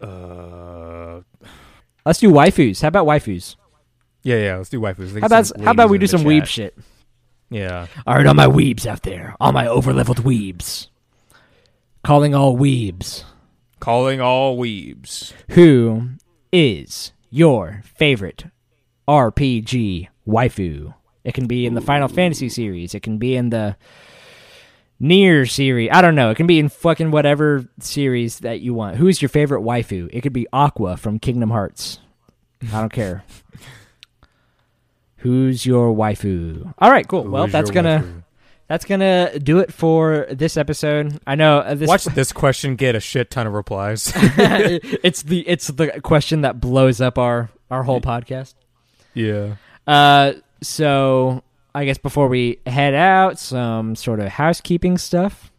Uh, 0.00 1.20
Let's 2.04 2.18
do 2.20 2.30
waifus. 2.30 2.82
How 2.82 2.88
about 2.88 3.06
waifus? 3.06 3.56
Yeah, 4.26 4.38
yeah. 4.38 4.56
Let's 4.56 4.70
do 4.70 4.80
waifus. 4.80 5.20
How 5.20 5.26
about 5.26 5.52
how 5.64 5.70
about 5.70 5.88
we 5.88 5.98
do 5.98 6.08
some 6.08 6.22
weeb 6.22 6.46
shit? 6.46 6.76
Yeah. 7.48 7.86
All 8.04 8.16
right, 8.16 8.26
all 8.26 8.34
my 8.34 8.48
weebs 8.48 8.84
out 8.84 9.02
there, 9.02 9.36
all 9.38 9.52
my 9.52 9.66
overleveled 9.66 10.22
weebs, 10.22 10.88
calling 12.02 12.34
all 12.34 12.56
weebs. 12.56 13.22
Calling 13.78 14.20
all 14.20 14.58
weebs. 14.58 15.32
Who 15.50 16.08
is 16.50 17.12
your 17.30 17.84
favorite 17.84 18.46
RPG 19.06 20.08
waifu? 20.26 20.94
It 21.22 21.34
can 21.34 21.46
be 21.46 21.64
in 21.64 21.74
the 21.74 21.80
Final 21.80 22.08
Fantasy 22.08 22.48
series. 22.48 22.96
It 22.96 23.04
can 23.04 23.18
be 23.18 23.36
in 23.36 23.50
the 23.50 23.76
NieR 25.00 25.48
series. 25.48 25.90
I 25.92 26.02
don't 26.02 26.16
know. 26.16 26.30
It 26.30 26.36
can 26.36 26.48
be 26.48 26.58
in 26.58 26.68
fucking 26.68 27.12
whatever 27.12 27.68
series 27.78 28.40
that 28.40 28.60
you 28.60 28.74
want. 28.74 28.96
Who's 28.96 29.22
your 29.22 29.28
favorite 29.28 29.62
waifu? 29.62 30.08
It 30.12 30.22
could 30.22 30.32
be 30.32 30.48
Aqua 30.52 30.96
from 30.96 31.20
Kingdom 31.20 31.50
Hearts. 31.50 32.00
I 32.72 32.80
don't 32.80 32.92
care. 32.92 33.22
Who's 35.26 35.66
your 35.66 35.92
waifu? 35.92 36.72
All 36.78 36.88
right, 36.88 37.06
cool. 37.08 37.24
well, 37.24 37.48
that's 37.48 37.72
gonna 37.72 38.04
waifu? 38.04 38.22
that's 38.68 38.84
gonna 38.84 39.40
do 39.40 39.58
it 39.58 39.72
for 39.72 40.28
this 40.30 40.56
episode. 40.56 41.18
I 41.26 41.34
know 41.34 41.58
uh, 41.58 41.74
this 41.74 41.88
Watch 41.88 42.04
this 42.14 42.32
question 42.32 42.76
get 42.76 42.94
a 42.94 43.00
shit 43.00 43.28
ton 43.28 43.48
of 43.48 43.52
replies. 43.52 44.12
it's 44.14 45.22
the 45.22 45.40
it's 45.48 45.66
the 45.66 46.00
question 46.00 46.42
that 46.42 46.60
blows 46.60 47.00
up 47.00 47.18
our 47.18 47.50
our 47.72 47.82
whole 47.82 48.00
podcast. 48.00 48.54
yeah. 49.14 49.56
Uh, 49.84 50.34
so 50.62 51.42
I 51.74 51.86
guess 51.86 51.98
before 51.98 52.28
we 52.28 52.60
head 52.64 52.94
out, 52.94 53.40
some 53.40 53.96
sort 53.96 54.20
of 54.20 54.28
housekeeping 54.28 54.96
stuff. 54.96 55.50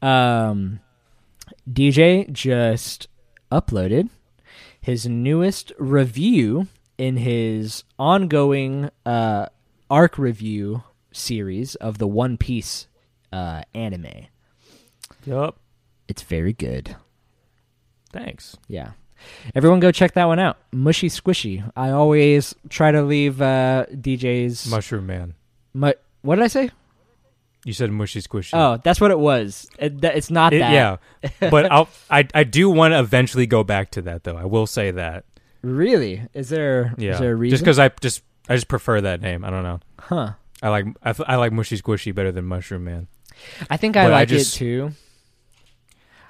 Um, 0.00 0.80
DJ 1.70 2.32
just 2.32 3.06
uploaded 3.52 4.08
his 4.80 5.06
newest 5.06 5.74
review 5.78 6.68
in 7.00 7.16
his 7.16 7.82
ongoing 7.98 8.90
uh 9.06 9.46
arc 9.90 10.18
review 10.18 10.82
series 11.12 11.74
of 11.76 11.96
the 11.96 12.06
One 12.06 12.36
Piece 12.36 12.86
uh 13.32 13.62
anime. 13.74 14.26
Yup. 15.24 15.56
It's 16.08 16.22
very 16.22 16.52
good. 16.52 16.94
Thanks. 18.12 18.56
Yeah. 18.68 18.90
Everyone 19.54 19.80
go 19.80 19.92
check 19.92 20.12
that 20.14 20.24
one 20.26 20.38
out. 20.38 20.58
Mushy 20.72 21.08
Squishy. 21.08 21.68
I 21.76 21.90
always 21.90 22.54
try 22.68 22.90
to 22.92 23.02
leave 23.02 23.40
uh 23.40 23.86
DJ's 23.92 24.70
Mushroom 24.70 25.06
Man. 25.06 25.34
mu- 25.72 25.92
what 26.22 26.36
did 26.36 26.44
I 26.44 26.48
say? 26.48 26.70
You 27.64 27.74
said 27.74 27.90
mushy 27.92 28.22
squishy. 28.22 28.50
Oh, 28.54 28.80
that's 28.82 29.02
what 29.02 29.10
it 29.10 29.18
was. 29.18 29.68
It, 29.78 30.00
that, 30.00 30.16
it's 30.16 30.30
not 30.30 30.54
It- 30.54 30.60
that. 30.60 30.72
yeah. 30.72 30.96
but 31.50 31.64
I'll, 31.72 31.88
I 32.10 32.26
I 32.34 32.44
do 32.44 32.70
want 32.70 32.92
to 32.92 32.98
eventually 33.00 33.46
go 33.46 33.62
back 33.64 33.90
to 33.92 34.02
that 34.02 34.24
though. 34.24 34.36
I 34.36 34.46
will 34.46 34.66
say 34.66 34.90
that. 34.92 35.24
Really? 35.62 36.22
Is 36.34 36.48
there 36.48 36.94
Yeah. 36.98 37.12
is 37.12 37.18
there 37.20 37.32
a 37.32 37.36
reason? 37.36 37.52
Just 37.52 37.64
because 37.64 37.78
I 37.78 37.88
just 38.00 38.22
I 38.48 38.54
just 38.54 38.68
prefer 38.68 39.00
that 39.00 39.20
name. 39.20 39.44
I 39.44 39.50
don't 39.50 39.62
know. 39.62 39.80
huh. 39.98 40.32
I 40.62 40.68
like 40.68 40.86
I, 41.02 41.14
I 41.26 41.36
like 41.36 41.52
mushy 41.52 41.78
squishy 41.78 42.14
better 42.14 42.32
than 42.32 42.44
mushroom 42.44 42.84
man. 42.84 43.08
I 43.70 43.76
think 43.76 43.96
I 43.96 44.04
But 44.04 44.12
I 44.12 44.14
like 44.16 44.28
just- 44.28 44.56
it 44.56 44.58
too. 44.58 44.92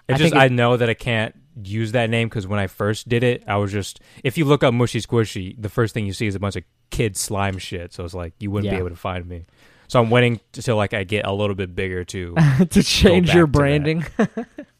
I 0.08 0.14
just 0.14 0.34
it- 0.34 0.38
I 0.38 0.48
know 0.48 0.76
that 0.76 0.88
I 0.90 0.94
can't 0.94 1.34
use 1.62 1.92
that 1.92 2.10
name 2.10 2.28
because 2.28 2.46
when 2.46 2.58
I 2.60 2.66
first 2.66 3.08
did 3.08 3.22
it, 3.22 3.42
I 3.46 3.56
was 3.56 3.70
just 3.72 4.00
if 4.24 4.36
you 4.38 4.44
look 4.44 4.62
up 4.64 4.74
mushy 4.74 5.00
squishy, 5.00 5.54
the 5.60 5.68
first 5.68 5.94
thing 5.94 6.06
you 6.06 6.12
see 6.12 6.26
is 6.26 6.34
a 6.34 6.40
bunch 6.40 6.56
of 6.56 6.64
kid 6.90 7.16
slime 7.16 7.58
shit. 7.58 7.92
So 7.92 8.04
it's 8.04 8.14
like 8.14 8.32
you 8.40 8.50
wouldn't 8.50 8.66
Yeah. 8.72 8.78
be 8.78 8.80
able 8.80 8.90
to 8.90 8.96
find 8.96 9.26
me. 9.26 9.46
So 9.88 10.00
I'm 10.00 10.10
waiting 10.10 10.38
till 10.52 10.76
like 10.76 10.94
I 10.94 11.02
get 11.04 11.26
a 11.26 11.32
little 11.32 11.56
bit 11.56 11.74
bigger 11.74 12.04
too. 12.04 12.34
to 12.70 12.82
change 12.84 13.34
your 13.34 13.46
branding. 13.48 14.04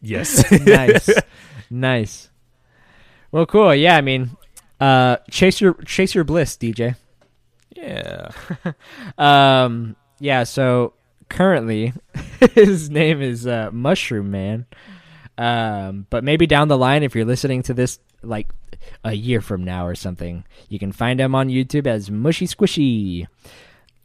yes. 0.01 0.49
nice. 0.67 1.11
nice. 1.69 2.31
Well, 3.33 3.47
cool. 3.47 3.75
Yeah, 3.75 3.97
I 3.97 4.01
mean, 4.01 4.31
uh 4.81 5.17
chase 5.31 5.61
your 5.61 5.75
chase 5.85 6.15
your 6.15 6.25
bliss, 6.25 6.57
DJ. 6.57 6.97
yeah. 7.77 8.31
Um, 9.19 9.97
yeah. 10.19 10.45
So 10.45 10.95
currently, 11.29 11.93
his 12.55 12.91
name 12.91 13.23
is 13.23 13.47
uh, 13.47 13.71
Mushroom 13.73 14.31
Man. 14.31 14.67
Um, 15.39 16.07
but 16.11 16.25
maybe 16.25 16.47
down 16.47 16.69
the 16.69 16.77
line, 16.77 17.03
if 17.03 17.15
you're 17.15 17.25
listening 17.25 17.63
to 17.65 17.75
this 17.75 17.99
like 18.23 18.49
a 19.05 19.13
year 19.15 19.41
from 19.41 19.65
now 19.65 19.87
or 19.87 19.95
something, 19.95 20.45
you 20.69 20.79
can 20.79 20.93
find 20.93 21.19
him 21.21 21.35
on 21.35 21.49
YouTube 21.49 21.87
as 21.87 22.11
Mushy 22.11 22.47
Squishy. 22.47 23.27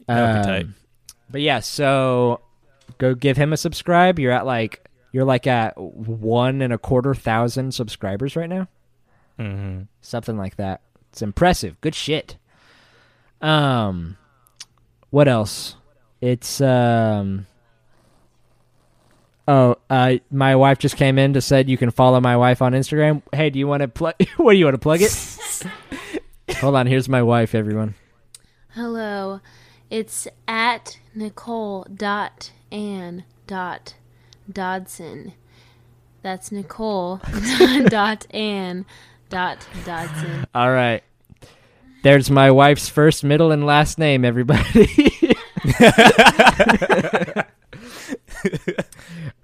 That'd. 0.07 0.73
But 1.30 1.41
yeah, 1.41 1.59
so 1.59 2.41
go 2.97 3.15
give 3.15 3.36
him 3.36 3.51
a 3.51 3.57
subscribe. 3.57 4.19
You're 4.19 4.32
at 4.32 4.45
like 4.45 4.88
you're 5.11 5.26
like 5.26 5.47
at 5.47 5.78
one 5.78 6.61
and 6.61 6.71
a 6.71 6.78
quarter 6.78 7.13
thousand 7.15 7.73
subscribers 7.73 8.36
right 8.36 8.49
now 8.49 8.67
hmm 9.38 9.81
something 10.01 10.38
like 10.38 10.55
that. 10.57 10.81
It's 11.11 11.21
impressive. 11.21 11.79
Good 11.81 11.95
shit. 11.95 12.38
Um, 13.41 14.17
what 15.09 15.27
else? 15.27 15.75
It's 16.21 16.61
um. 16.61 17.47
Oh, 19.47 19.75
uh, 19.89 20.15
my 20.31 20.55
wife 20.55 20.79
just 20.79 20.97
came 20.97 21.19
in 21.19 21.33
to 21.33 21.41
said 21.41 21.69
you 21.69 21.77
can 21.77 21.91
follow 21.91 22.19
my 22.19 22.36
wife 22.36 22.61
on 22.61 22.73
Instagram. 22.73 23.21
Hey, 23.31 23.51
do 23.51 23.59
you 23.59 23.67
want 23.67 23.81
to 23.81 23.88
plug? 23.88 24.15
what 24.38 24.53
do 24.53 24.57
you 24.57 24.65
want 24.65 24.75
to 24.75 24.79
plug 24.79 25.01
it? 25.01 25.63
Hold 26.57 26.75
on, 26.75 26.88
here's 26.88 27.07
my 27.07 27.21
wife, 27.21 27.53
everyone. 27.53 27.95
Hello, 28.73 29.39
it's 29.89 30.27
at 30.47 30.99
Nicole 31.13 31.86
dot 31.93 32.51
Ann 32.71 33.23
dot 33.47 33.95
Dodson. 34.51 35.33
That's 36.23 36.51
Nicole 36.51 37.21
dot 37.88 38.25
Ann 38.33 38.86
dot 39.30 39.65
Dodson. 39.86 40.47
All 40.55 40.71
right, 40.71 41.03
there's 42.03 42.30
my 42.30 42.51
wife's 42.51 42.89
first, 42.89 43.23
middle, 43.23 43.51
and 43.51 43.65
last 43.65 43.97
name. 43.97 44.26
Everybody. 44.26 45.09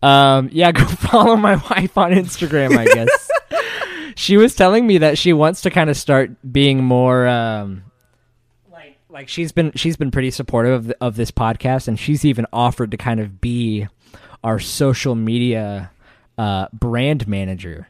um, 0.04 0.50
yeah, 0.52 0.72
go 0.72 0.86
follow 0.86 1.36
my 1.36 1.56
wife 1.56 1.98
on 1.98 2.12
Instagram. 2.12 2.78
I 2.78 2.86
guess 2.86 3.30
she 4.16 4.38
was 4.38 4.56
telling 4.56 4.86
me 4.86 5.00
that 5.00 5.18
she 5.18 5.34
wants 5.34 5.62
to 5.62 5.70
kind 5.70 5.90
of 5.90 5.98
start 5.98 6.32
being 6.52 6.84
more. 6.84 7.28
Um, 7.28 7.84
like, 8.72 8.98
like 9.10 9.30
she's 9.30 9.52
been 9.52 9.72
she's 9.76 9.98
been 9.98 10.12
pretty 10.12 10.32
supportive 10.32 10.74
of, 10.74 10.88
the, 10.88 10.98
of 11.02 11.16
this 11.16 11.32
podcast, 11.32 11.88
and 11.88 12.00
she's 12.00 12.26
even 12.26 12.46
offered 12.54 12.92
to 12.92 12.98
kind 12.98 13.20
of 13.20 13.42
be 13.42 13.88
our 14.44 14.60
social 14.60 15.16
media 15.16 15.92
uh, 16.38 16.68
brand 16.74 17.28
manager. 17.28 17.88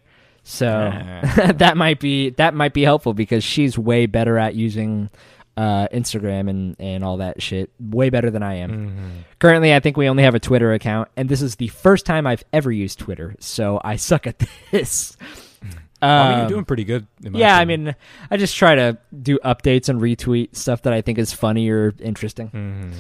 So 0.52 0.68
that 1.56 1.78
might 1.78 1.99
be 2.02 2.32
that 2.32 2.54
might 2.54 2.74
be 2.74 2.84
helpful 2.84 3.14
because 3.14 3.41
she's 3.43 3.78
way 3.78 4.06
better 4.06 4.38
at 4.38 4.54
using 4.54 5.10
uh, 5.56 5.88
Instagram 5.93 6.49
and 6.49 6.76
and 6.78 7.04
all 7.06 7.18
that 7.18 7.41
shit. 7.41 7.72
Way 7.80 8.10
better 8.10 8.30
than 8.30 8.43
I 8.43 8.56
am. 8.56 8.72
Mm-hmm. 8.72 9.08
Currently, 9.39 9.74
I 9.74 9.80
think 9.80 9.95
we 9.95 10.10
only 10.10 10.24
have 10.24 10.36
a 10.36 10.39
Twitter 10.39 10.74
account, 10.74 11.08
and 11.16 11.30
this 11.30 11.41
is 11.41 11.56
the 11.56 11.70
first 11.70 12.06
time 12.06 12.28
I've 12.28 12.43
ever 12.52 12.70
used 12.72 12.99
Twitter, 12.99 13.36
so 13.39 13.80
I 13.84 13.95
suck 13.95 14.28
at 14.28 14.39
this. 14.72 15.16
I 15.22 15.66
mean, 15.66 16.34
Um, 16.34 16.39
you're 16.39 16.49
doing 16.49 16.66
pretty 16.66 16.84
good. 16.84 17.08
yeah, 17.22 17.56
I 17.58 17.64
mean, 17.64 17.95
I 18.30 18.36
just 18.38 18.56
try 18.58 18.76
to 18.76 18.97
do 19.22 19.38
updates 19.45 19.88
and 19.88 20.02
retweet 20.02 20.56
stuff 20.56 20.82
that 20.82 20.91
I 20.93 21.02
think 21.02 21.18
is 21.20 21.32
funny 21.32 21.70
or 21.70 21.93
interesting. 21.99 22.49
Mhm. 22.49 22.93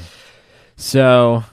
So, 0.77 1.43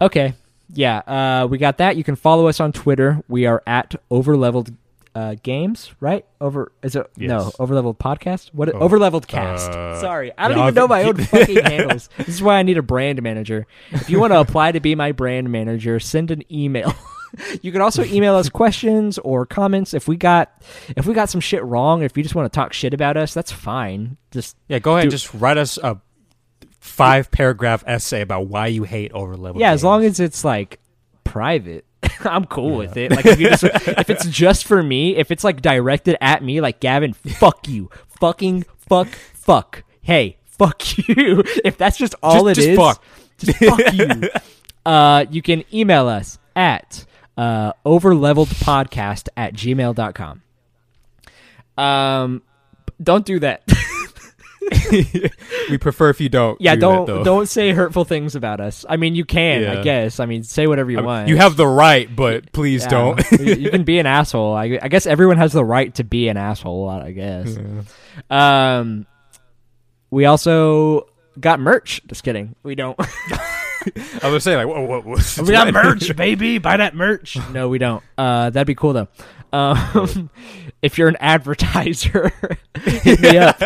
okay. 0.00 0.34
Yeah, 0.74 0.98
uh, 0.98 1.46
we 1.50 1.58
got 1.58 1.78
that. 1.78 1.96
You 1.96 2.04
can 2.04 2.16
follow 2.16 2.46
us 2.46 2.58
on 2.60 2.72
Twitter. 2.72 3.20
We 3.28 3.44
are 3.46 3.62
at 3.66 3.94
Overleveled 4.10 4.74
uh, 5.14 5.36
Games, 5.42 5.92
right? 6.00 6.24
Over 6.40 6.72
is 6.82 6.96
it 6.96 7.06
no 7.16 7.44
Yes. 7.44 7.56
Overleveled 7.56 7.98
Podcast? 7.98 8.50
What 8.54 8.74
Oh, 8.74 8.78
Overleveled 8.88 9.26
Cast? 9.26 9.70
uh, 9.70 10.00
Sorry, 10.00 10.32
I 10.38 10.48
don't 10.48 10.56
yeah, 10.58 10.64
even 10.64 10.74
know 10.74 10.88
my 10.88 11.02
own 11.04 11.16
fucking 11.16 11.56
handles. 11.64 12.08
This 12.18 12.28
is 12.28 12.42
why 12.42 12.58
I 12.58 12.62
need 12.62 12.78
a 12.78 12.82
brand 12.82 13.20
manager. 13.22 13.66
If 13.90 14.08
you 14.08 14.18
want 14.20 14.32
to 14.32 14.40
apply 14.40 14.72
to 14.72 14.80
be 14.80 14.94
my 14.94 15.12
brand 15.12 15.50
manager, 15.52 16.00
send 16.00 16.30
an 16.30 16.42
email. 16.52 16.94
you 17.62 17.72
can 17.72 17.80
also 17.82 18.04
email 18.04 18.34
us 18.36 18.48
questions 18.48 19.18
or 19.18 19.44
comments 19.46 19.92
if 19.94 20.08
we 20.08 20.16
got 20.16 20.62
if 20.96 21.06
we 21.06 21.14
got 21.14 21.28
some 21.28 21.40
shit 21.40 21.62
wrong. 21.64 22.02
If 22.02 22.16
you 22.16 22.22
just 22.22 22.34
want 22.34 22.50
to 22.52 22.54
talk 22.56 22.72
shit 22.72 22.94
about 22.94 23.16
us, 23.16 23.34
that's 23.34 23.52
fine. 23.52 24.16
Just 24.30 24.56
Yeah, 24.68 24.78
go 24.78 24.92
ahead. 24.96 25.04
Do- 25.04 25.10
just 25.10 25.32
write 25.34 25.58
us 25.58 25.76
a 25.78 26.00
five 26.80 27.30
paragraph 27.30 27.84
essay 27.86 28.22
about 28.22 28.46
why 28.48 28.66
you 28.66 28.82
hate 28.84 29.12
over 29.12 29.36
level. 29.36 29.60
Yeah, 29.60 29.72
as 29.72 29.84
long 29.84 30.04
as 30.04 30.20
it's 30.20 30.44
like 30.44 30.80
private, 31.24 31.84
I'm 32.24 32.44
cool 32.46 32.76
with 32.76 32.96
it. 32.96 33.10
Like 33.12 33.26
if 33.26 33.38
just 33.38 33.64
if 33.64 34.10
it's 34.10 34.26
just 34.26 34.66
for 34.66 34.82
me, 34.82 35.16
if 35.16 35.30
it's 35.30 35.44
like 35.44 35.60
directed 35.62 36.16
at 36.20 36.42
me, 36.42 36.60
like 36.60 36.80
Gavin, 36.80 37.12
fuck 37.12 37.68
you, 37.68 37.90
fucking 38.20 38.64
fuck, 38.76 39.08
fuck, 39.34 39.84
hey, 40.02 40.36
fuck 40.44 40.82
you. 41.08 41.42
If 41.64 41.76
that's 41.78 41.96
just 41.98 42.14
all 42.22 42.46
Just- 42.48 42.60
it 42.60 42.62
just 42.62 42.68
is, 42.68 42.78
fuck. 42.78 43.04
just 43.38 43.58
fuck 43.58 43.92
you. 43.92 44.30
Uh, 44.84 45.24
you 45.30 45.42
can 45.42 45.62
email 45.72 46.08
us 46.08 46.38
at 46.56 47.04
uh, 47.36 47.72
overleveledpodcast 47.86 49.28
at 49.36 49.54
gmail.com. 49.54 50.42
Um, 51.78 52.42
don't 53.02 53.24
do 53.24 53.38
that. 53.40 53.62
we 55.70 55.78
prefer 55.78 56.10
if 56.10 56.20
you 56.20 56.28
don't. 56.28 56.60
yeah, 56.60 56.74
do 56.74 56.80
don't 56.82 57.06
that, 57.06 57.24
don't 57.24 57.48
say 57.48 57.72
hurtful 57.72 58.04
things 58.04 58.34
about 58.34 58.60
us. 58.60 58.84
I 58.88 58.96
mean, 58.96 59.14
you 59.14 59.24
can, 59.24 59.64
I 59.78 59.82
guess. 59.82 60.20
I 60.20 60.26
mean, 60.26 60.42
say 60.42 60.66
whatever 60.66 60.90
you 60.90 60.98
I 60.98 61.00
mean, 61.00 61.06
want. 61.06 61.28
You 61.28 61.36
have 61.36 61.56
the 61.56 61.66
right, 61.66 62.14
but 62.14 62.52
please 62.52 62.82
Yeah. 62.84 62.88
don't. 62.88 63.30
you 63.40 63.70
can 63.70 63.84
be 63.84 63.98
an 63.98 64.06
asshole. 64.06 64.54
I, 64.54 64.78
I 64.82 64.88
guess 64.88 65.06
everyone 65.06 65.36
has 65.38 65.52
the 65.52 65.64
right 65.64 65.94
to 65.96 66.04
be 66.04 66.28
an 66.28 66.36
asshole. 66.36 66.88
I 66.88 67.12
guess. 67.12 67.56
Um, 68.30 69.06
we 70.10 70.24
also 70.26 71.08
got 71.40 71.60
merch. 71.60 72.00
Just 72.06 72.22
kidding. 72.22 72.54
We 72.62 72.74
don't. 72.74 72.96
I 74.22 74.28
was 74.30 74.44
saying 74.44 74.58
like, 74.58 74.68
whoa, 74.68 74.84
whoa, 74.84 75.00
whoa. 75.00 75.42
we 75.44 75.50
got 75.50 75.72
merch, 75.74 76.14
baby. 76.14 76.58
Buy 76.58 76.76
that 76.76 76.94
merch. 76.94 77.36
No, 77.50 77.68
we 77.68 77.78
don't. 77.78 78.02
Uh, 78.16 78.50
that'd 78.50 78.66
be 78.66 78.74
cool 78.76 78.92
though. 78.92 79.08
Um, 79.52 80.30
if 80.80 80.96
you're 80.98 81.08
an 81.08 81.16
advertiser, 81.20 82.32
hit 82.84 83.20
me 83.20 83.36
up. 83.38 83.60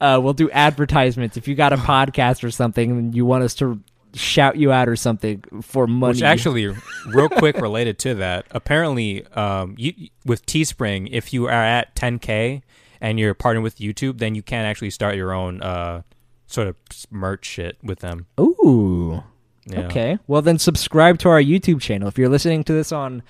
Uh, 0.00 0.20
we'll 0.22 0.32
do 0.34 0.50
advertisements. 0.50 1.36
If 1.36 1.48
you 1.48 1.54
got 1.54 1.72
a 1.72 1.76
podcast 1.76 2.44
or 2.44 2.50
something 2.50 2.90
and 2.90 3.14
you 3.14 3.24
want 3.24 3.44
us 3.44 3.54
to 3.56 3.80
shout 4.14 4.56
you 4.56 4.72
out 4.72 4.88
or 4.88 4.96
something 4.96 5.42
for 5.62 5.86
money, 5.86 6.14
Which 6.14 6.22
actually, 6.22 6.66
real 7.06 7.28
quick, 7.28 7.56
related 7.56 7.98
to 8.00 8.14
that, 8.16 8.46
apparently, 8.50 9.26
um, 9.28 9.74
you 9.78 10.08
with 10.24 10.44
Teespring, 10.46 11.08
if 11.10 11.32
you 11.32 11.46
are 11.46 11.52
at 11.52 11.94
10k 11.94 12.62
and 13.00 13.18
you're 13.18 13.34
partnered 13.34 13.62
with 13.64 13.78
YouTube, 13.78 14.18
then 14.18 14.34
you 14.34 14.42
can 14.42 14.64
actually 14.64 14.90
start 14.90 15.16
your 15.16 15.32
own 15.32 15.62
uh, 15.62 16.02
sort 16.46 16.68
of 16.68 16.76
merch 17.10 17.44
shit 17.46 17.78
with 17.82 18.00
them. 18.00 18.26
ooh. 18.40 19.22
Yeah. 19.66 19.86
Okay. 19.86 20.18
Well, 20.26 20.42
then 20.42 20.58
subscribe 20.58 21.18
to 21.20 21.28
our 21.28 21.40
YouTube 21.40 21.80
channel. 21.80 22.08
If 22.08 22.18
you're 22.18 22.28
listening 22.28 22.64
to 22.64 22.72
this 22.72 22.90
on 22.90 23.22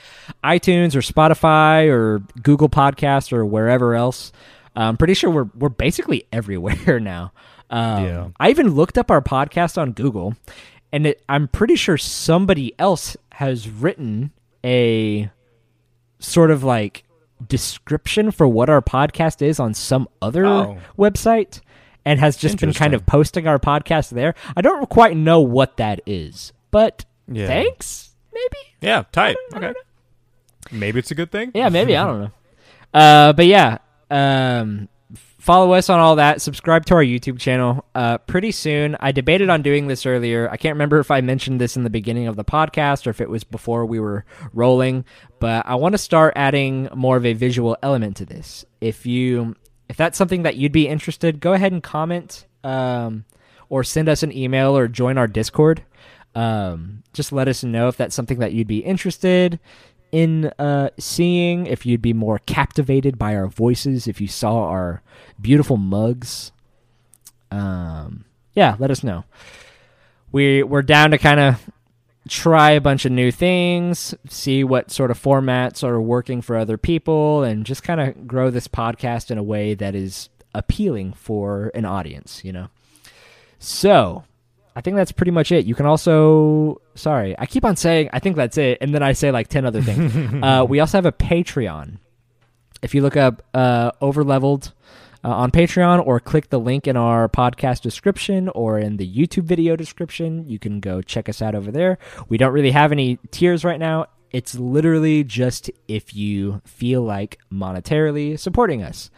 iTunes 0.42 0.94
or 0.94 1.00
Spotify 1.00 1.90
or 1.90 2.20
Google 2.42 2.70
Podcasts 2.70 3.34
or 3.34 3.44
wherever 3.44 3.94
else, 3.94 4.32
I'm 4.76 4.96
pretty 4.96 5.14
sure 5.14 5.30
we're 5.30 5.48
we're 5.54 5.68
basically 5.68 6.26
everywhere 6.32 6.98
now. 7.00 7.32
Um, 7.70 8.04
Yeah. 8.04 8.28
I 8.38 8.50
even 8.50 8.70
looked 8.70 8.98
up 8.98 9.10
our 9.10 9.20
podcast 9.22 9.76
on 9.80 9.92
Google, 9.92 10.34
and 10.92 11.06
it, 11.06 11.22
I'm 11.28 11.48
pretty 11.48 11.76
sure 11.76 11.96
somebody 11.98 12.74
else 12.78 13.16
has 13.32 13.68
written 13.68 14.30
a 14.64 15.30
sort 16.18 16.50
of 16.50 16.62
like 16.62 17.04
description 17.46 18.30
for 18.30 18.46
what 18.46 18.70
our 18.70 18.80
podcast 18.80 19.42
is 19.42 19.58
on 19.58 19.74
some 19.74 20.08
other 20.20 20.46
Oh. 20.46 20.78
website 20.96 21.60
and 22.04 22.20
has 22.20 22.36
just 22.36 22.58
been 22.58 22.72
kind 22.72 22.94
of 22.94 23.04
posting 23.06 23.46
our 23.48 23.58
podcast 23.58 24.10
there. 24.10 24.34
I 24.56 24.60
don't 24.60 24.88
quite 24.88 25.16
know 25.16 25.40
what 25.40 25.76
that 25.78 26.00
is, 26.06 26.52
but 26.70 27.04
Yeah. 27.26 27.46
thanks, 27.48 28.10
maybe. 28.32 28.56
Yeah, 28.80 29.04
tight. 29.12 29.36
Okay. 29.54 29.72
Maybe 30.70 30.98
it's 31.00 31.10
a 31.10 31.14
good 31.16 31.30
thing. 31.32 31.50
Yeah, 31.54 31.68
maybe 31.68 31.96
I 31.96 32.04
don't 32.06 32.20
know. 32.22 32.30
Uh, 32.94 33.32
but 33.32 33.46
yeah, 33.46 33.78
um, 34.12 34.88
follow 35.38 35.72
us 35.72 35.90
on 35.90 35.98
all 35.98 36.16
that. 36.16 36.40
Subscribe 36.40 36.84
to 36.86 36.94
our 36.94 37.02
YouTube 37.02 37.38
channel. 37.38 37.84
Uh, 37.94 38.18
pretty 38.18 38.52
soon, 38.52 38.96
I 39.00 39.10
debated 39.10 39.50
on 39.50 39.62
doing 39.62 39.86
this 39.86 40.06
earlier. 40.06 40.48
I 40.50 40.56
can't 40.56 40.74
remember 40.74 41.00
if 41.00 41.10
I 41.10 41.20
mentioned 41.20 41.60
this 41.60 41.76
in 41.76 41.82
the 41.82 41.90
beginning 41.90 42.28
of 42.28 42.36
the 42.36 42.44
podcast 42.44 43.06
or 43.06 43.10
if 43.10 43.20
it 43.20 43.30
was 43.30 43.42
before 43.42 43.86
we 43.86 43.98
were 43.98 44.24
rolling. 44.52 45.04
But 45.40 45.66
I 45.66 45.74
want 45.74 45.94
to 45.94 45.98
start 45.98 46.34
adding 46.36 46.88
more 46.94 47.16
of 47.16 47.26
a 47.26 47.32
visual 47.32 47.76
element 47.82 48.16
to 48.18 48.24
this. 48.24 48.64
If 48.80 49.06
you, 49.06 49.56
if 49.88 49.96
that's 49.96 50.18
something 50.18 50.42
that 50.42 50.56
you'd 50.56 50.72
be 50.72 50.86
interested, 50.86 51.40
go 51.40 51.54
ahead 51.54 51.72
and 51.72 51.82
comment, 51.82 52.46
um, 52.62 53.24
or 53.68 53.82
send 53.82 54.08
us 54.08 54.22
an 54.22 54.36
email 54.36 54.76
or 54.76 54.86
join 54.86 55.18
our 55.18 55.26
Discord. 55.26 55.82
Um, 56.34 57.02
just 57.12 57.32
let 57.32 57.48
us 57.48 57.64
know 57.64 57.88
if 57.88 57.96
that's 57.96 58.14
something 58.14 58.38
that 58.38 58.52
you'd 58.52 58.66
be 58.66 58.78
interested 58.78 59.58
in 60.12 60.52
uh, 60.58 60.90
seeing, 60.98 61.66
if 61.66 61.86
you'd 61.86 62.02
be 62.02 62.12
more 62.12 62.38
captivated 62.40 63.18
by 63.18 63.34
our 63.34 63.48
voices, 63.48 64.06
if 64.06 64.20
you 64.20 64.28
saw 64.28 64.64
our 64.68 65.02
beautiful 65.40 65.78
mugs. 65.78 66.52
Um, 67.50 68.26
yeah, 68.54 68.76
let 68.78 68.90
us 68.90 69.02
know. 69.02 69.24
We 70.30 70.62
we're 70.62 70.82
down 70.82 71.10
to 71.10 71.18
kind 71.18 71.40
of 71.40 71.70
try 72.28 72.70
a 72.70 72.80
bunch 72.80 73.04
of 73.04 73.12
new 73.12 73.30
things, 73.30 74.14
see 74.28 74.62
what 74.62 74.90
sort 74.90 75.10
of 75.10 75.20
formats 75.20 75.82
are 75.82 76.00
working 76.00 76.42
for 76.42 76.56
other 76.56 76.76
people, 76.76 77.42
and 77.42 77.66
just 77.66 77.82
kind 77.82 78.00
of 78.00 78.26
grow 78.26 78.50
this 78.50 78.68
podcast 78.68 79.30
in 79.30 79.38
a 79.38 79.42
way 79.42 79.74
that 79.74 79.94
is 79.94 80.28
appealing 80.54 81.14
for 81.14 81.70
an 81.74 81.84
audience. 81.84 82.44
You 82.44 82.52
know. 82.52 82.68
So, 83.58 84.24
I 84.74 84.80
think 84.80 84.96
that's 84.96 85.12
pretty 85.12 85.32
much 85.32 85.52
it. 85.52 85.66
You 85.66 85.74
can 85.74 85.86
also, 85.86 86.80
sorry, 86.94 87.38
I 87.38 87.46
keep 87.46 87.64
on 87.64 87.76
saying 87.76 88.10
I 88.12 88.18
think 88.18 88.36
that's 88.36 88.56
it, 88.56 88.78
and 88.80 88.94
then 88.94 89.02
I 89.02 89.12
say 89.12 89.30
like 89.30 89.48
ten 89.48 89.66
other 89.66 89.82
things. 89.82 90.14
uh, 90.42 90.64
we 90.68 90.80
also 90.80 90.98
have 90.98 91.06
a 91.06 91.12
Patreon. 91.12 91.98
If 92.82 92.94
you 92.94 93.02
look 93.02 93.16
up 93.16 93.42
uh, 93.54 93.92
Overleveled 94.00 94.72
uh, 95.24 95.28
on 95.28 95.50
Patreon, 95.50 96.04
or 96.06 96.20
click 96.20 96.48
the 96.48 96.58
link 96.58 96.86
in 96.86 96.96
our 96.96 97.28
podcast 97.28 97.82
description 97.82 98.48
or 98.48 98.78
in 98.78 98.96
the 98.96 99.06
YouTube 99.08 99.44
video 99.44 99.76
description, 99.76 100.48
you 100.48 100.58
can 100.58 100.80
go 100.80 101.02
check 101.02 101.28
us 101.28 101.42
out 101.42 101.54
over 101.54 101.70
there. 101.70 101.98
We 102.28 102.38
don't 102.38 102.52
really 102.52 102.72
have 102.72 102.92
any 102.92 103.18
tiers 103.30 103.64
right 103.64 103.78
now. 103.78 104.06
It's 104.30 104.54
literally 104.54 105.22
just 105.22 105.70
if 105.86 106.14
you 106.14 106.62
feel 106.64 107.02
like 107.02 107.38
monetarily 107.52 108.38
supporting 108.38 108.82
us. 108.82 109.10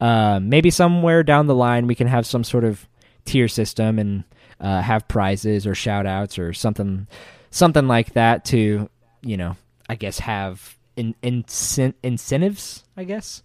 Uh, 0.00 0.40
maybe 0.40 0.70
somewhere 0.70 1.22
down 1.22 1.46
the 1.46 1.54
line 1.54 1.86
we 1.86 1.94
can 1.94 2.06
have 2.06 2.24
some 2.24 2.42
sort 2.42 2.64
of 2.64 2.88
tier 3.26 3.48
system 3.48 3.98
and 3.98 4.24
uh, 4.60 4.80
have 4.82 5.08
prizes 5.08 5.66
or 5.66 5.74
shout 5.74 6.06
outs 6.06 6.38
or 6.38 6.52
something 6.52 7.06
something 7.50 7.88
like 7.88 8.12
that 8.12 8.44
to 8.44 8.88
you 9.22 9.36
know 9.36 9.56
i 9.88 9.94
guess 9.94 10.18
have 10.20 10.76
in, 10.96 11.14
incen- 11.22 11.94
incentives 12.02 12.84
i 12.96 13.04
guess 13.04 13.42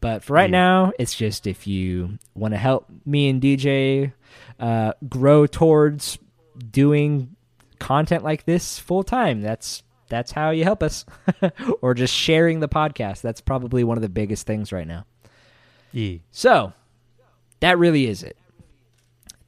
but 0.00 0.22
for 0.24 0.34
right 0.34 0.50
Yeah. 0.50 0.58
now 0.58 0.92
it's 0.98 1.14
just 1.14 1.46
if 1.46 1.66
you 1.66 2.18
want 2.34 2.52
to 2.54 2.58
help 2.58 2.86
me 3.04 3.28
and 3.28 3.40
dj 3.40 4.12
uh, 4.60 4.92
grow 5.08 5.46
towards 5.46 6.18
doing 6.70 7.34
content 7.78 8.24
like 8.24 8.44
this 8.44 8.78
full 8.78 9.02
time 9.04 9.40
that's 9.42 9.82
that's 10.08 10.32
how 10.32 10.50
you 10.50 10.64
help 10.64 10.82
us 10.82 11.04
or 11.82 11.92
just 11.94 12.14
sharing 12.14 12.60
the 12.60 12.68
podcast 12.68 13.20
that's 13.22 13.40
probably 13.40 13.84
one 13.84 13.98
of 13.98 14.02
the 14.02 14.08
biggest 14.08 14.46
things 14.46 14.72
right 14.72 14.86
now 14.86 15.04
Yeah. 15.92 16.18
so, 16.30 16.72
that 17.60 17.78
really 17.78 18.06
is 18.06 18.22
it. 18.22 18.36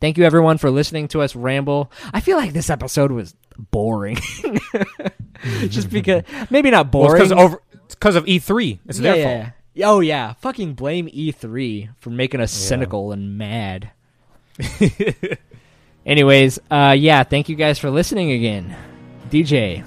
Thank 0.00 0.16
you 0.18 0.24
everyone 0.24 0.58
for 0.58 0.70
listening 0.70 1.08
to 1.08 1.22
us 1.22 1.34
ramble. 1.34 1.90
I 2.14 2.20
feel 2.20 2.36
like 2.36 2.52
this 2.52 2.70
episode 2.70 3.10
was 3.10 3.34
boring. 3.58 4.16
Just 5.68 5.90
because 5.90 6.22
maybe 6.50 6.70
not 6.70 6.92
Well, 6.92 7.08
boring. 7.08 7.22
it's 7.22 7.30
because 7.30 7.44
over 7.44 7.62
because 7.88 8.16
of 8.16 8.24
E3. 8.26 8.78
It's 8.86 8.98
yeah, 9.00 9.02
their 9.12 9.16
yeah, 9.16 9.24
fault. 9.42 9.52
yeah. 9.74 9.86
Oh 9.88 10.00
yeah, 10.00 10.32
fucking 10.34 10.74
blame 10.74 11.08
E3 11.08 11.90
for 11.98 12.10
making 12.10 12.40
us 12.40 12.52
cynical 12.52 13.10
and 13.12 13.36
mad. 13.38 13.90
Anyways, 16.06 16.58
uh 16.70 16.94
yeah, 16.98 17.22
thank 17.24 17.48
you 17.48 17.56
guys 17.56 17.78
for 17.78 17.90
listening 17.90 18.30
again. 18.32 18.74
DJ. 19.30 19.84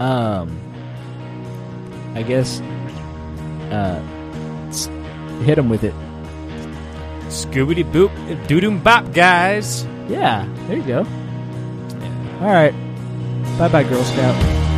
Um 0.00 0.60
I 2.14 2.22
guess 2.22 2.60
uh 3.70 4.00
hit 5.44 5.58
him 5.58 5.68
with 5.68 5.84
it. 5.84 5.94
Scooby 7.34 7.82
boop, 7.82 8.10
doo 8.46 8.70
bop, 8.78 9.12
guys. 9.12 9.84
Yeah, 10.08 10.46
there 10.68 10.76
you 10.76 10.86
go. 10.86 10.98
All 12.40 12.46
right. 12.46 12.74
Bye 13.58 13.68
bye, 13.68 13.82
Girl 13.82 14.04
Scout. 14.04 14.73